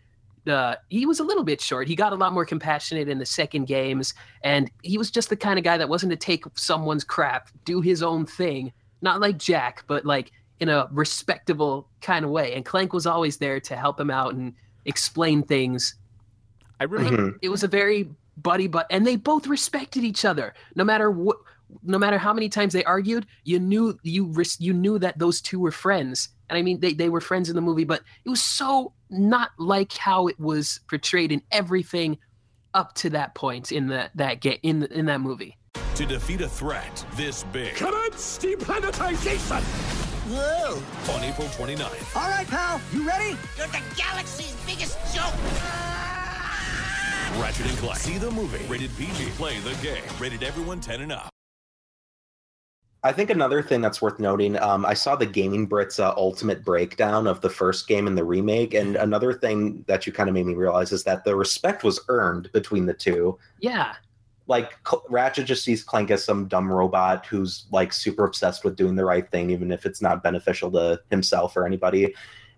[0.46, 1.88] uh, he was a little bit short.
[1.88, 4.14] He got a lot more compassionate in the second games,
[4.44, 7.80] and he was just the kind of guy that wasn't to take someone's crap, do
[7.80, 8.72] his own thing.
[9.02, 12.54] Not like Jak, but like in a respectable kind of way.
[12.54, 14.54] And Clank was always there to help him out and
[14.84, 15.96] explain things.
[16.78, 17.32] I remember.
[17.32, 17.38] Mhm.
[17.42, 20.54] It was a very buddy, but and they both respected each other.
[20.76, 21.38] No matter what,
[21.82, 25.60] no matter how many times they argued, you knew you you knew that those two
[25.60, 26.28] were friends.
[26.48, 29.50] And I mean, they they were friends in the movie, but it was so not
[29.58, 32.18] like how it was portrayed in everything
[32.74, 35.56] up to that point in the that game in the, in that movie.
[35.96, 37.74] To defeat a threat this big.
[37.74, 39.62] Commence deplanetization!
[40.28, 41.14] Whoa!
[41.14, 42.16] On April 29th.
[42.16, 43.36] All right, pal, you ready?
[43.56, 45.32] You're the galaxy's biggest joke.
[47.40, 47.98] Ratchet and Clank.
[47.98, 48.64] See the movie.
[48.66, 49.30] Rated PG.
[49.36, 50.02] Play the game.
[50.18, 51.35] Rated everyone 10 and up.
[53.06, 56.64] I think another thing that's worth noting, um, I saw the Gaming Brits uh, ultimate
[56.64, 60.34] breakdown of the first game and the remake, and another thing that you kind of
[60.34, 63.38] made me realize is that the respect was earned between the two.
[63.60, 63.94] Yeah,
[64.48, 68.76] Like Cl- Ratchet just sees Clank as some dumb robot who's like super obsessed with
[68.76, 72.04] doing the right thing, even if it's not beneficial to himself or anybody.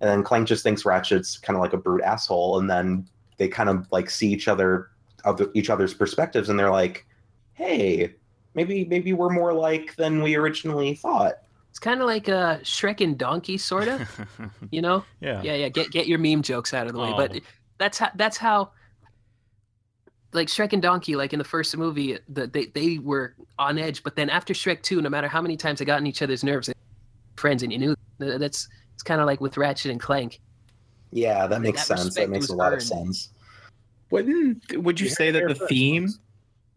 [0.00, 3.48] And then Clank just thinks Ratchet's kind of like a brute asshole, and then they
[3.48, 4.88] kind of like see each other,
[5.24, 7.06] other each other's perspectives, and they're like,
[7.54, 8.14] "Hey,
[8.58, 11.34] maybe maybe we're more like than we originally thought."
[11.70, 14.00] it's kind of like a Shrek and Donkey, sort of.
[14.72, 15.04] you know?
[15.20, 15.42] Yeah.
[15.42, 15.68] yeah, yeah.
[15.68, 17.12] Get get your meme jokes out of the way.
[17.16, 17.40] But Oh.
[17.78, 18.70] that's how that's how.
[20.32, 24.02] Like Shrek and Donkey, like in the first movie, the, they they were on edge.
[24.02, 26.42] But then after Shrek Two, no matter how many times they got in each other's
[26.44, 26.68] nerves,
[27.36, 30.40] friends, and you knew that's it's kind of like with Ratchet and Clank.
[31.12, 32.14] Yeah, that makes that sense.
[32.16, 33.30] That makes a lot of sense.
[34.10, 36.08] Wouldn't would you You say that the theme?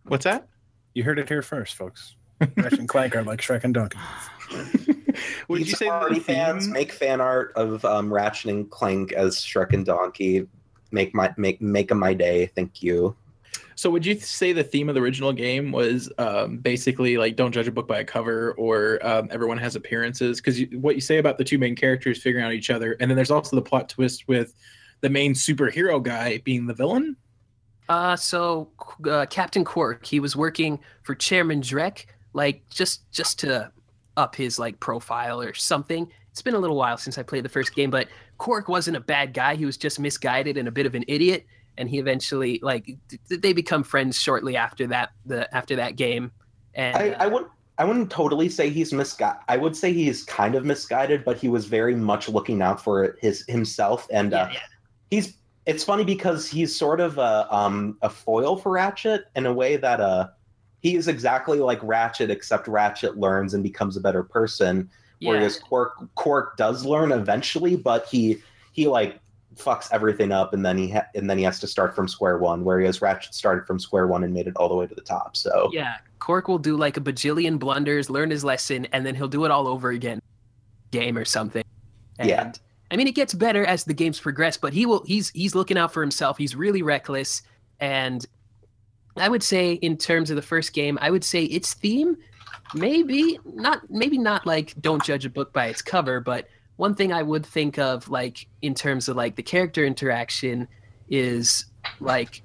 [0.06, 0.48] What's that?
[0.94, 2.16] You heard it here first, folks.
[2.58, 4.00] Ratchet and Clank are like Shrek and Donkey.
[5.48, 9.38] Would you say Party the fans make fan art of um, Ratchet and Clank as
[9.38, 10.48] Shrek and Donkey?
[10.92, 12.48] Make my make make make 'em my day.
[12.48, 13.16] Thank you.
[13.76, 17.52] So would you say the theme of the original game was um, basically like don't
[17.52, 20.40] judge a book by a cover or um, everyone has appearances?
[20.40, 23.16] Because what you say about the two main characters figuring out each other, and then
[23.16, 24.54] there's also the plot twist with
[25.00, 27.16] the main superhero guy being the villain.
[27.92, 28.70] Uh, so
[29.10, 33.70] uh, Captain Quark, he was working for Chairman Drek, like just just to
[34.16, 36.10] up his like profile or something.
[36.32, 39.02] It's been a little while since I played the first game, but Quark wasn't a
[39.02, 39.56] bad guy.
[39.56, 41.46] He was just misguided and a bit of an idiot.
[41.78, 46.32] And he eventually like th- they become friends shortly after that the after that game.
[46.74, 49.42] And I, I would I wouldn't totally say he's misguided.
[49.50, 53.18] I would say he's kind of misguided, but he was very much looking out for
[53.20, 54.08] his himself.
[54.12, 54.60] And uh, yeah, yeah.
[55.10, 59.54] he's it's funny because he's sort of a um a foil for Ratchet in a
[59.54, 60.30] way that uh
[60.82, 64.90] he is exactly like Ratchet, except Ratchet learns and becomes a better person.
[65.20, 65.30] Yeah.
[65.30, 68.42] Whereas Quark Quark does learn eventually, but he
[68.72, 69.20] he like
[69.56, 72.40] fucks everything up, and then he ha- and then he has to start from square
[72.40, 72.64] one.
[72.64, 75.38] Whereas Ratchet started from square one and made it all the way to the top.
[75.38, 79.28] So Yeah, Quark will do like a bajillion blunders, learn his lesson, and then he'll
[79.28, 80.22] do it all over again,
[80.90, 81.64] game or something.
[82.18, 82.52] And, Yeah.
[82.92, 85.04] I mean, it gets better as the games progress, but he will.
[85.06, 86.38] He's he's looking out for himself.
[86.38, 87.42] He's really reckless,
[87.80, 88.26] and
[89.16, 92.18] I would say, in terms of the first game, I would say its theme,
[92.76, 97.14] maybe not, maybe not like don't judge a book by its cover, but one thing
[97.14, 100.68] I would think of, like in terms of like the character interaction,
[101.10, 101.66] is
[102.00, 102.42] like.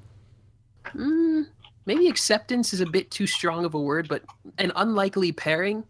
[0.94, 1.47] Mm,
[1.86, 4.22] maybe acceptance is a bit too strong of a word, but
[4.59, 5.82] an unlikely pairing.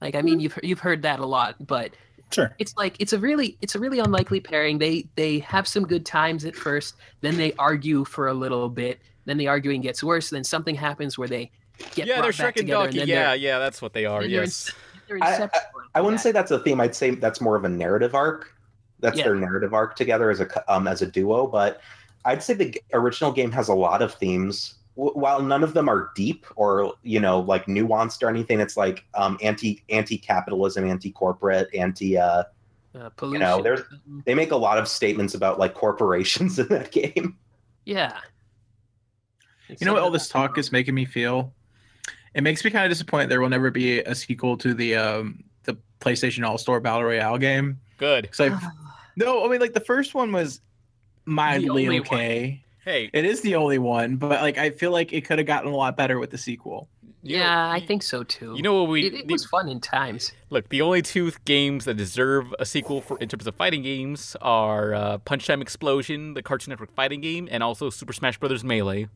[0.00, 1.92] Like I mean, you've you've heard that a lot, but
[2.32, 2.54] Sure.
[2.58, 4.78] it's like it's a really it's a really unlikely pairing.
[4.78, 9.00] They they have some good times at first, then they argue for a little bit,
[9.26, 11.50] then the arguing gets worse, then something happens where they
[11.94, 12.98] get yeah, brought they're back Shrek and together, Donkey.
[12.98, 14.22] then Yeah, yeah, that's what they are.
[14.22, 14.72] then they're Yes.
[15.08, 15.48] they're I, I,
[15.94, 16.80] I wouldn't after say that's a theme.
[16.80, 18.52] I'd say that's more of a narrative arc.
[18.98, 19.24] That's Yeah.
[19.24, 21.46] their narrative arc together as a um, as a duo.
[21.46, 21.80] But
[22.24, 24.74] I'd say the original game has a lot of themes.
[24.96, 28.76] W- while none of them are deep or you know like nuanced or anything, it's
[28.76, 32.16] like um, anti anti capitalism, anti corporate, anti.
[32.18, 32.44] Uh,
[32.92, 33.00] that.
[33.00, 33.40] Uh, you pollution.
[33.40, 33.80] know, there's
[34.24, 37.36] they make a lot of statements about like corporations in that game.
[37.84, 38.18] yeah.
[39.68, 41.52] You know what all this talk is making me feel?
[42.34, 45.42] It makes me kind of disappointed there will never be a sequel to the um
[45.64, 47.80] the PlayStation All Star Battle Royale game.
[47.98, 48.30] Good.
[48.30, 48.58] 'Cause I,
[49.16, 50.60] no, I mean like the first one was
[51.24, 52.62] mildly only okay.
[52.86, 55.70] Hey, It is the only one, but like I feel like it could have gotten
[55.70, 56.88] a lot better with the sequel.
[57.22, 58.54] you know- Yeah, I think so too.
[58.56, 60.32] You know what we it, it was fun in times.
[60.50, 60.68] look?
[60.68, 64.94] The only two games that deserve a sequel for in terms of fighting games are
[64.94, 68.62] uh, Punch Time Explosion, the Cartoon Network fighting game, and also Super Smash Bros.
[68.62, 69.08] Melee.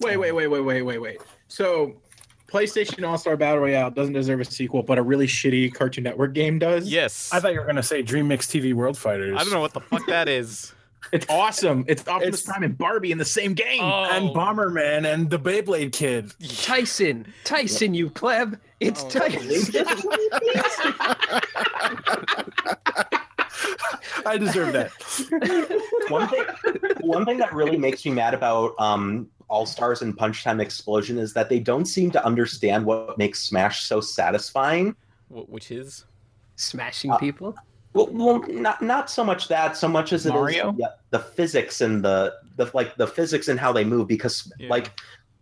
[0.00, 1.18] Wait, wait, wait, wait, wait, wait, wait.
[1.46, 1.94] So
[2.48, 6.32] PlayStation All Star Battle Royale doesn't deserve a sequel, but a really shitty Cartoon Network
[6.34, 6.88] game does.
[6.88, 7.30] Yes.
[7.32, 9.36] I thought you were going to say Dream Mix TV World Fighters.
[9.38, 10.72] I don't know what the fuck that is.
[11.12, 11.84] It's awesome.
[11.88, 13.80] It's Optimus It's- Prime and Barbie in the same game.
[13.82, 16.32] Oh, And Bomberman and the Beyblade Kid.
[16.62, 18.58] Tyson, Tyson, you pleb!
[18.80, 19.84] It's Oh, Tyson.
[24.26, 24.90] I deserve that.
[26.08, 26.44] one thing
[27.00, 31.18] one thing that really makes me mad about um all stars and punch time explosion
[31.18, 34.94] is that they don't seem to understand what makes smash so satisfying
[35.30, 36.04] which is
[36.58, 37.54] Smashing Uh, people.
[37.96, 40.74] Well, well, not not so much that, so much as it is Mario?
[40.78, 44.06] yeah, the physics and the the like the physics and how they move.
[44.08, 44.68] Because Yeah.
[44.68, 44.90] like,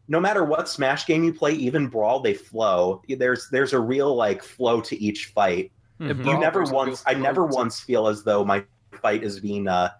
[0.08, 3.02] no matter what Smash game you play, even Brawl, they flow.
[3.08, 5.72] There's there's a real like flow to each fight.
[6.00, 6.24] Mhm.
[6.24, 8.64] You never there's a real once, I never once feel as though my
[9.02, 9.90] fight is being uh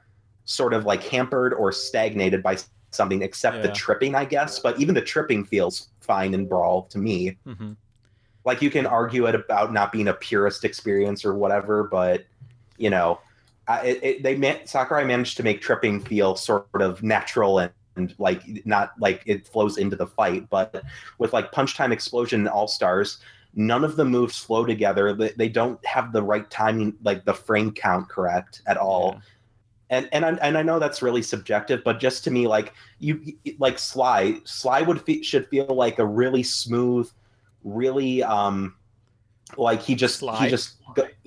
[0.45, 2.59] sort of like hampered or stagnated by
[2.91, 4.59] something, except the tripping, I guess.
[4.61, 7.77] But even the tripping feels fine in Brawl to me Mhm.
[8.45, 12.25] like you can argue it about not being a purist experience or whatever, but
[12.79, 13.21] you know,
[13.69, 17.73] I- it, it, they man- Sakurai managed to make tripping feel sort of natural and,
[17.97, 20.49] and like not like it flows into the fight.
[20.51, 20.83] But
[21.19, 23.19] with like Punch Time Explosion and All Stars,
[23.55, 25.13] none of the moves flow together.
[25.15, 29.21] They, they don't have the right timing, like the frame count correct at all.
[29.91, 33.35] And and I, and I know that's really subjective, but just to me, like you
[33.59, 37.09] like Sly, Sly would fe- should feel like a really smooth,
[37.63, 38.75] really um
[39.59, 40.77] like he just he just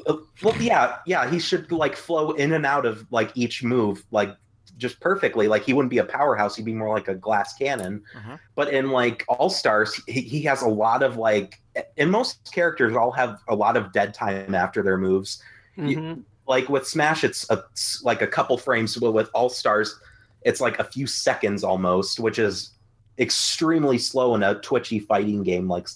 [0.07, 4.03] uh, well yeah yeah he should like flow in and out of like each move
[4.11, 4.35] like
[4.77, 8.03] just perfectly like he wouldn't be a powerhouse he'd be more like a glass cannon
[8.15, 8.37] Uh-huh.
[8.55, 11.59] but in like all stars he, he has a lot of like
[11.97, 15.41] and most characters all have a lot of dead time after their moves
[15.77, 16.23] Mhm.
[16.47, 17.63] like with smash it's a,
[18.03, 19.99] like a couple frames but with all stars
[20.43, 22.71] it's like a few seconds almost which is
[23.19, 25.87] extremely slow in a twitchy fighting game like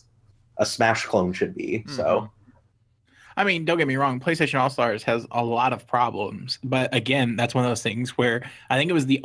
[0.61, 2.29] a smash clone should be so
[3.38, 6.93] I mean, don't get me wrong, PlayStation All Stars has a lot of problems, but
[6.93, 9.21] again, that's one of those things where I think it was the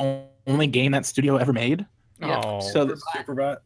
[0.47, 1.85] only game that studio ever made.
[2.19, 2.41] Yeah.
[2.43, 2.61] Oh.
[2.61, 3.57] So th- Superbot.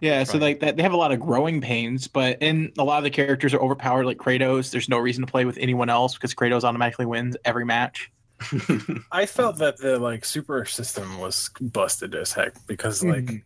[0.00, 2.84] yeah, That's so like that they have a lot of growing pains, but and a
[2.84, 4.70] lot of the characters are overpowered like Kratos.
[4.70, 8.12] There's no reason to play with anyone else because Kratos automatically wins every match.
[9.12, 13.42] I felt that the like super system was busted as heck because like Mhm.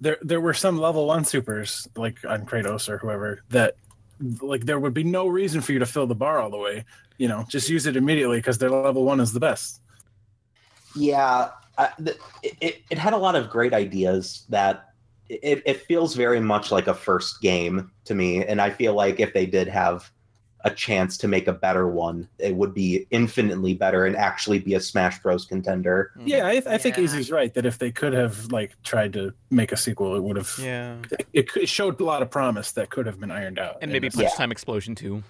[0.00, 3.76] There there were some level one supers like on Kratos or whoever that
[4.40, 6.84] like there would be no reason for you to fill the bar all the way.
[7.18, 9.80] You know, just use it immediately because their level one is the best.
[10.96, 11.50] Yeah,
[12.42, 14.90] it, it had a lot of great ideas that
[15.28, 18.44] it, it feels very much like a first game to me.
[18.44, 20.10] And I feel like if they did have
[20.64, 24.74] a chance to make a better one, it would be infinitely better and actually be
[24.74, 25.44] a Smash Bros.
[25.46, 26.12] contender.
[26.18, 26.22] Mm.
[26.26, 27.04] Yeah, I, I think Yeah.
[27.04, 30.36] Izzy's right that if they could have like tried to make a sequel, it would
[30.36, 30.52] have.
[30.60, 30.96] Yeah.
[31.32, 33.78] It, it, showed a lot of promise that could have been ironed out.
[33.80, 34.16] And maybe this.
[34.16, 34.36] Punch Yeah.
[34.36, 35.22] Time Explosion too.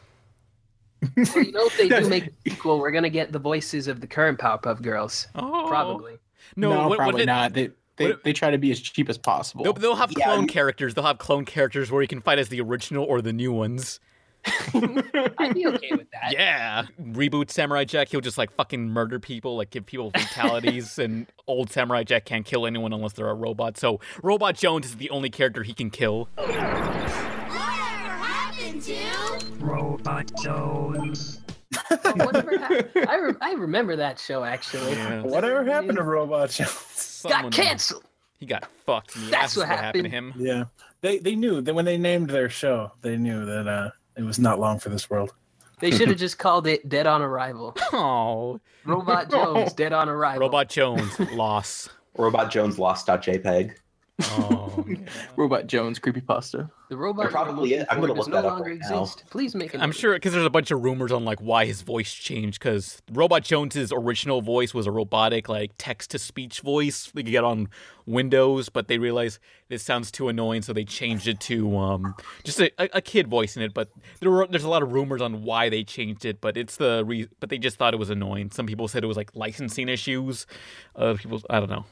[1.17, 4.01] Well, you know, if they do make a sequel, we're gonna get the voices of
[4.01, 5.29] the current Powerpuff Girls.
[5.35, 5.67] Oh.
[5.69, 6.19] Probably.
[6.57, 7.53] No, No, what- what probably not.
[7.55, 9.63] They they, what they try to be as cheap as possible.
[9.63, 10.95] They'll, they'll have Yeah, clone you- characters.
[10.95, 14.01] They'll have clone characters where you can fight as the original or the new ones.
[14.47, 16.33] I'd be okay with that.
[16.33, 16.87] Yeah.
[17.01, 21.71] Reboot Samurai Jack, he'll just like fucking murder people, like give people fatalities, and old
[21.71, 23.77] Samurai Jack can't kill anyone unless they're a robot.
[23.77, 26.29] So Robot Jones is the only character he can kill.
[26.37, 26.61] Whatever
[32.59, 32.91] happened?
[32.95, 34.93] to I, re- I remember that show actually.
[34.93, 35.23] Yeah.
[35.23, 37.25] Whatever happened to Robot Jones?
[37.29, 38.05] Got canceled.
[38.39, 39.17] He got fucked.
[39.17, 40.33] in the That's ass what happened to him.
[40.39, 40.65] Yeah,
[41.03, 44.39] they they knew that when they named their show, they knew that uh, it was
[44.39, 45.35] not long for this world.
[45.81, 47.77] They should have just called it Dead on Arrival.
[47.93, 50.41] Oh, Robot Jones, Dead on Arrival.
[50.41, 51.89] Robot Jones loss.
[52.17, 53.73] Robot Jones lost.jpg.
[54.23, 54.85] Oh,
[55.37, 56.71] Robot Jones creepypasta.
[56.89, 57.87] The robot There probably is.
[57.89, 59.01] I'm gonna for look does that no up longer right now.
[59.03, 59.25] exist.
[59.31, 59.81] Please make it.
[59.81, 62.59] I'm sure because there's a bunch of rumors on like why his voice changed.
[62.59, 67.33] Because Robot Jones's original voice was a robotic, like text to speech voice that you
[67.33, 67.69] get on
[68.07, 69.39] Windows, but they realized
[69.69, 73.29] this sounds too annoying, so they changed it to um just a, a, a kid
[73.29, 73.73] voice in it.
[73.73, 73.89] But
[74.19, 77.05] there were there's a lot of rumors on why they changed it, but it's the
[77.07, 78.51] re- but they just thought it was annoying.
[78.51, 80.47] Some people said it was like licensing issues.
[80.97, 81.85] Other people, I don't know.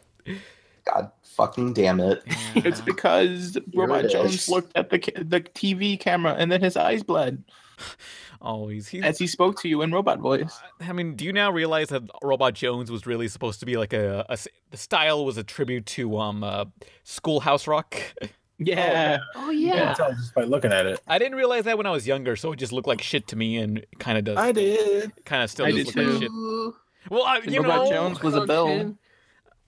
[0.91, 2.23] God fucking damn it.
[2.57, 6.77] It's because Here Robot it Jones looked at the the TV camera and then his
[6.77, 7.43] eyes bled
[8.41, 10.61] Always, he's, as he spoke to you in robot voice.
[10.81, 13.93] I mean, do you now realize that Robot Jones was really supposed to be like
[13.93, 14.39] a, a
[14.71, 16.65] the style was a tribute to um uh,
[17.05, 17.97] Schoolhouse Rock?
[18.61, 19.19] Yeah.
[19.37, 19.95] Oh You yeah.
[19.95, 21.01] can tell just by looking at it.
[21.07, 23.37] I didn't realize that when I was younger, so it just looked like shit to
[23.37, 24.37] me, and kind of does.
[24.37, 25.13] I did.
[25.25, 26.19] Kind of still I does did look like too.
[26.19, 27.09] shit.
[27.09, 28.97] Well, I, you Robot know, Jones was a bell.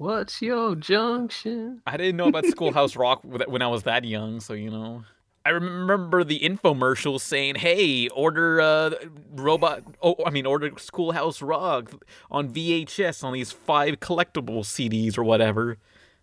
[0.01, 0.16] Junction.
[0.16, 1.82] What's your junction?
[1.86, 5.05] I didn't know about Schoolhouse Rock when I was that young, so you know.
[5.44, 8.90] I remember the infomercial saying, "Hey, order uh,
[9.32, 9.82] robot.
[10.02, 11.93] Oh, I mean, order Schoolhouse Rock
[12.31, 15.78] on VHS on these five collectible CDs or whatever."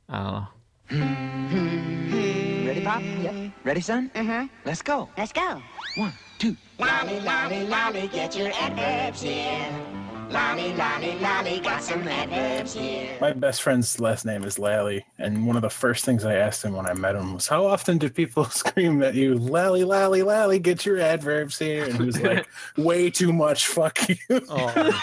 [0.08, 0.46] Uh,
[0.90, 3.02] Ready, Pop?
[3.02, 3.52] Yep.
[3.64, 4.12] Ready, son?
[4.14, 4.48] Mm-hmm.
[4.66, 5.10] Let's go.
[5.18, 5.62] Let's go.
[5.96, 6.56] One, two.
[6.80, 10.07] Lolly, lolly, lolly, get your adverbs in.
[10.30, 13.18] Lolly, lolly, lolly, got some adverbs here.
[13.22, 16.66] My best friend's last name is Lally, and one of the first things I asked
[16.66, 20.24] him when I met him was, "How often do people scream at you, Lally, Lally,
[20.24, 22.48] Lally, get your adverbs here?" And he was like,
[22.78, 24.18] "Way too much, fuck you."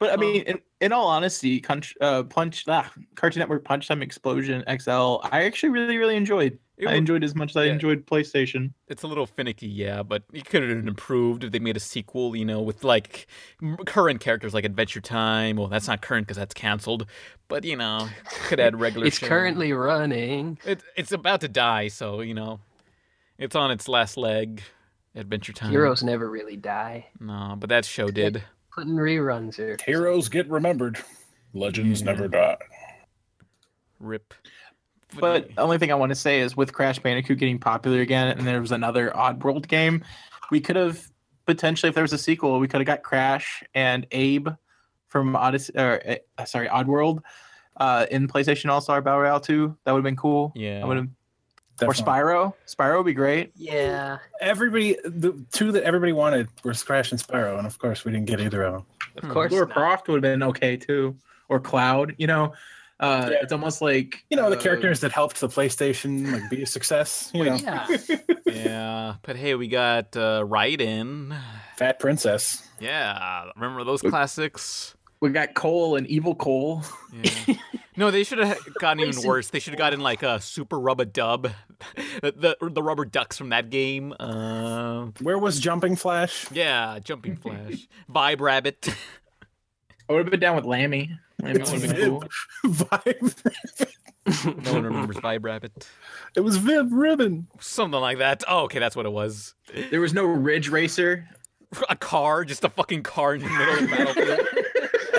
[0.00, 4.02] But I mean, in, in all honesty, Punch, uh, Punch, ah, Cartoon Network Punch Time
[4.02, 6.58] Explosion XL, I actually really, really enjoyed.
[6.76, 8.72] It I wa- enjoyed as much as I enjoyed PlayStation.
[8.88, 11.80] It's a little finicky, yeah, but it could have been improved if they made a
[11.80, 13.28] sequel, you know, with like
[13.86, 15.56] current characters like Adventure Time.
[15.56, 17.06] Well, that's not current because that's canceled,
[17.46, 18.08] but you know,
[18.46, 19.06] could add regular.
[19.06, 19.28] It's show.
[19.28, 20.58] currently running.
[20.64, 22.58] It, it's about to die, so you know,
[23.38, 24.62] it's on its last leg.
[25.16, 25.70] Adventure Time.
[25.70, 27.06] Heroes never really die.
[27.20, 28.42] No, but that show did.
[28.74, 30.98] Putting reruns or Heroes get remembered.
[31.52, 32.56] Legends never die.
[34.00, 34.34] Rip.
[35.20, 38.36] But the only thing I want to say is with Crash Bandicoot getting popular again,
[38.36, 40.04] and there was another Oddworld game,
[40.50, 41.10] we could have
[41.46, 44.48] potentially, if there was a sequel, we could have got Crash and Abe
[45.08, 47.20] from Odyssey, or uh, sorry, Oddworld,
[47.76, 49.76] uh, in PlayStation All Star Battle Royale 2.
[49.84, 50.52] That would have been cool.
[50.54, 50.80] Yeah.
[50.82, 51.08] I would have.
[51.82, 52.54] Or Spyro.
[52.68, 53.50] Spyro would be great.
[53.56, 54.18] Yeah.
[54.40, 58.26] Everybody, the two that everybody wanted were Crash and Spyro, and of course we didn't
[58.26, 58.86] get either of them.
[59.16, 59.50] Of course.
[59.50, 59.74] Laura not.
[59.74, 61.16] Croft would have been okay too,
[61.48, 62.14] or Cloud.
[62.16, 62.54] You know,
[63.00, 63.38] uh, Yeah.
[63.42, 66.66] it's almost like You know, the uh, characters that helped the PlayStation like be a
[66.66, 67.30] success.
[67.34, 67.86] You know, Yeah.
[68.46, 71.36] Yeah, but hey, we got uh, Raiden.
[71.76, 72.66] Fat Princess.
[72.78, 74.94] Yeah, remember those classics?
[75.20, 76.82] We got Cole and Evil Cole.
[77.22, 77.54] Yeah.
[77.96, 79.50] No, they should have gotten even worse.
[79.50, 81.50] They should have gotten like a super rubber dub,
[82.22, 84.14] the, the the rubber ducks from that game.
[84.20, 86.46] Uh, Where was Jumping Flash?
[86.52, 88.88] yeah, jumping flash, vibe rabbit.
[90.08, 91.10] I would have been down with Lammy.
[91.42, 92.04] Lammy It's would Vib.
[92.04, 92.24] cool.
[92.72, 94.64] Vibe.
[94.64, 95.86] no one remembers vibe rabbit.
[96.34, 97.46] It was Vib Ribbon.
[97.60, 98.42] Something like that.
[98.48, 99.54] Oh, okay, that's what it was.
[99.90, 101.28] There was no Ridge Racer.
[101.88, 104.48] A car, just a fucking car in the middle of the battlefield.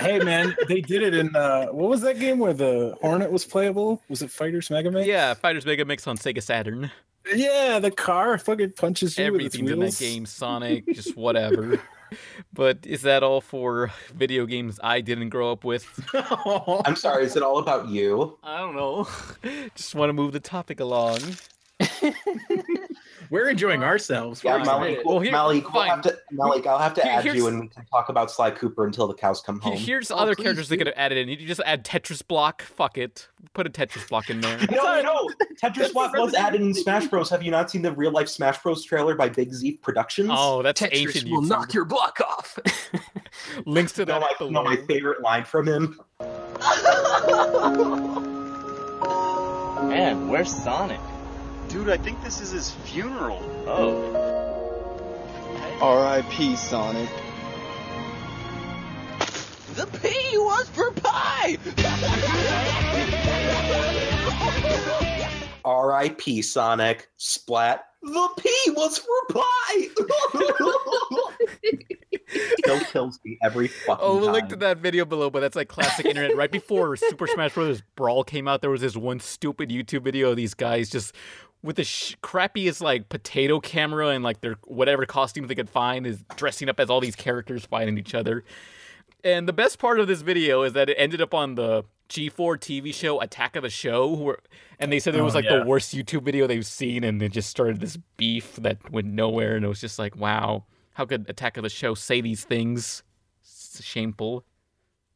[0.00, 3.44] hey man, they did it in uh, what was that game where the Hornet was
[3.44, 4.02] playable?
[4.08, 5.04] Was it Fighters Mega Man?
[5.04, 6.90] Yeah, Fighters Mega Mix on Sega Saturn.
[7.34, 10.24] Yeah, the car fucking punches you with its Everything's in that game.
[10.24, 11.78] Sonic, just whatever.
[12.52, 15.84] But is that all for video games I didn't grow up with?
[16.14, 18.38] I'm sorry, is it all about you?
[18.42, 19.08] I don't know.
[19.74, 21.18] Just want to move the topic along.
[23.30, 24.42] We're enjoying ourselves.
[24.44, 24.98] Yeah, We're Malik.
[25.04, 27.68] Well, here- Malik, we'll have to, Malik, I'll have to Here- add you and we
[27.68, 29.76] can talk about Sly Cooper until the cows come home.
[29.76, 31.28] Here's Oh, other please characters they could have added in.
[31.28, 32.62] You just add Tetris block.
[32.62, 33.28] Fuck it.
[33.54, 34.58] Put a Tetris block in there.
[34.70, 35.28] No, no,
[35.62, 37.30] Tetris Block was added in Smash Bros.
[37.30, 38.84] Have you not seen the real life Smash Bros.
[38.84, 40.28] trailer by Big Z Productions?
[40.32, 41.30] Oh, that's Tetris ancient.
[41.30, 41.48] will YouTube.
[41.48, 42.58] knock your block off.
[43.64, 46.00] Links to no, that my, no, my favorite line from him.
[49.88, 51.00] Man, where's Sonic?
[51.68, 53.40] Dude, I think this is his funeral.
[53.66, 54.22] Oh.
[55.80, 56.56] R.I.P.
[56.56, 57.08] Sonic.
[59.74, 61.58] The P was for pie!
[65.64, 66.40] R.I.P.
[66.42, 67.08] Sonic.
[67.18, 67.84] Splat.
[68.02, 69.88] The P was for pie.
[72.58, 75.68] Still kills me every fucking Oh, we'll link to that video below, but that's like
[75.68, 76.36] classic internet.
[76.36, 77.82] Right before Super Smash Bros.
[77.96, 81.14] Brawl came out, there was this one stupid YouTube video of these guys just
[81.66, 86.06] with the sh- crappiest like potato camera and like their whatever costumes they could find
[86.06, 88.44] is dressing up as all these characters fighting each other.
[89.24, 92.56] And the best part of this video is that it ended up on the G4
[92.58, 94.38] TV show Attack of the Show, where,
[94.78, 95.58] and they said it was Oh, like yeah.
[95.58, 99.56] the worst YouTube video they've seen, and it just started this beef that went nowhere,
[99.56, 100.64] and it was just like, wow,
[100.94, 103.02] how could Attack of the Show say these things?
[103.42, 104.44] It's shameful.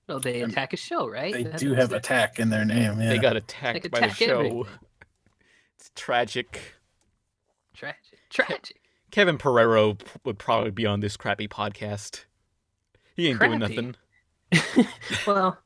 [0.09, 1.33] well, they attack a show, right?
[1.33, 3.01] They That's do have it- attack in their name.
[3.01, 3.11] Yeah.
[3.11, 4.39] They got attacked Like by the show.
[4.41, 4.67] everything.
[5.81, 6.75] It's tragic.
[7.75, 8.19] tragic.
[8.29, 8.77] Tragic.
[9.11, 12.25] Kevin Pereira p- would probably be on this crappy podcast.
[13.17, 13.97] He ain't doing nothing.
[15.27, 15.59] well,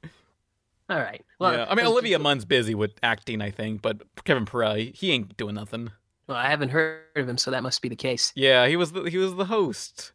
[0.88, 1.24] all right.
[1.40, 5.10] Well, yeah, I mean Olivia Munn's busy with acting, I think, but Kevin Pereira, he
[5.10, 5.90] ain't doing nothing.
[6.28, 8.32] Well, I haven't heard of him, so that must be the case.
[8.36, 10.12] Yeah, he was the he was the host.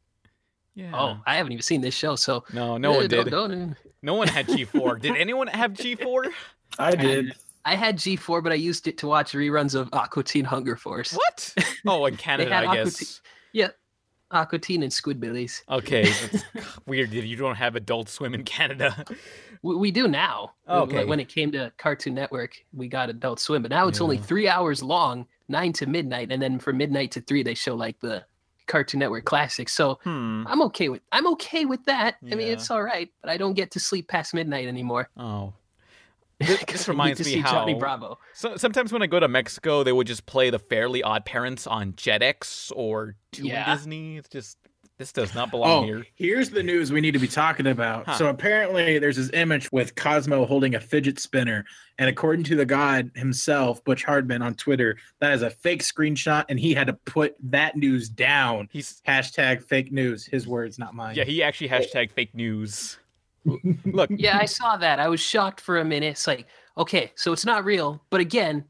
[0.76, 0.92] Yeah.
[0.94, 3.32] Oh, I haven't even seen this show, so No, no one eh, don't- did.
[3.32, 5.02] don't- No one had G4.
[5.02, 6.32] did anyone have G4?
[6.80, 7.34] I did.
[7.70, 11.14] I had G4, but I used it to watch reruns of Aqua Teen Hunger Force.
[11.14, 11.54] What?
[11.86, 13.22] Oh, in Canada, I guess.
[13.54, 13.70] Yeah,
[14.32, 15.62] Aqua Teen and Squidbillies.
[15.70, 16.12] Okay,
[16.88, 19.06] weird that you don't have Adult Swim in Canada.
[19.62, 20.54] We, we do now.
[20.68, 21.06] Oh, When- okay.
[21.06, 24.48] When it came to Cartoon Network, we got Adult Swim, but now it's only three
[24.48, 28.24] hours long, nine to midnight, and then from midnight to three, they show like the
[28.68, 29.74] Cartoon Network classics.
[29.74, 30.44] So Hmm.
[30.48, 32.18] I'm okay with I'm okay with that.
[32.32, 35.10] I mean, it's all right, but I don't get to sleep past midnight anymore.
[35.18, 35.54] Oh.
[36.40, 38.18] This, this reminds me see how Johnny Bravo.
[38.34, 41.68] So, sometimes when I go to Mexico, they would just play the Fairly Odd Parents
[41.68, 43.76] on Jetix or Toon Yeah.
[43.76, 44.18] Disney.
[44.18, 44.58] It's just
[44.98, 46.06] This does not belong Oh, here.
[46.16, 48.06] here's the news we need to be talking about.
[48.06, 48.16] Huh.
[48.18, 51.64] So apparently, there's this image with Cosmo holding a fidget spinner,
[51.98, 56.44] and according to the god himself, Butch Hartman on Twitter, that is a fake screenshot,
[56.50, 58.68] and he had to put that news down.
[58.74, 60.26] He's hashtag fake news.
[60.26, 61.16] His words, not mine.
[61.16, 62.99] Yeah, he actually hashtag fake news.
[63.86, 65.00] Look, Yeah, I saw that.
[65.00, 66.08] I was shocked for a minute.
[66.08, 66.48] It's like,
[66.78, 68.66] okay, so it's not real, but again,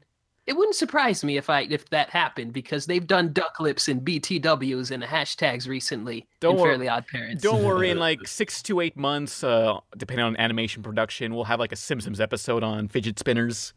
[0.46, 4.00] it wouldn't surprise me if I if that happened because they've done duck lips and
[4.02, 7.42] BTWs and hashtags recently Don't in wor- Fairly Odd Parents.
[7.42, 11.60] Don't worry, in like six to eight months, uh, depending on animation production, we'll have
[11.60, 13.74] like a Simpsons episode on fidget spinners.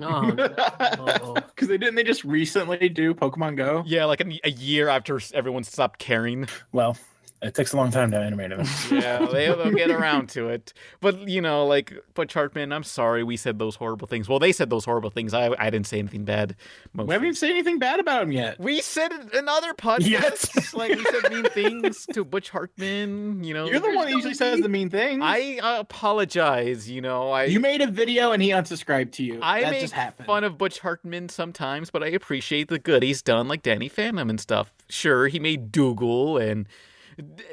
[0.00, 1.34] Oh, no.
[1.58, 3.82] Because they didn't they just recently do Pokemon Go?
[3.84, 6.46] Yeah, like a, a year after everyone stopped caring.
[6.72, 6.96] Well,
[7.40, 8.66] it takes a long time to animate them.
[8.90, 10.72] Yeah, they, they'll get around to it.
[11.00, 14.28] But you know, like Butch Hartman, I'm sorry we said those horrible things.
[14.28, 15.34] Well, they said those horrible things.
[15.34, 16.56] I I didn't say anything bad.
[16.94, 18.58] We haven't even said anything bad about him yet.
[18.58, 20.74] We said it in other podcasts.
[20.78, 23.44] like we said mean things to Butch Hartman.
[23.44, 25.20] You know, You're the one that usually says the mean things.
[25.22, 26.90] I uh, apologize.
[26.90, 29.38] You know, I you made a video and he unsubscribed to you.
[29.42, 30.26] I that make just happened.
[30.26, 34.28] fun of Butch Hartman sometimes, but I appreciate the good he's done, like Danny Phantom
[34.28, 34.72] and stuff.
[34.88, 36.66] Sure, he made Dougal and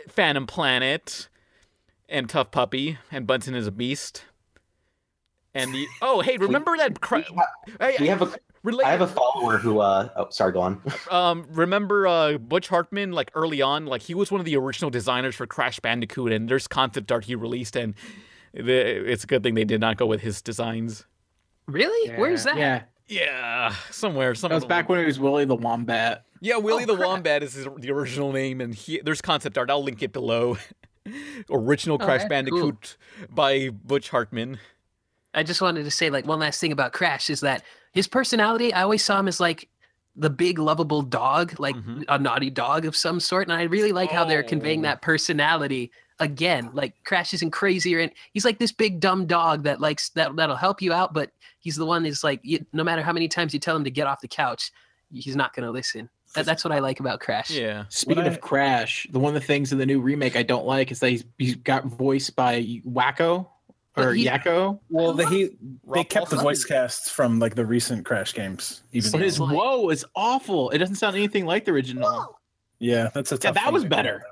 [0.10, 1.28] Phantom Planet
[2.10, 4.24] and Tough Puppy and Bunsen is a Beast.
[5.54, 7.00] And the oh hey, remember that?
[7.00, 7.24] Cra-
[7.80, 8.30] Hey, We have a.
[8.64, 9.80] relate- I have a follower who.
[9.80, 10.52] uh Oh, sorry.
[10.52, 10.82] Go on.
[11.12, 13.14] um, remember uh, Butch Hartman?
[13.14, 16.50] Like early on, like he was one of the original designers for Crash Bandicoot, and
[16.50, 17.94] there's concept art he released, and
[18.54, 21.06] the, it's a good thing they did not go with his designs.
[21.68, 22.12] Really?
[22.16, 22.58] Where's that?
[22.58, 22.84] Yeah.
[23.08, 24.34] Yeah, somewhere.
[24.34, 26.26] Some That was back when it was Willie the Wombat.
[26.46, 29.72] Yeah, Willie Oh, the Wombat is his, the original name, and he, there's concept art.
[29.72, 30.58] I'll link it below.
[31.50, 32.98] Original Crash that's Bandicoot
[33.30, 34.60] by Butch Hartman.
[35.34, 37.64] I just wanted to say like one last thing about Crash is that
[37.94, 39.68] his personality, I always saw him as like
[40.16, 42.04] the big lovable dog, like Mm-hmm.
[42.08, 43.48] a naughty dog of some sort.
[43.48, 44.84] And I really like how they're conveying Oh.
[44.84, 46.70] that personality again.
[46.74, 50.56] Like Crash isn't crazier and he's like this big dumb dog that likes that that'll
[50.56, 53.54] help you out, but he's the one that's like you, no matter how many times
[53.54, 54.72] you tell him to get off the couch,
[55.12, 56.10] he's not gonna listen.
[56.36, 57.50] That, that's what I like about Crash.
[57.52, 57.86] Yeah.
[57.90, 60.44] Speaking What of I- Crash, the one of the things in the new remake I
[60.44, 63.48] don't like is that he's he's got voiced by Wakko or
[63.96, 64.80] But he- Yakko.
[64.90, 65.50] Well, they he,
[65.94, 68.82] they kept the voice casts from like the recent Crash games.
[68.92, 70.70] Even But his whoa is awful.
[70.72, 72.38] It doesn't sound anything like the original.
[72.80, 74.24] yeah, that's a Yeah, that was better.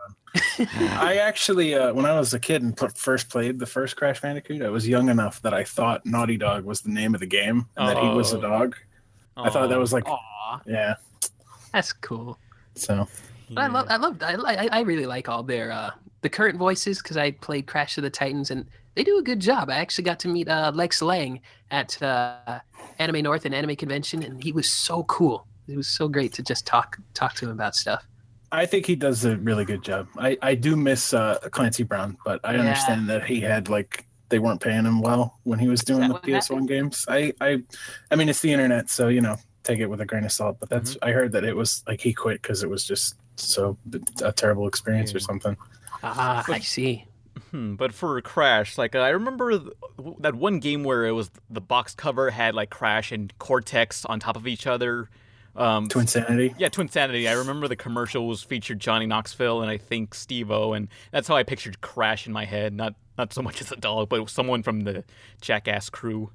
[0.97, 4.19] I actually, uh, when I was a kid and pl- first played the first Crash
[4.19, 7.27] Bandicoot, I was young enough that I thought Naughty Dog was the name of the
[7.27, 8.41] game and that he was a Oh.
[8.41, 8.75] dog.
[9.37, 10.95] I thought that was like, Aw, yeah.
[11.73, 12.39] That's cool.
[12.75, 13.07] So
[13.55, 14.33] But I love, I love, I,
[14.65, 15.91] I, I really like all their uh,
[16.21, 19.39] the current voices because I played Crash of the Titans and they do a good
[19.39, 19.69] job.
[19.69, 22.59] I actually got to meet uh, Lex Lang at uh,
[22.97, 25.47] Anime North and Anime Convention, and he was so cool.
[25.67, 28.05] It was so great to just talk talk to him about stuff.
[28.51, 30.07] I think he does a really good job.
[30.17, 32.59] I, I do miss uh, Clancy Brown, but I Yeah.
[32.59, 36.15] understand that he had like they weren't paying him well when he was doing the
[36.15, 37.05] PS1 games.
[37.07, 37.63] I, I
[38.11, 40.57] I mean it's the internet, so you know take it with a grain of salt.
[40.59, 41.05] But that's Mm-hmm.
[41.09, 43.77] I heard that it was like he quit because it was just so
[44.21, 45.57] a terrible experience or something.
[46.03, 47.05] Ah, I see.
[47.51, 49.71] Hmm, but for Crash, like I remember th-
[50.19, 54.19] that one game where it was the box cover had like Crash and Cortex on
[54.19, 55.09] top of each other.
[55.55, 56.53] Um, To insanity.
[56.57, 57.27] Yeah, Twin Sanity.
[57.27, 61.35] I remember the commercials featured Johnny Knoxville and I think Steve O, and that's how
[61.35, 62.73] I pictured Crash in my head.
[62.73, 65.03] Not not so much as a dog, but someone from the
[65.41, 66.31] Jackass crew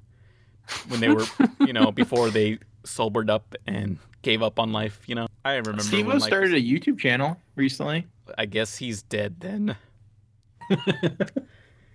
[0.87, 1.25] when they were,
[1.59, 5.01] you know, before they sobered up and gave up on life.
[5.07, 5.83] You know, I remember.
[6.19, 8.07] Like, started a YouTube channel recently.
[8.37, 9.75] I guess he's dead then.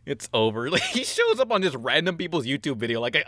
[0.06, 0.70] it's over.
[0.74, 3.00] Like he shows up on just random people's YouTube video.
[3.00, 3.24] Like, I,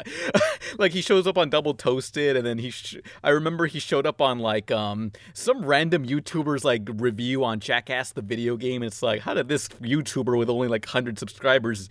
[0.79, 2.71] like he shows up on Double Toasted, and then he.
[2.71, 7.61] Sh- I remember he showed up on like um some random YouTuber's like review on
[7.61, 8.83] Jackass the video game.
[8.83, 11.89] It's like, how did this YouTuber with only like hundred subscribers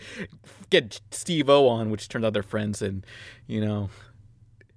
[0.69, 1.89] get Steve O on?
[1.89, 3.05] Which turns out they're friends, and
[3.47, 3.89] you know,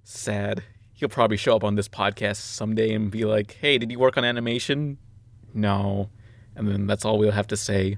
[0.03, 0.63] sad.
[0.99, 4.17] He'll probably show up on this podcast someday and be like, "Hey, did you work
[4.17, 4.97] on animation?"
[5.53, 6.09] No.
[6.55, 7.97] And then that's all we'll have to say.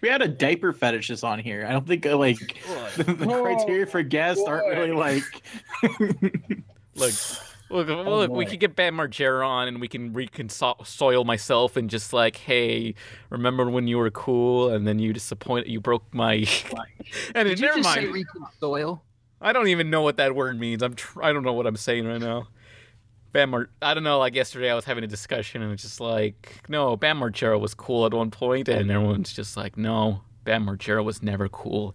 [0.00, 1.64] We had a diaper fetishist on here.
[1.66, 2.36] I don't think uh, like
[2.96, 5.22] the, the criteria for guests aren't really like.
[6.96, 7.14] Look,
[7.70, 12.12] look, look we could get Bam Margera on and we can reconcile myself and just
[12.12, 12.96] like, hey,
[13.30, 16.32] remember when you were cool and then you disappointed, you broke my.
[17.36, 18.00] and Did it, you never just mind.
[18.00, 19.04] say reconcile?
[19.40, 20.82] I don't even know what that word means.
[20.82, 22.48] I'm tr- I don't know what I'm saying right now.
[23.32, 24.18] Bam Mar- I don't know.
[24.18, 27.74] Like yesterday, I was having a discussion and it's just like, no, Bam Margera was
[27.74, 31.94] cool at one point, and everyone's just like, no, Bam Margera was never cool.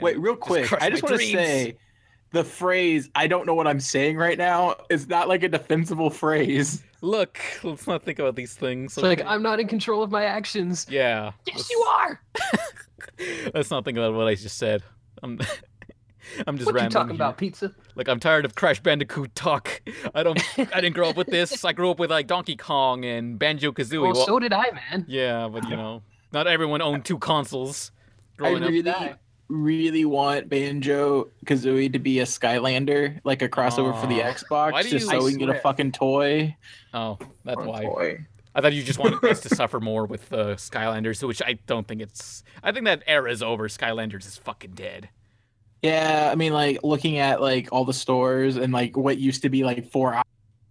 [0.00, 0.66] Wait, real quick.
[0.66, 1.76] crushed I just want to say
[2.32, 6.10] the phrase "I don't know what I'm saying right now" is not like a defensible
[6.10, 6.82] phrase.
[7.00, 8.98] Look, let's not think about these things.
[8.98, 9.22] It's like?
[9.24, 10.86] I'm not in control of my actions.
[10.90, 11.32] yeah.
[11.46, 12.20] Yes, you are.
[13.54, 14.82] Let's not think about what I just said.
[15.22, 15.38] I'm,
[16.46, 17.14] I'm just What you rambling talking here.
[17.16, 17.72] about, pizza?
[17.94, 19.82] Like I'm tired of Crash Bandicoot talk.
[20.14, 20.40] I don't.
[20.58, 21.64] I didn't grow up with this.
[21.64, 24.12] I grew up with like Donkey Kong and Banjo Kazooie.
[24.12, 25.04] Well, so did I, man.
[25.08, 27.90] yeah, but you know, not everyone owned two consoles.
[28.38, 28.68] I Growing up.
[28.70, 29.14] really,
[29.48, 34.82] really want Banjo Kazooie to be a Skylander, like a crossover for the Xbox, Why
[34.82, 36.56] do just so I we can get a fucking toy.
[36.92, 37.82] Oh, that's Or why.
[37.82, 38.26] toy.
[38.54, 41.86] I thought you just wanted us to suffer more with uh, Skylanders, which I don't
[41.86, 42.42] think it's.
[42.62, 43.68] I think that era is over.
[43.68, 45.10] Skylanders is fucking dead.
[45.82, 49.48] Yeah, I mean, like looking at like all the stores and like what used to
[49.48, 50.24] be like four hours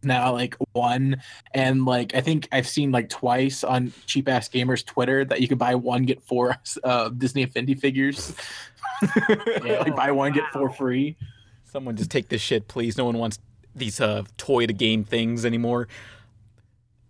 [0.03, 1.19] now like one
[1.55, 5.47] and like i think i've seen like twice on cheap ass gamers twitter that you
[5.47, 8.35] could buy one get four uh disney infinity figures
[9.63, 11.17] like buy one get four free
[11.75, 12.97] Someone just take this shit, please.
[12.97, 13.37] No one wants
[13.75, 15.89] these uh, toy to game things anymore.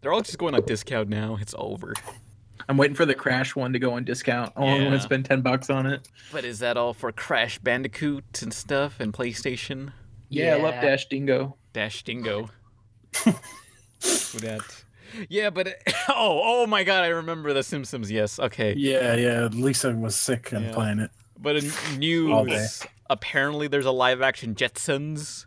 [0.01, 1.37] They're all just going on discount now.
[1.39, 1.93] It's over.
[2.69, 5.25] I'm waiting for the crash one to go on discount i only want to spend
[5.25, 9.91] 10 bucks on it But is that all for Crash Bandicoot and stuff and PlayStation?
[10.29, 12.49] yeah, i love dash dingo Dash Dingo.
[13.25, 14.61] Who that?
[15.29, 15.67] Yeah, but
[16.09, 18.09] oh, oh my god, I remember The Simpsons.
[18.09, 18.73] Yes, okay.
[18.77, 19.47] Yeah, yeah.
[19.51, 20.71] Lisa was sick and Yeah.
[20.73, 21.11] playing it.
[21.37, 21.71] But in
[22.31, 25.45] All news, apparently there's a live action Jetsons.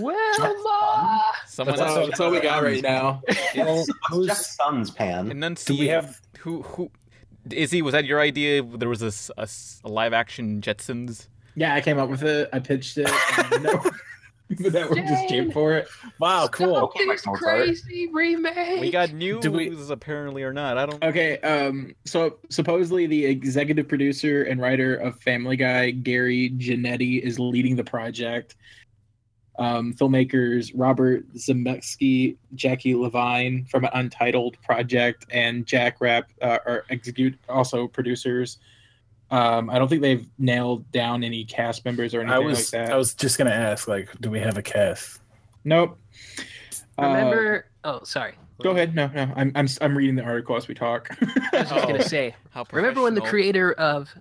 [0.00, 1.22] Wilma.
[1.46, 3.22] Someone that's, all, that's all we got right now
[3.56, 5.30] Well, who's, Jeff Sons pan.
[5.30, 5.66] Enunciate.
[5.76, 6.20] do we have?
[6.38, 6.90] who who?
[7.50, 8.62] Izzy, was that your idea?
[8.62, 9.42] There was a
[9.84, 11.28] a live action Jetsons.
[11.56, 13.10] yeah i came up with it i pitched it
[13.52, 13.82] and no
[14.50, 15.88] the network just came for it
[16.20, 16.68] Wow, cool.
[16.74, 17.58] Stop Okay, this Mike Mozart.
[17.60, 18.80] crazy remake.
[18.80, 20.78] We got news Do we- apparently or not.
[20.78, 21.04] I don't.
[21.04, 27.38] Okay, um, so supposedly the executive producer and writer of Family Guy, Gary Janetti, is
[27.38, 28.56] leading the project.
[29.58, 36.84] Um, filmmakers Robert Zemeckis, Jackie Levine from an Untitled Project, and Jack Rapp uh, are
[36.90, 38.58] execute also producers.
[39.32, 42.86] Um, I don't think they've nailed down any cast members or anything I was like
[42.86, 42.92] that.
[42.92, 45.20] I was just gonna ask, like, do we have a cast?
[45.64, 45.98] Nope.
[46.96, 47.66] Uh, Remember?
[47.84, 48.34] oh, sorry.
[48.62, 48.94] go ahead.
[48.94, 49.32] No, no.
[49.36, 51.10] I'm I'm I'm reading the article as we talk.
[51.20, 51.24] I
[51.58, 51.86] was just Oh.
[51.86, 52.34] gonna say.
[52.50, 54.14] How Remember when the creator of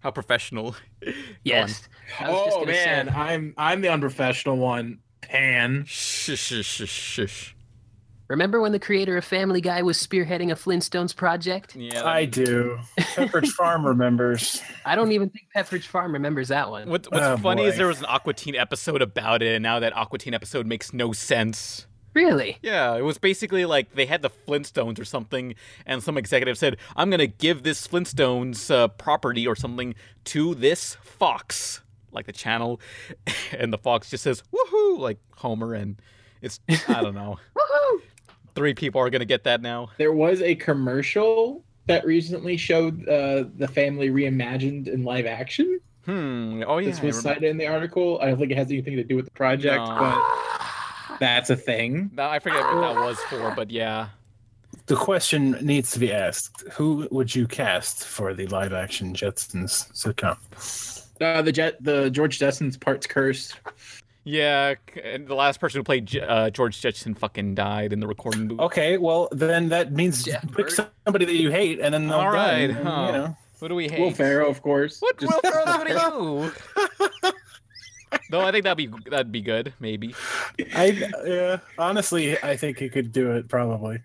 [0.00, 0.74] How professional.
[1.44, 1.88] yes?
[2.20, 3.12] I was oh gonna man, say.
[3.14, 4.98] I'm I'm the unprofessional one.
[5.22, 5.84] Pan.
[5.86, 7.52] Shush, shush, shush, shush.
[8.28, 11.76] Remember when the creator of Family Guy was spearheading a Flintstones project?
[11.76, 12.04] Yeah.
[12.04, 12.76] I do.
[12.98, 14.60] Pepperidge Farm remembers.
[14.84, 16.88] I don't even think Pepperidge Farm remembers that one.
[16.88, 19.78] What, what's Oh, funny is there was an Aqua Teen episode about it, and now
[19.78, 21.86] that Aqua Teen episode makes no sense.
[22.14, 22.58] Really?
[22.62, 25.54] Yeah, it was basically like they had the Flintstones or something,
[25.84, 30.96] and some executive said, "I'm gonna give this Flintstones uh, property or something to this
[31.02, 32.80] Fox, like the channel,"
[33.58, 36.00] and the Fox just says, "Woohoo!" like Homer, and
[36.42, 37.38] it's I don't know.
[37.56, 38.00] Woohoo!
[38.54, 39.88] Three people are gonna get that now.
[39.98, 45.80] There was a commercial that recently showed uh, the family reimagined in live action.
[46.04, 46.62] Hmm.
[46.66, 46.90] Oh yeah.
[46.90, 48.18] this was cited in the article.
[48.22, 49.96] I don't think it has anything to do with the project, No.
[51.08, 52.10] but that's a thing.
[52.14, 54.08] No, I forget what that was for, but yeah.
[54.86, 60.36] The question needs to be asked: Who would you cast for the live-action Jetsons sitcom?
[61.20, 63.54] Uh, the jet, the George Jetson's parts cursed.
[64.24, 64.74] Yeah,
[65.04, 68.58] and the last person who played uh, George Jetson fucking died in the recording booth.
[68.60, 70.90] Okay, well then that means Jeff pick Bird?
[71.06, 73.04] somebody that you hate, and then they'll All die, right, and, huh.
[73.06, 73.36] you know.
[73.60, 74.00] What do we hate?
[74.00, 75.00] Will Ferrell, of course.
[75.00, 77.32] What Just- Will Ferrell do to you?
[78.30, 79.72] no, I think that'd be that'd be good.
[79.80, 80.14] Maybe.
[80.74, 84.00] I yeah, honestly, I think he could do it probably.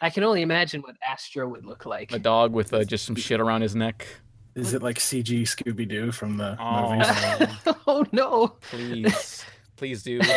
[0.00, 2.12] I can only imagine what Astro would look like.
[2.12, 4.06] A dog with uh, just some shit around his neck.
[4.54, 7.74] Is it like CG Scooby Doo from the Oh, movies?
[7.86, 8.56] oh no!
[8.70, 9.44] please,
[9.76, 10.20] please do.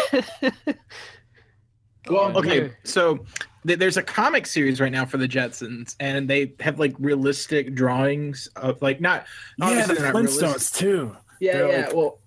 [2.09, 3.23] Well, okay, so
[3.65, 7.73] th- there's a comic series right now for the Jetsons, and they have like realistic
[7.75, 9.25] drawings of like not.
[9.57, 11.15] Yeah, the obviously not Flintstones too.
[11.39, 11.85] Yeah, They're yeah.
[11.85, 12.19] like- well,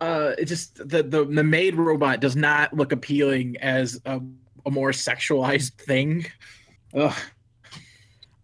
[0.00, 4.18] uh, it just the, the the maid robot does not look appealing as a,
[4.64, 6.24] a more sexualized thing.
[6.94, 7.14] Ugh.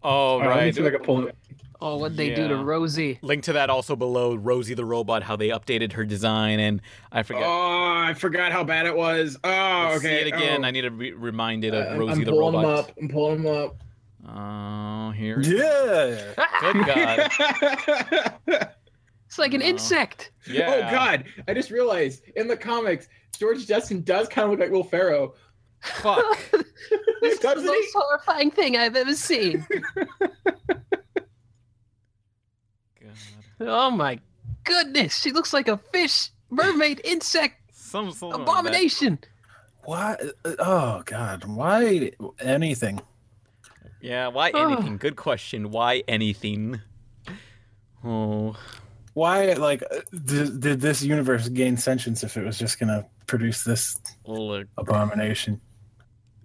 [0.02, 1.34] Oh All right, let me right.
[1.80, 1.94] See if I can pull it.
[1.94, 3.18] Oh, what'd they do to Rosie?
[3.22, 4.34] Link to that also below.
[4.34, 6.80] Rosie the robot, how they updated her design, and
[7.12, 7.42] I forgot.
[7.44, 9.38] Oh, I forgot how bad it was.
[9.44, 10.22] Oh, Let's okay.
[10.22, 10.64] See it again.
[10.64, 10.68] Oh.
[10.68, 12.86] I need to be reminded of Uh, Rosie I'm the pulling robot.
[12.86, 12.98] them up.
[13.00, 13.76] I'm pulling them up.
[14.30, 15.40] Oh, here.
[15.40, 16.34] Yeah.
[16.60, 18.70] Good God.
[19.26, 20.30] It's like an insect.
[20.46, 20.72] Yeah.
[20.88, 21.24] Oh God!
[21.46, 25.36] I just realized in the comics, George Jetson does kind of look like Will Ferrell.
[25.82, 26.24] Fuck.
[27.20, 29.66] This is the most horrifying thing I've ever seen.
[33.60, 34.18] Oh my
[34.64, 39.18] goodness, she looks like a fish, mermaid, insect, Some sort of abomination.
[39.84, 40.16] Why?
[40.58, 41.44] Oh God!
[41.44, 43.00] Why anything?
[44.00, 44.72] Yeah, why Oh.
[44.72, 44.96] anything?
[44.98, 45.70] Good question.
[45.70, 46.80] Why anything?
[48.04, 48.56] Oh,
[49.14, 49.54] Why?
[49.54, 53.96] Like, uh, did, did this universe gain sentience if it was just gonna produce this
[54.24, 54.68] look.
[54.76, 55.60] abomination?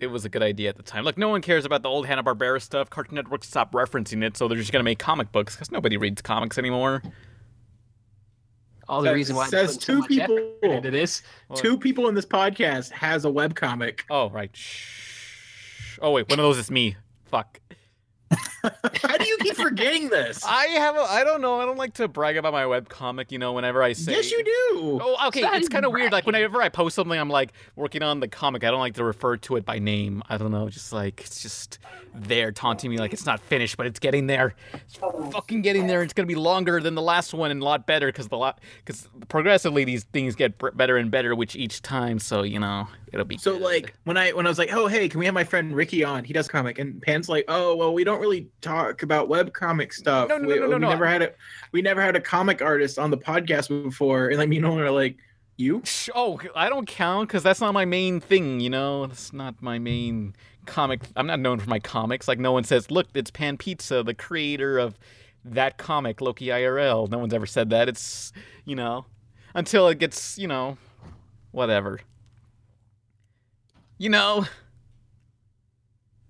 [0.04, 1.04] It was a good idea at the time.
[1.06, 2.90] Look, no one cares about the old Hanna Barbera stuff.
[2.90, 6.22] Cartoon Network stopped referencing it, so they're just gonna make comic books because nobody reads
[6.22, 7.02] comics anymore.
[8.90, 11.24] All the Says- reason why I'm says putting so two people effort into this.
[11.56, 14.04] Two people in this podcast has a web comic.
[14.10, 14.54] Oh right.
[14.56, 15.98] Shh.
[16.02, 16.98] Oh wait, one of those is me.
[17.26, 17.60] Fuck.
[19.02, 20.44] How do you keep forgetting this?
[20.46, 21.02] I have a.
[21.02, 21.60] I don't know.
[21.60, 23.32] I don't like to brag about my webcomic.
[23.32, 24.14] You know, whenever I say.
[24.14, 25.00] Yes, you do.
[25.02, 25.42] Oh, okay.
[25.42, 26.12] It's It's kind of weird.
[26.12, 28.64] Like whenever I post something, I'm like working on the comic.
[28.64, 30.24] I don't like to refer to it by name.
[30.30, 30.70] I don't know.
[30.70, 31.80] Just like it's just
[32.14, 34.56] there taunting me, like it's not finished, but it's getting there.
[34.74, 36.02] It's fucking getting there.
[36.02, 38.60] It's gonna be longer than the last one and a lot better because the lot
[38.86, 42.20] because progressively these things get better and better which each time.
[42.20, 43.38] So you know it'll be.
[43.38, 45.74] So like when I when I was like, oh hey, can we have my friend
[45.76, 46.24] Ricky on?
[46.24, 49.94] He does comic, and Pan's like, oh well, we don't really talk about web comic
[49.94, 50.30] stuff.
[50.30, 50.90] No, no, we, no, no, no, we no.
[50.90, 51.32] never had a
[51.72, 54.82] we never had a comic artist on the podcast before, and like me and Nolan
[54.82, 55.18] are like,
[55.58, 55.84] you?
[56.16, 58.60] Oh, I don't count because that's not my main thing.
[58.60, 60.36] You know, that's not my main
[60.66, 61.02] comic.
[61.16, 62.28] I'm not known for my comics.
[62.28, 64.98] Like no one says, "Look, it's Pan Pizza, the creator of
[65.46, 67.88] that comic, Loki IRL." No one's ever said that.
[67.88, 68.34] It's
[68.66, 69.06] you know,
[69.54, 70.78] until it gets you know,
[71.52, 72.00] whatever.
[73.98, 74.46] You know,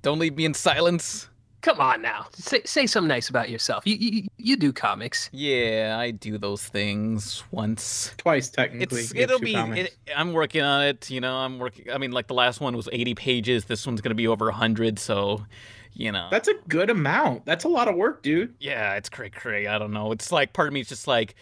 [0.01, 1.29] don't leave me in silence.
[1.61, 3.87] Come on now, say say something nice about yourself.
[3.87, 5.29] You you, you do comics.
[5.31, 8.13] Yeah, I do those things once.
[8.17, 8.99] Twice technically.
[8.99, 9.55] It's it'll be.
[9.55, 11.09] It, I'm working on it.
[11.09, 11.89] You know, I'm working.
[11.89, 13.63] I mean, like the last one was 80 pages.
[13.63, 14.99] This one's gonna be over 100.
[14.99, 15.45] So,
[15.93, 16.27] you know.
[16.29, 17.45] That's a good amount.
[17.45, 18.53] That's a lot of work, dude.
[18.59, 19.67] yeah, it's cray cray.
[19.67, 20.11] I don't know.
[20.11, 21.33] It's like part of me is just like,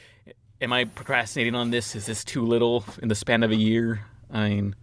[0.62, 1.96] am I procrastinating on this?
[1.96, 4.02] Is this too little in the span of a year?
[4.30, 4.76] I mean,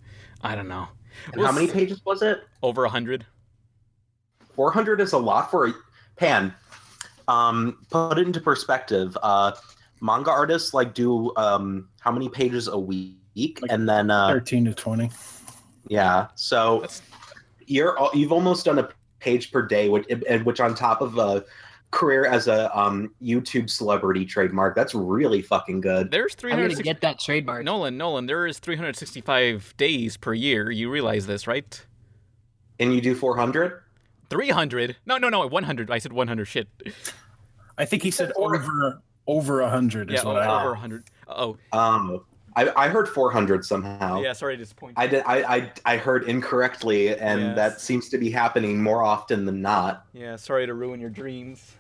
[0.42, 0.88] I don't know.
[1.32, 2.42] And how many pages was it?
[2.62, 3.24] Over 100.
[4.54, 5.72] 400 is a lot for a
[6.16, 6.52] pan.
[7.28, 9.16] Um, put it into perspective.
[9.22, 9.52] Uh,
[10.00, 14.74] manga artists like do um, how many pages a week, and then uh, Thirteen to
[14.74, 15.10] twenty.
[15.88, 16.28] yeah.
[16.34, 16.86] So
[17.66, 18.88] you're you've almost done a
[19.20, 21.44] page per day, which and which on top of a
[21.90, 26.10] career as a um, YouTube celebrity trademark, that's really fucking good.
[26.10, 26.82] There's I'm gonna 360.
[26.82, 27.64] get that trademark.
[27.64, 30.70] Nolan, Nolan, there is 365 days per year.
[30.70, 31.84] You realize this, right?
[32.78, 33.82] And you do 400.
[34.30, 34.96] 300?
[35.06, 35.90] No, no, no, 100.
[35.90, 36.44] I said 100.
[36.44, 36.68] Shit.
[37.78, 40.10] I think he said over over a hundred.
[40.10, 41.04] Yeah, Is what over, I over 100.
[41.28, 42.24] Oh, Um,
[42.56, 44.20] I, I heard 400 somehow.
[44.20, 44.32] yeah.
[44.32, 44.94] Sorry to disappoint.
[44.96, 45.22] I did.
[45.26, 47.56] I, I I heard incorrectly, and Yes.
[47.56, 50.06] that seems to be happening more often than not.
[50.12, 51.74] Yeah, sorry to ruin your dreams.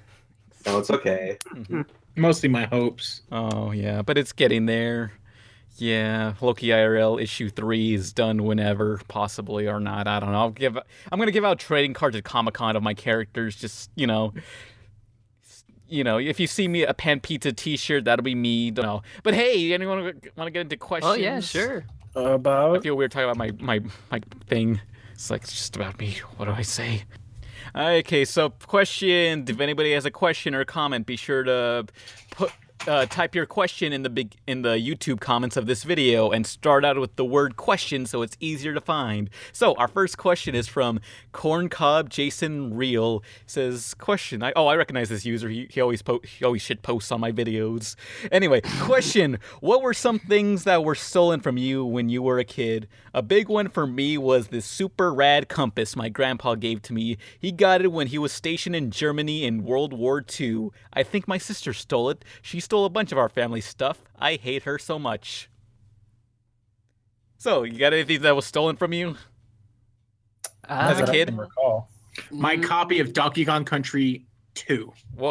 [0.64, 1.38] So it's okay.
[1.46, 1.82] Mm-hmm.
[1.82, 2.20] Hmm.
[2.20, 3.22] Mostly my hopes.
[3.30, 5.12] Oh yeah, but it's getting there.
[5.76, 10.08] Yeah, Loki IRL issue three is done whenever, possibly or not.
[10.08, 10.38] I don't know.
[10.38, 10.76] I'll give.
[10.76, 13.54] I'm gonna give out trading cards at Comic Con of my characters.
[13.54, 14.32] Just you know,
[15.86, 18.72] you know, if you see me a Pan Pizza T-shirt, that'll be me.
[18.72, 19.02] Don't know.
[19.22, 20.02] But hey, anyone
[20.36, 21.12] want to get into questions?
[21.12, 21.84] Oh yeah, sure.
[22.16, 22.78] About.
[22.78, 23.80] I feel weird talking about my my
[24.10, 24.80] my thing.
[25.12, 26.16] It's like it's just about me.
[26.36, 27.04] What do I say?
[27.74, 29.44] Okay, so question.
[29.46, 31.86] If anybody has a question or comment, be sure to
[32.30, 32.52] put
[32.86, 36.46] uh, type your question in the big in the YouTube comments of this video and
[36.46, 39.30] start out with the word question so it's easier to find.
[39.52, 41.00] So our first question is from
[41.32, 43.22] Corncob Jason Real.
[43.46, 44.42] Says question.
[44.42, 45.48] I, oh, I recognize this user.
[45.48, 47.96] He, he always po- he always shit posts on my videos.
[48.30, 52.44] Anyway, question: What were some things that were stolen from you when you were a
[52.44, 52.88] kid?
[53.14, 57.16] A big one for me was this super rad compass my grandpa gave to me.
[57.38, 60.70] He got it when he was stationed in Germany in World War II.
[60.92, 62.24] I think my sister stole it.
[62.42, 64.02] She stole a bunch of our family stuff.
[64.18, 65.48] I hate her so much.
[67.38, 69.16] So, you got anything that was stolen from you
[70.68, 71.34] as a Uh, kid?
[71.34, 71.88] recall.
[72.30, 74.92] My copy of Donkey Kong Country 2.
[75.16, 75.30] Whoa.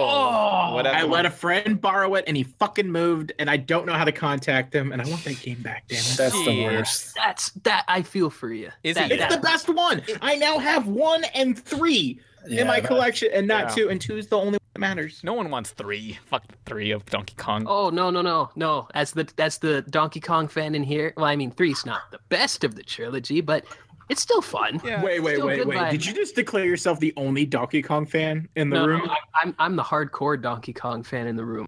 [0.84, 4.06] I let a friend borrow it and he fucking moved and I don't know how
[4.06, 6.16] to contact him and I want that game back, damn it.
[6.18, 7.14] That's the worst.
[7.16, 7.84] That's that.
[7.88, 8.72] I feel for you.
[8.84, 9.12] Is that.
[9.12, 10.02] It's that- the best one.
[10.24, 13.76] I now have one and three Yeah, in my that- collection and not yeah.
[13.76, 15.22] two, and two is the only one that matters.
[15.24, 16.20] No one wants three.
[16.26, 17.66] Fuck three of Donkey Kong.
[17.68, 18.88] Oh no no no no!
[18.94, 22.20] As the as the Donkey Kong fan in here, well, I mean, three's not the
[22.30, 23.66] best of the trilogy, but
[24.10, 24.80] it's still fun.
[24.86, 25.04] Yeah.
[25.04, 25.78] Wait, wait, Still wait, wait.
[25.78, 25.92] vibe.
[25.92, 29.10] Did you just declare yourself the only Donkey Kong fan in the No, room?
[29.10, 31.68] I, I'm I'm the hardcore Donkey Kong fan in the room.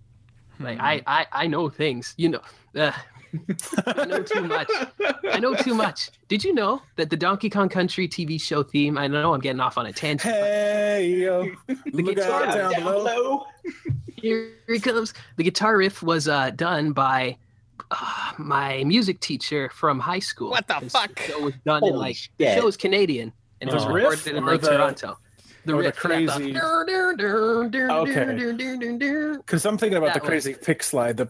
[0.62, 2.14] Like I, I, I know things.
[2.18, 2.42] You know,
[2.76, 2.92] uh,
[3.86, 4.70] I know too much.
[5.32, 6.10] I know too much.
[6.28, 8.98] Did you know that the Donkey Kong Country TV show theme?
[8.98, 10.34] I know I'm getting off on a tangent.
[10.34, 13.46] Hey yo, the look guitar out down, below.
[14.16, 15.14] Here he comes.
[15.38, 17.38] The guitar riff was uh, done by
[17.92, 20.50] uh, my music teacher from high school.
[20.52, 21.18] What the This fuck?
[21.20, 22.32] show was done in like shit.
[22.38, 23.32] the show was Canadian
[23.62, 25.18] and it was The riff recorded in like the- Toronto.
[25.66, 26.52] The or the crazy-
[27.92, 28.14] Okay.
[29.38, 31.18] Because I'm thinking about That the crazy pick slide.
[31.18, 31.26] The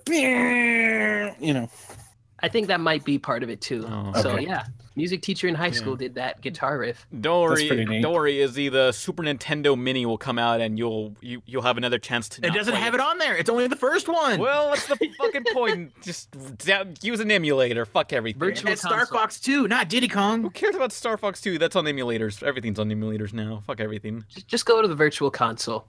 [1.39, 1.69] you know.
[2.41, 3.85] I think that might be part of it too.
[3.87, 4.13] Oh.
[4.21, 4.45] So Okay.
[4.45, 7.05] yeah, music teacher in high school did that guitar riff.
[7.19, 8.69] Don't That's pretty worry, don't worry, Izzy.
[8.69, 12.41] The Super Nintendo Mini will come out, and you'll you, you'll have another chance to.
[12.43, 13.35] It not doesn't play have it on there.
[13.35, 14.39] It's only the first one.
[14.39, 15.91] Well, that's the fucking point.
[16.01, 16.29] Just
[17.01, 17.85] use an emulator.
[17.85, 18.39] Fuck everything.
[18.39, 19.05] Virtual It's Star.
[19.05, 20.41] Fox 2, not Diddy Kong.
[20.43, 21.57] Who cares about Star Fox 2?
[21.57, 22.43] That's on emulators.
[22.43, 23.63] Everything's on emulators now.
[23.65, 24.23] Fuck everything.
[24.29, 25.85] Just, just go to the virtual console.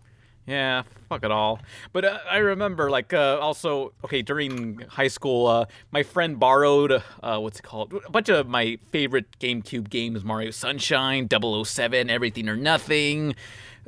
[0.46, 1.60] Yeah, fuck it all.
[1.92, 7.02] But uh, I remember, like, uh, also, okay, during high school, uh, my friend borrowed,
[7.22, 7.92] uh, what's it called?
[8.04, 13.36] A bunch of my favorite GameCube games Mario Sunshine, 007, Everything or Nothing.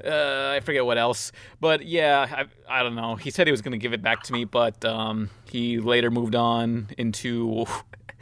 [0.05, 1.33] Uh, I forget what else.
[1.61, 3.17] But yeah, I, I don't know.
[3.17, 6.11] He said he was going to give it back to me, but um, he later
[6.11, 7.67] moved on into.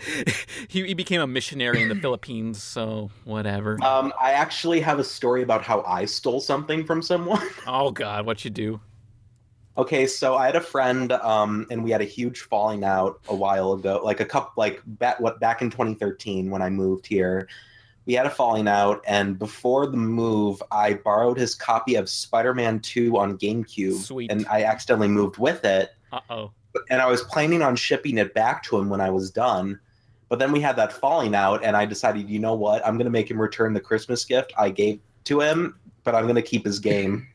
[0.69, 3.83] he, he became a missionary in the Philippines, so whatever.
[3.83, 7.47] Um, I actually have a story about how I stole something from someone.
[7.67, 8.81] oh, God, what you do?
[9.79, 13.35] Okay, so I had a friend, um, and we had a huge falling out a
[13.35, 17.49] while ago, like a couple, like back what back in 2013 when I moved here.
[18.05, 22.81] We had a falling out, and before the move, I borrowed his copy of Spider-Man
[22.81, 24.33] 2 on GameCube, Sweet.
[24.33, 25.91] and I accidentally moved with it.
[26.13, 26.51] Uh oh.
[26.91, 29.79] and I was planning on shipping it back to him when I was done.
[30.31, 32.87] But then we had that falling out, and I decided, you know what?
[32.87, 35.75] I'm going to make him return the Christmas gift I gave to him,
[36.05, 37.27] but I'm going to keep his game.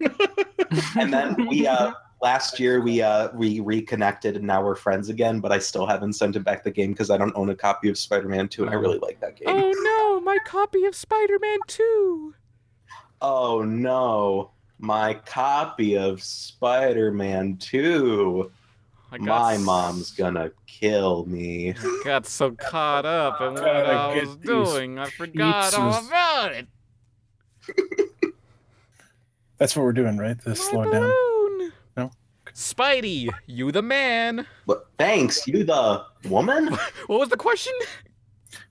[0.96, 1.90] and then we, uh,
[2.22, 5.40] last year, we uh, we reconnected, and now we're friends again.
[5.40, 7.88] But I still haven't sent him back the game because I don't own a copy
[7.88, 9.48] of Spider-Man 2, and I really like that game.
[9.48, 12.34] Oh no, my copy of Spider Man 2.
[13.22, 18.52] Oh no, my copy of Spider-Man 2.
[19.12, 21.74] I got My s- mom's gonna kill me.
[22.04, 26.66] got so caught up in what Gotta I was doing, I forgot all about it.
[29.58, 30.38] That's what we're doing, right?
[30.42, 31.72] To slow down.
[31.96, 32.10] No?
[32.52, 34.46] Spidey, you the man.
[34.66, 36.68] But thanks, you the woman?
[37.06, 37.72] What was the question?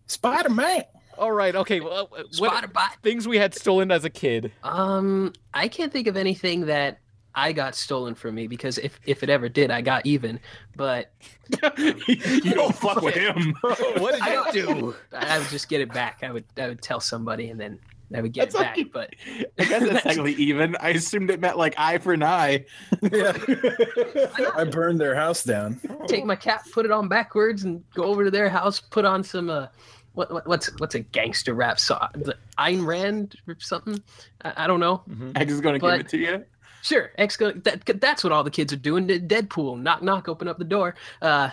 [0.07, 0.83] Spider Man.
[1.17, 1.79] All right, okay.
[1.79, 2.97] Well, uh, what Spider-Bot.
[3.01, 4.51] things we had stolen as a kid?
[4.63, 6.99] Um, I can't think of anything that
[7.35, 10.39] I got stolen from me because if if it ever did, I got even.
[10.75, 11.11] But
[11.77, 13.53] you don't fuck with him.
[13.63, 14.95] What did I you don't do?
[15.13, 16.19] I would just get it back.
[16.23, 17.79] I would I would tell somebody and then
[18.15, 18.71] I would get That's it back.
[18.73, 18.83] okay.
[18.83, 19.15] But
[19.59, 20.75] I guess that's technically even.
[20.79, 22.65] I assumed it meant like eye for an eye.
[23.03, 25.79] I burned their house down.
[26.07, 29.23] take my cap, put it on backwards, and go over to their house, put on
[29.23, 29.67] some uh,
[30.13, 32.07] what, what what's what's a gangster rap song?
[32.13, 34.01] The Ayn Rand or something?
[34.43, 35.03] I, I don't know.
[35.35, 36.45] X is going to But- give it to you.
[36.85, 39.07] Sure, that, that's what all the kids are doing.
[39.07, 40.93] Deadpool, knock knock, open up the door.
[41.19, 41.49] Uh,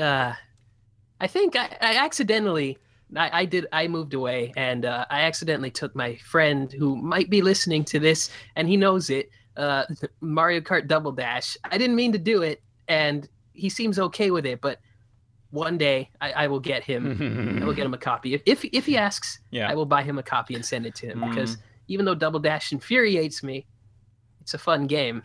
[0.00, 0.32] uh,
[1.20, 2.78] I think I, I accidentally.
[3.14, 3.66] I, I did.
[3.70, 7.98] I moved away, and uh, I accidentally took my friend, who might be listening to
[7.98, 9.28] this, and he knows it.
[9.58, 9.84] Uh,
[10.22, 11.54] Mario Kart Double Dash.
[11.64, 14.62] I didn't mean to do it, and he seems okay with it.
[14.62, 14.80] But
[15.50, 17.60] one day, I, I will get him.
[17.60, 18.32] I will get him a copy.
[18.32, 19.70] If if, if he asks, Yeah.
[19.70, 21.58] I will buy him a copy and send it to him because
[21.88, 23.66] even though Double Dash infuriates me,
[24.42, 25.22] it's a fun game.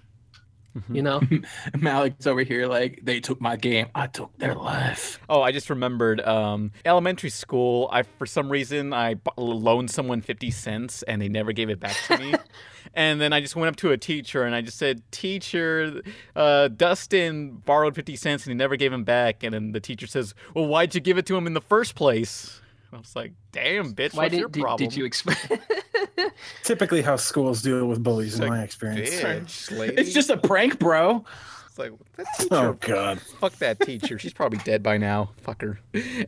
[0.90, 1.22] You know,
[1.80, 3.88] Malik's over here like they took my game.
[3.96, 5.20] I took their life.
[5.28, 6.22] Oh, I just remembered.
[6.22, 7.90] Um, elementary school.
[7.92, 11.96] I for some reason I loaned someone fifty cents and they never gave it back
[12.08, 12.36] to me.
[12.94, 16.04] and then I just went up to a teacher and I just said, "Teacher,
[16.36, 20.06] uh, Dustin borrowed fifty cents and he never gave him back." And then the teacher
[20.06, 22.62] says, "Well, why'd you give it to him in the first place?"
[22.94, 25.38] I was like, "Damn, bitch, why what's your did, did, problem?" did you explain?
[26.64, 29.10] Typically, how schools deal with bullies, in Like, my experience.
[29.10, 29.96] Bitch, lady.
[29.98, 31.26] It's just a prank, bro.
[31.68, 32.56] It's like that teacher.
[32.56, 33.20] Oh God.
[33.40, 34.18] Fuck that teacher.
[34.20, 35.32] She's probably dead by now.
[35.42, 35.80] Fuck her.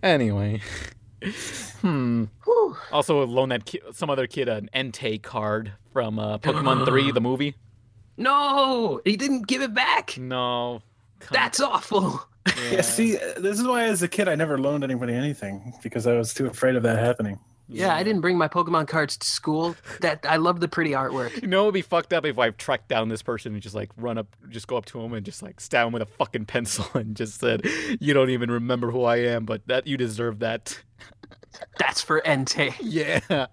[0.03, 0.61] Anyway.
[1.81, 2.25] Hmm.
[2.91, 7.21] Also, loan that ki- some other kid an Entei card from uh, Pokemon 3, the
[7.21, 7.55] movie.
[8.17, 10.17] no, he didn't give it back.
[10.17, 10.81] No.
[11.19, 12.21] Come- That's awful.
[12.71, 12.81] Yeah.
[12.81, 16.13] See, uh, this is why as a kid I never loaned anybody anything because I
[16.13, 17.39] was too afraid of that happening.
[17.71, 19.75] Yeah, I didn't bring my Pokemon cards to school.
[20.01, 21.41] That I love the pretty artwork.
[21.41, 23.89] You know, it'd be fucked up if I tracked down this person and just like
[23.95, 26.45] run up, just go up to him and just like stab him with a fucking
[26.45, 27.65] pencil and just said,
[27.99, 30.81] "You don't even remember who I am, but that you deserve that."
[31.77, 32.73] That's for Entei.
[32.81, 33.19] Yeah.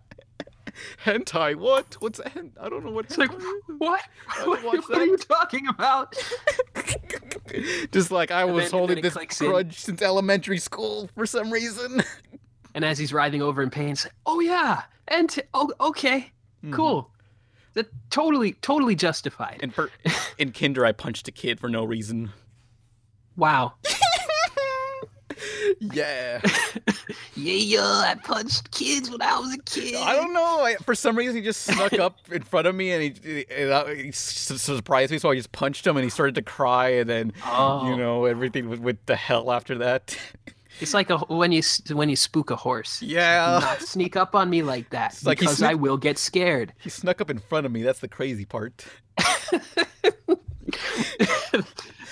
[1.04, 1.56] hentai.
[1.56, 1.96] What?
[2.00, 3.06] What's hen- I don't know what.
[3.06, 3.30] It's like
[3.78, 4.02] what?
[4.44, 6.14] What, what are you talking about?
[7.92, 9.48] Just like I was then- holding this in.
[9.48, 12.02] grudge since elementary school for some reason.
[12.76, 16.30] And as he's writhing over in pain, it's like, oh yeah, and t- oh okay,
[16.62, 16.72] Mm-hmm.
[16.74, 17.10] cool.
[17.74, 19.58] That totally, totally justified.
[19.62, 19.90] And per-
[20.38, 22.30] in Kinder, I punched a kid for no reason.
[23.36, 23.72] Wow.
[25.80, 26.40] Yeah.
[26.40, 26.82] yeah,
[27.36, 29.94] yeah, I punched kids when I was a kid.
[29.96, 30.64] I don't know.
[30.64, 33.94] I, for some reason, he just snuck up in front of me and he, he,
[34.06, 35.18] he surprised me.
[35.18, 36.88] So I just punched him and he started to cry.
[36.90, 37.88] And then, Oh.
[37.90, 40.16] you know, everything went, went to hell after that.
[40.80, 41.62] It's like a, when you
[41.92, 43.00] when you spook a horse.
[43.02, 43.60] Yeah.
[43.60, 46.72] Do not sneak up on me like that It's like because I will get scared.
[46.80, 47.82] He snuck up in front of me.
[47.82, 48.84] That's the crazy part.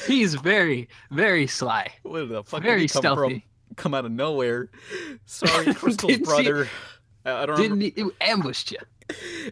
[0.07, 1.93] He's very, very sly.
[2.03, 3.35] Where the fuck Very did he come stealthy.
[3.35, 3.43] from?
[3.77, 4.70] Come out of nowhere.
[5.27, 6.69] Sorry, Crystal's brother.
[7.25, 8.11] I don't Didn't remember.
[8.11, 8.79] it ambushed you?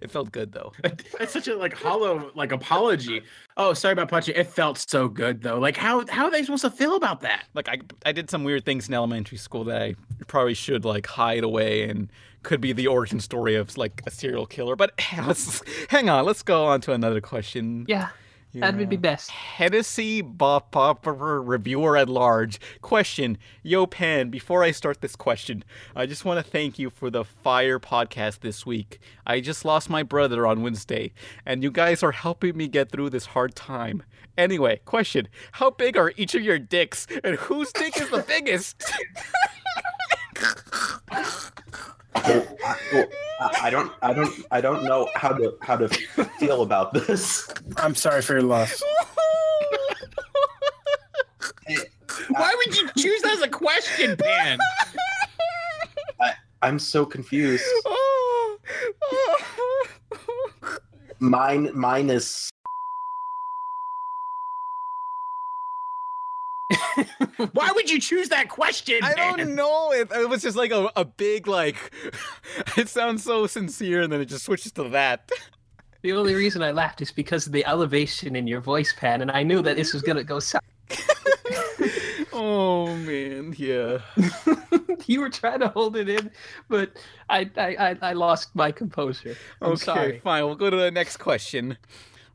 [0.00, 0.72] It felt good though.
[1.20, 3.22] It's such a like hollow like apology.
[3.56, 4.34] Oh, sorry about punching.
[4.34, 5.58] It felt so good though.
[5.58, 7.44] Like how how are they supposed to feel about that?
[7.54, 9.94] Like I, I did some weird things in elementary school that I
[10.26, 12.08] probably should like hide away and
[12.42, 14.74] could be the origin story of like a serial killer.
[14.74, 14.92] But
[15.26, 17.84] let's, hang on, let's go on to another question.
[17.88, 18.08] Yeah,
[18.54, 19.30] that would be best.
[19.30, 22.60] Hennessy Bop Popper reviewer at large.
[22.80, 25.64] Question, Yo Pan, before I start this question,
[25.96, 29.00] I just want to thank you for the fire podcast this week.
[29.26, 31.12] I just lost my brother on Wednesday,
[31.46, 34.02] and you guys are helping me get through this hard time.
[34.36, 38.82] Anyway, question, how big are each of your dicks, and whose dick is the biggest?
[42.14, 43.06] Well, I, well,
[43.40, 47.48] I I don't, I don't, I don't know how to how to feel about this.
[47.76, 48.82] I'm sorry for your loss.
[52.28, 54.58] Why would you choose that as a question, Pan?
[56.20, 57.64] I, I'm so confused.
[57.84, 58.58] Oh.
[61.18, 62.50] Mine, mine is
[67.52, 68.98] Why would you choose that question?
[69.02, 69.38] I Pan?
[69.38, 69.92] don't know.
[69.92, 71.92] It, it was just like a, a big like.
[72.76, 75.30] it sounds so sincere, and then it just switches to that.
[76.02, 79.30] The only reason I laughed is because of the elevation in your voice, Pan, and
[79.30, 80.62] I knew that this was gonna go south.
[82.32, 83.98] Oh man, yeah.
[85.06, 86.30] you were trying to hold it in,
[86.68, 86.90] but
[87.28, 89.36] I I, I, I lost my composure.
[89.60, 90.20] I'm okay, sorry.
[90.20, 90.44] fine.
[90.44, 91.76] We'll go to the next question.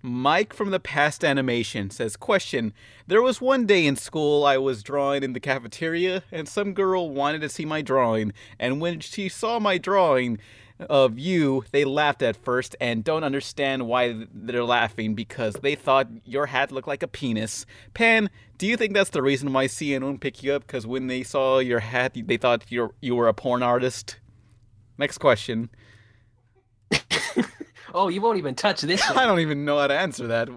[0.01, 2.73] Mike from the past animation says, Question
[3.07, 7.09] There was one day in school I was drawing in the cafeteria, and some girl
[7.09, 8.33] wanted to see my drawing.
[8.59, 10.39] And when she saw my drawing
[10.79, 16.07] of you, they laughed at first and don't understand why they're laughing because they thought
[16.23, 17.65] your hat looked like a penis.
[17.93, 20.65] Pan, do you think that's the reason why CNN won't pick you up?
[20.65, 24.19] Because when they saw your hat, they thought you you were a porn artist?
[24.97, 25.69] Next question.
[27.93, 29.01] Oh, you won't even touch this.
[29.15, 30.49] I don't even know how to answer that.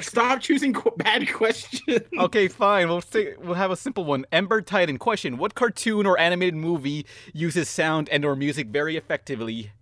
[0.00, 2.00] Stop choosing qu- bad questions.
[2.18, 2.88] Okay, fine.
[2.88, 4.24] We'll say, we'll have a simple one.
[4.32, 7.04] Ember Titan question: What cartoon or animated movie
[7.34, 9.72] uses sound and or music very effectively,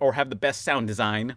[0.00, 1.36] or have the best sound design?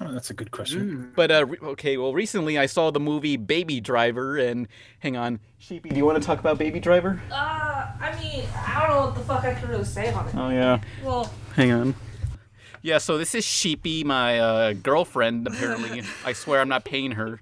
[0.00, 1.12] Oh, that's a good question.
[1.14, 4.66] But uh, re- okay, well, recently I saw the movie Baby Driver, and
[5.00, 7.20] hang on, Sheepy, do you want to talk about Baby Driver?
[7.30, 7.34] Uh,
[8.00, 10.34] I mean, I don't know what the fuck I can really say on it.
[10.34, 10.80] Oh yeah.
[11.04, 11.94] Well, Hang on.
[12.82, 15.46] Yeah, so this is Sheepy, my uh, girlfriend.
[15.46, 17.40] Apparently, I swear I'm not paying her.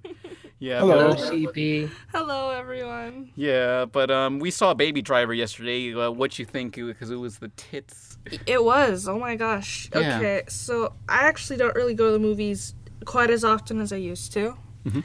[0.58, 0.80] Yeah.
[0.80, 1.88] Hello, but- Sheepy.
[2.12, 3.30] hello everyone.
[3.36, 5.94] Yeah, but um, we saw Baby Driver yesterday.
[5.94, 6.74] Uh, what you think?
[6.74, 8.18] Because it was the tits.
[8.46, 9.06] It was.
[9.06, 9.88] Oh my gosh.
[9.94, 10.16] Yeah.
[10.18, 12.74] Okay, so I actually don't really go to the movies
[13.04, 14.56] quite as often as I used to.
[14.84, 15.04] Mhm.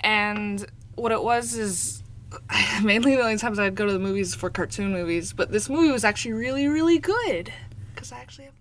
[0.00, 0.64] And
[0.94, 2.02] what it was is
[2.84, 5.90] mainly the only times I'd go to the movies for cartoon movies, but this movie
[5.90, 7.52] was actually really, really good.
[7.94, 8.55] Because I actually have lost.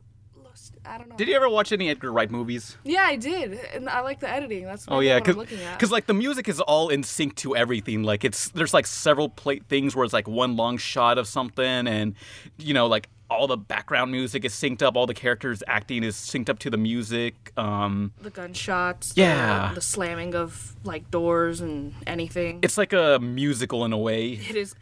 [0.87, 1.15] I don't know.
[1.15, 2.77] Did you ever watch any Edgar Wright movies?
[2.83, 3.53] Yeah, I did.
[3.73, 4.65] And I like the editing.
[4.65, 5.77] That's Oh yeah, what I'm because looking at.
[5.77, 8.03] because like the music is all in sync to everything.
[8.03, 11.87] Like it's there's like several plate things where it's like one long shot of something,
[11.87, 12.15] and
[12.57, 14.95] you know like all the background music is synced up.
[14.95, 17.51] All the characters acting is synced up to the music.
[17.57, 19.69] Um, the gunshots, Yeah.
[19.69, 22.59] the, the slamming of like doors and anything.
[22.61, 24.33] it's like a musical in a way.
[24.33, 24.75] It is.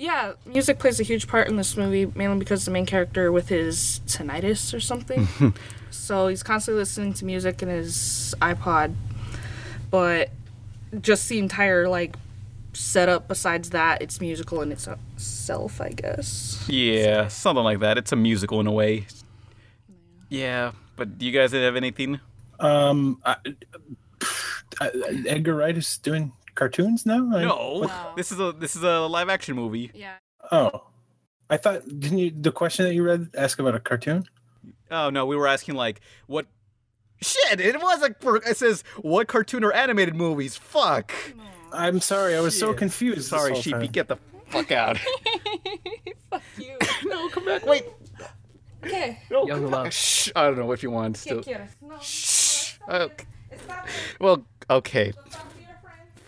[0.00, 3.50] Yeah, music plays a huge part in this movie, mainly because the main character with
[3.50, 5.28] his tinnitus or something.
[5.90, 8.94] so he's constantly listening to music in his iPod.
[9.90, 10.30] But
[11.02, 12.16] just the entire like
[12.72, 16.64] setup besides that, it's musical in itself, I guess.
[16.66, 17.98] Yeah, something like that.
[17.98, 19.06] It's a musical in a way.
[20.30, 22.20] Yeah, but do you guys have anything?
[22.58, 23.36] Um, I,
[24.80, 24.90] I,
[25.26, 27.16] Edgar Wright is doing cartoons now.
[27.34, 29.90] I- No, this is a this is a live action movie.
[29.94, 30.14] Yeah.
[30.50, 30.84] Oh,
[31.48, 32.30] I thought didn't you?
[32.30, 34.24] The question that you read ask about a cartoon.
[34.90, 36.46] Oh no, we were asking like what.
[37.22, 37.60] Shit!
[37.60, 38.14] It was a.
[38.50, 40.56] It says what cartoon or animated movies?
[40.56, 41.12] Fuck.
[41.72, 43.28] I'm sorry, I was so confused.
[43.28, 43.78] Sorry, whole sheepy.
[43.78, 43.86] time.
[43.92, 44.16] Get the
[44.46, 44.96] fuck out.
[46.30, 46.76] Fuck you.
[47.04, 47.66] no, come back.
[47.66, 47.84] Wait.
[48.84, 49.18] Okay.
[49.30, 49.84] No, Young come love.
[49.84, 49.92] back.
[49.92, 50.30] Shh.
[50.34, 51.16] I don't know if you want.
[51.16, 52.00] ¿Qué Still.
[52.00, 52.78] Shh.
[52.88, 53.24] Okay.
[53.68, 53.74] Oh.
[54.18, 55.12] Well, okay.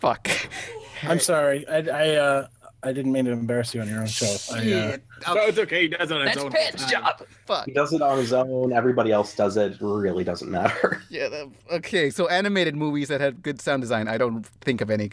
[0.02, 0.28] Fuck.
[1.04, 1.64] I'm sorry.
[1.68, 2.46] I I uh
[2.82, 4.34] I didn't mean to embarrass you on your own show.
[4.52, 4.96] I, uh,
[5.32, 5.82] No, it's okay.
[5.82, 6.50] He does it on his That's own.
[6.50, 7.22] Pat's job.
[7.46, 7.66] Fuck.
[7.66, 8.72] He does it on his own.
[8.72, 9.74] Everybody else does it.
[9.74, 11.00] It really doesn't matter.
[11.08, 11.28] Yeah.
[11.28, 12.10] that- okay.
[12.10, 14.08] So animated movies that had good sound design.
[14.08, 15.12] I don't think of any.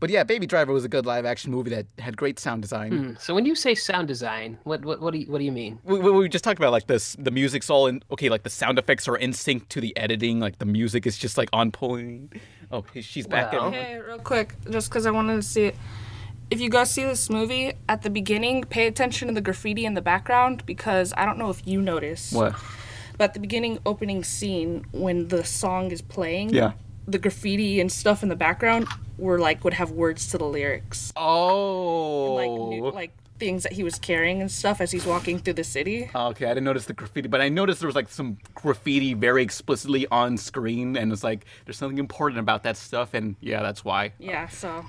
[0.00, 2.90] But yeah, Baby Driver was a good live action movie that had great sound design.
[2.92, 3.12] Hmm.
[3.18, 5.78] So when you say sound design, what what what do you, what do you mean?
[5.84, 7.14] We, we, we just talked about like this.
[7.18, 8.02] The music's all in.
[8.10, 10.40] Okay, like the sound effects are in sync to the editing.
[10.40, 12.32] Like the music is just like on point.
[12.72, 13.52] Oh, she's back.
[13.52, 13.68] Well.
[13.68, 13.74] in.
[13.74, 15.76] Okay, real quick, just because I wanted to see it.
[16.50, 19.94] If you go see this movie, at the beginning, pay attention to the graffiti in
[19.94, 22.32] the background because I don't know if you notice.
[22.32, 22.56] What?
[23.18, 26.72] But at the beginning opening scene, when the song is playing, Yeah.
[27.10, 28.86] The graffiti and stuff in the background
[29.18, 32.34] were like would have words to the lyrics, Oh.
[32.34, 35.64] like new, like things that he was carrying and stuff as he's walking through the
[35.64, 36.10] city.
[36.14, 39.42] Okay, I didn't notice the graffiti, but I noticed there was like some graffiti very
[39.42, 43.84] explicitly on screen, and it's like there's something important about that stuff, and yeah, that's
[43.84, 44.12] why.
[44.18, 44.84] Yeah, so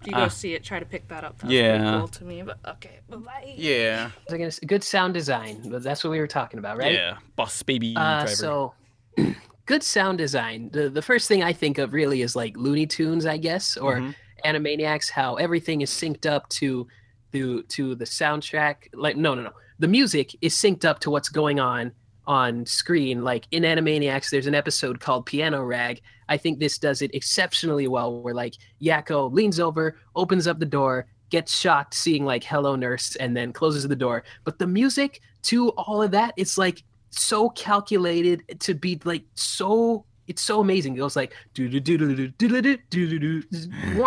[0.00, 0.28] if you go Ah.
[0.28, 1.38] see it, try to pick that up.
[1.38, 1.98] That's Yeah.
[1.98, 2.42] cool to me.
[2.42, 3.54] But okay, bye bye.
[3.56, 4.10] Yeah.
[4.28, 5.62] So again, it's good sound design.
[5.70, 6.92] but That's what we were talking about, right?
[6.94, 7.18] Yeah.
[7.36, 8.28] Boss baby Uh, driver.
[8.34, 8.74] so
[9.66, 10.70] good sound design.
[10.72, 13.96] The the first thing I think of really is like Looney Tunes, I guess, or
[13.98, 14.14] Mhm.
[14.44, 15.10] Animaniacs.
[15.10, 16.86] How everything is synced up to
[17.32, 18.88] to to the soundtrack.
[18.94, 19.52] Like no, no, no.
[19.78, 21.92] The music is synced up to what's going on
[22.26, 23.24] on screen.
[23.24, 26.00] Like in Animaniacs, there's an episode called Piano Rag.
[26.28, 28.20] I think this does it exceptionally well.
[28.20, 31.06] Where like Yakko leans over, opens up the door.
[31.30, 34.22] Gets shocked seeing like "Hello, Nurse" and then closes the door.
[34.44, 36.82] But the music to all of that, it's like
[37.18, 40.94] so calculated to be like so it's so amazing.
[40.94, 44.04] It goes like do do do do do do do do do do.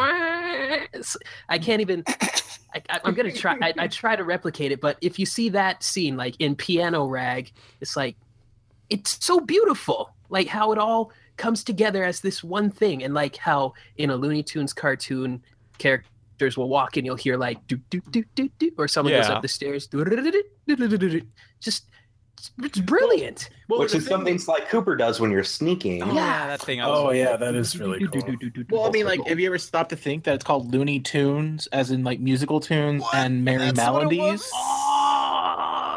[1.49, 2.03] I can't even.
[2.07, 3.57] I, I'm gonna try.
[3.61, 7.05] I, I try to replicate it, but if you see that scene like in Piano
[7.05, 7.51] Rag,
[7.81, 8.15] it's like
[8.89, 10.09] it's so beautiful.
[10.29, 14.15] Like how it all comes together as this one thing, and like how in a
[14.15, 15.41] Looney Tunes cartoon,
[15.77, 19.27] characters will walk and you'll hear like do do do do do, or someone goes
[19.27, 19.35] Yeah.
[19.35, 19.87] up the stairs.
[19.87, 20.31] do, do, do,
[20.75, 21.21] do, do, do.
[21.61, 21.85] Just
[22.63, 23.49] it's brilliant.
[23.67, 26.03] Which is something Sly Cooper does when you're sneaking.
[26.03, 26.81] Oh, yeah, that thing.
[26.81, 28.35] I was oh yeah, that is really cool.
[28.69, 31.67] Well, I mean, like, have you ever stopped to think that it's called Looney Tunes,
[31.67, 34.49] as in like musical tunes and merry melodies?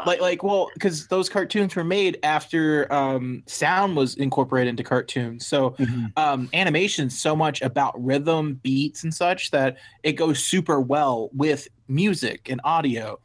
[0.05, 5.45] Like, like, well, because those cartoons were made after um, sound was incorporated into cartoons.
[5.45, 5.75] So,
[6.15, 11.67] um, animation's so much about rhythm, beats, and such that it goes super well with
[11.87, 13.19] music and audio.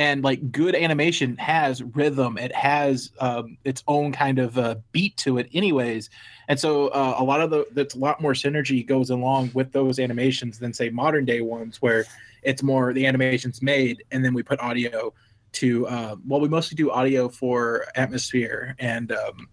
[0.00, 5.14] And like good animation has rhythm, it has um, its own kind of uh, beat
[5.18, 6.08] to it, anyways.
[6.48, 9.72] And so uh, a lot of the that's a lot more synergy goes along with
[9.72, 12.06] those animations than say modern day ones where
[12.42, 15.12] it's more the animation's made and then we put audio
[15.52, 19.48] to uh, well we mostly do audio for atmosphere and um,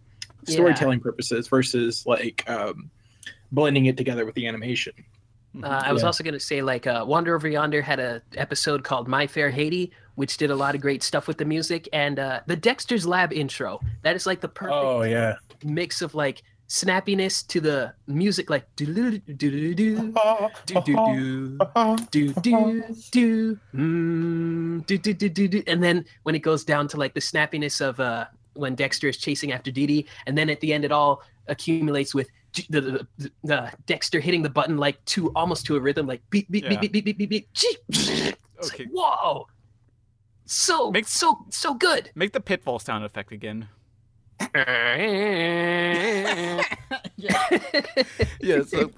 [0.48, 0.54] Yeah.
[0.54, 2.90] storytelling purposes versus like um,
[3.52, 4.94] blending it together with the animation.
[5.62, 6.08] Uh, I was Yeah.
[6.08, 9.50] also going to say, like, uh, Wander Over Yonder had an episode called My Fair
[9.52, 13.06] Hatey, which did a lot of great stuff with the music, and uh, the Dexter's
[13.06, 13.80] Lab intro.
[14.02, 15.36] That is like the perfect Oh yeah.
[15.64, 20.12] mix of like snappiness to the music, like do do do do do do
[20.66, 20.82] do
[22.10, 26.88] do do do mm, do do do do do, and then when it goes down
[26.90, 28.26] to like the snappiness of uh
[28.56, 32.16] when Dexter is chasing after Dee Dee, and then at the end it all accumulates
[32.16, 32.28] with
[32.70, 36.24] the, the, the, the Dexter hitting the button like to almost to a rhythm, like
[36.32, 36.80] beep beep Yeah.
[36.80, 37.48] beep beep beep beep beep.
[37.54, 38.86] It's Okay.
[38.86, 39.46] like, whoa,
[40.48, 42.12] so make, so so good.
[42.16, 43.70] Make the pitfall sound effect again.
[48.40, 48.62] yeah.
[48.64, 48.92] So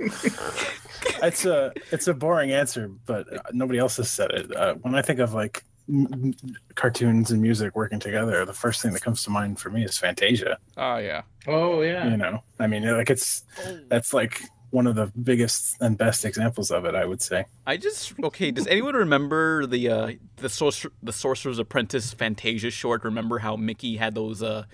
[1.24, 4.56] it's a it's a boring answer, but uh, nobody else has said it.
[4.56, 6.34] Uh, when I think of like m- m-
[6.76, 9.98] cartoons and music working together, the first thing that comes to mind for me is
[9.98, 10.58] Fantasia.
[10.78, 11.22] Oh yeah.
[11.48, 12.10] Oh yeah.
[12.10, 13.44] You know, I mean, like it's
[13.88, 16.96] that's like one of the biggest and best examples of it.
[16.96, 17.46] I would say.
[17.66, 18.52] I just okay.
[18.52, 23.04] Does anyone remember the uh the sorcer the Sorcerer's Apprentice Fantasia short?
[23.04, 24.66] Remember how Mickey had those uh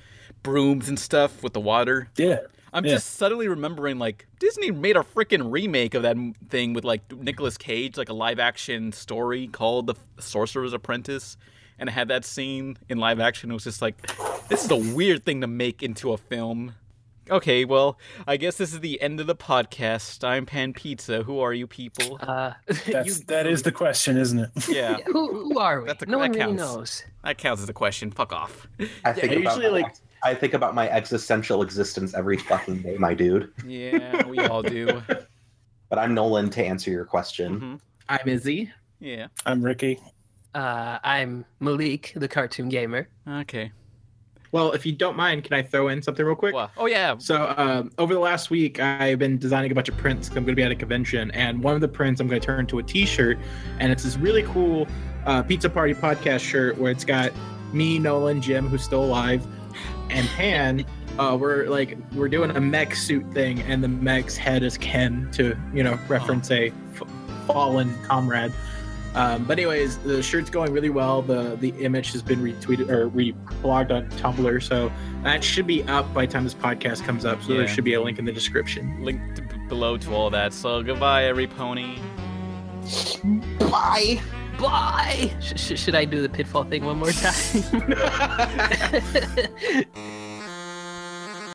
[0.43, 2.09] brooms and stuff with the water?
[2.17, 2.39] Yeah.
[2.73, 2.95] I'm Yeah.
[2.95, 6.17] just suddenly remembering like Disney made a freaking remake of that
[6.49, 11.38] thing with like Nicolas Cage, like a live action story called The Sorcerer's Apprentice,
[11.80, 13.49] and it had that scene in live action.
[13.49, 13.95] It was just like,
[14.49, 16.73] this is a weird thing to make into a film.
[17.30, 17.97] Okay, well,
[18.27, 20.23] I guess this is the end of the podcast.
[20.23, 21.23] I'm Pan Pizza.
[21.23, 22.19] Who are you people?
[22.22, 22.53] Uh,
[22.85, 24.49] That's that is the question, isn't it?
[24.69, 24.97] Yeah.
[25.07, 25.88] who, who are we?
[25.88, 27.03] That's a, no that one really knows.
[27.23, 28.11] That counts as a question.
[28.11, 28.68] Fuck off.
[29.03, 29.72] I think I about usually that.
[29.72, 33.52] like I think about my existential existence every fucking day, my dude.
[33.65, 35.02] Yeah, we all do.
[35.88, 37.56] But I'm Nolan to answer your question.
[37.56, 37.76] Mm-hmm.
[38.10, 38.72] I'm Izzy.
[38.99, 39.27] Yeah.
[39.45, 39.99] I'm Ricky.
[40.56, 43.07] Uh, I'm Malik, the cartoon gamer.
[43.27, 43.72] Okay.
[44.51, 46.53] Well, if you don't mind, can I throw in something real quick?
[46.77, 47.17] Oh yeah.
[47.17, 50.30] So um, over the last week, I've been designing a bunch of prints.
[50.30, 52.45] I'm going to be at a convention, and one of the prints I'm going to
[52.45, 53.38] turn into a T-shirt,
[53.80, 54.88] and it's this really cool
[55.26, 57.31] uh, Pizza Party podcast shirt where it's got
[57.73, 59.45] me, Nolan, Jim, who's still alive,
[60.09, 60.85] and Pan.
[61.17, 65.30] Uh, we're like we're doing a mech suit thing, and the mech's head is Ken
[65.31, 67.03] to you know reference a f-
[67.47, 68.51] fallen comrade.
[69.15, 71.21] Um, but anyways, the shirt's going really well.
[71.21, 74.91] The the image has been retweeted or reblogged on Tumblr, so
[75.23, 77.41] that should be up by the time this podcast comes up.
[77.41, 79.03] So there should be a link in the description.
[79.03, 80.53] Link to, below to all that.
[80.53, 81.97] So goodbye, every pony.
[83.59, 84.21] Bye.
[84.59, 85.33] Bye.
[85.41, 87.63] Sh- sh- should I do the pitfall thing one more time?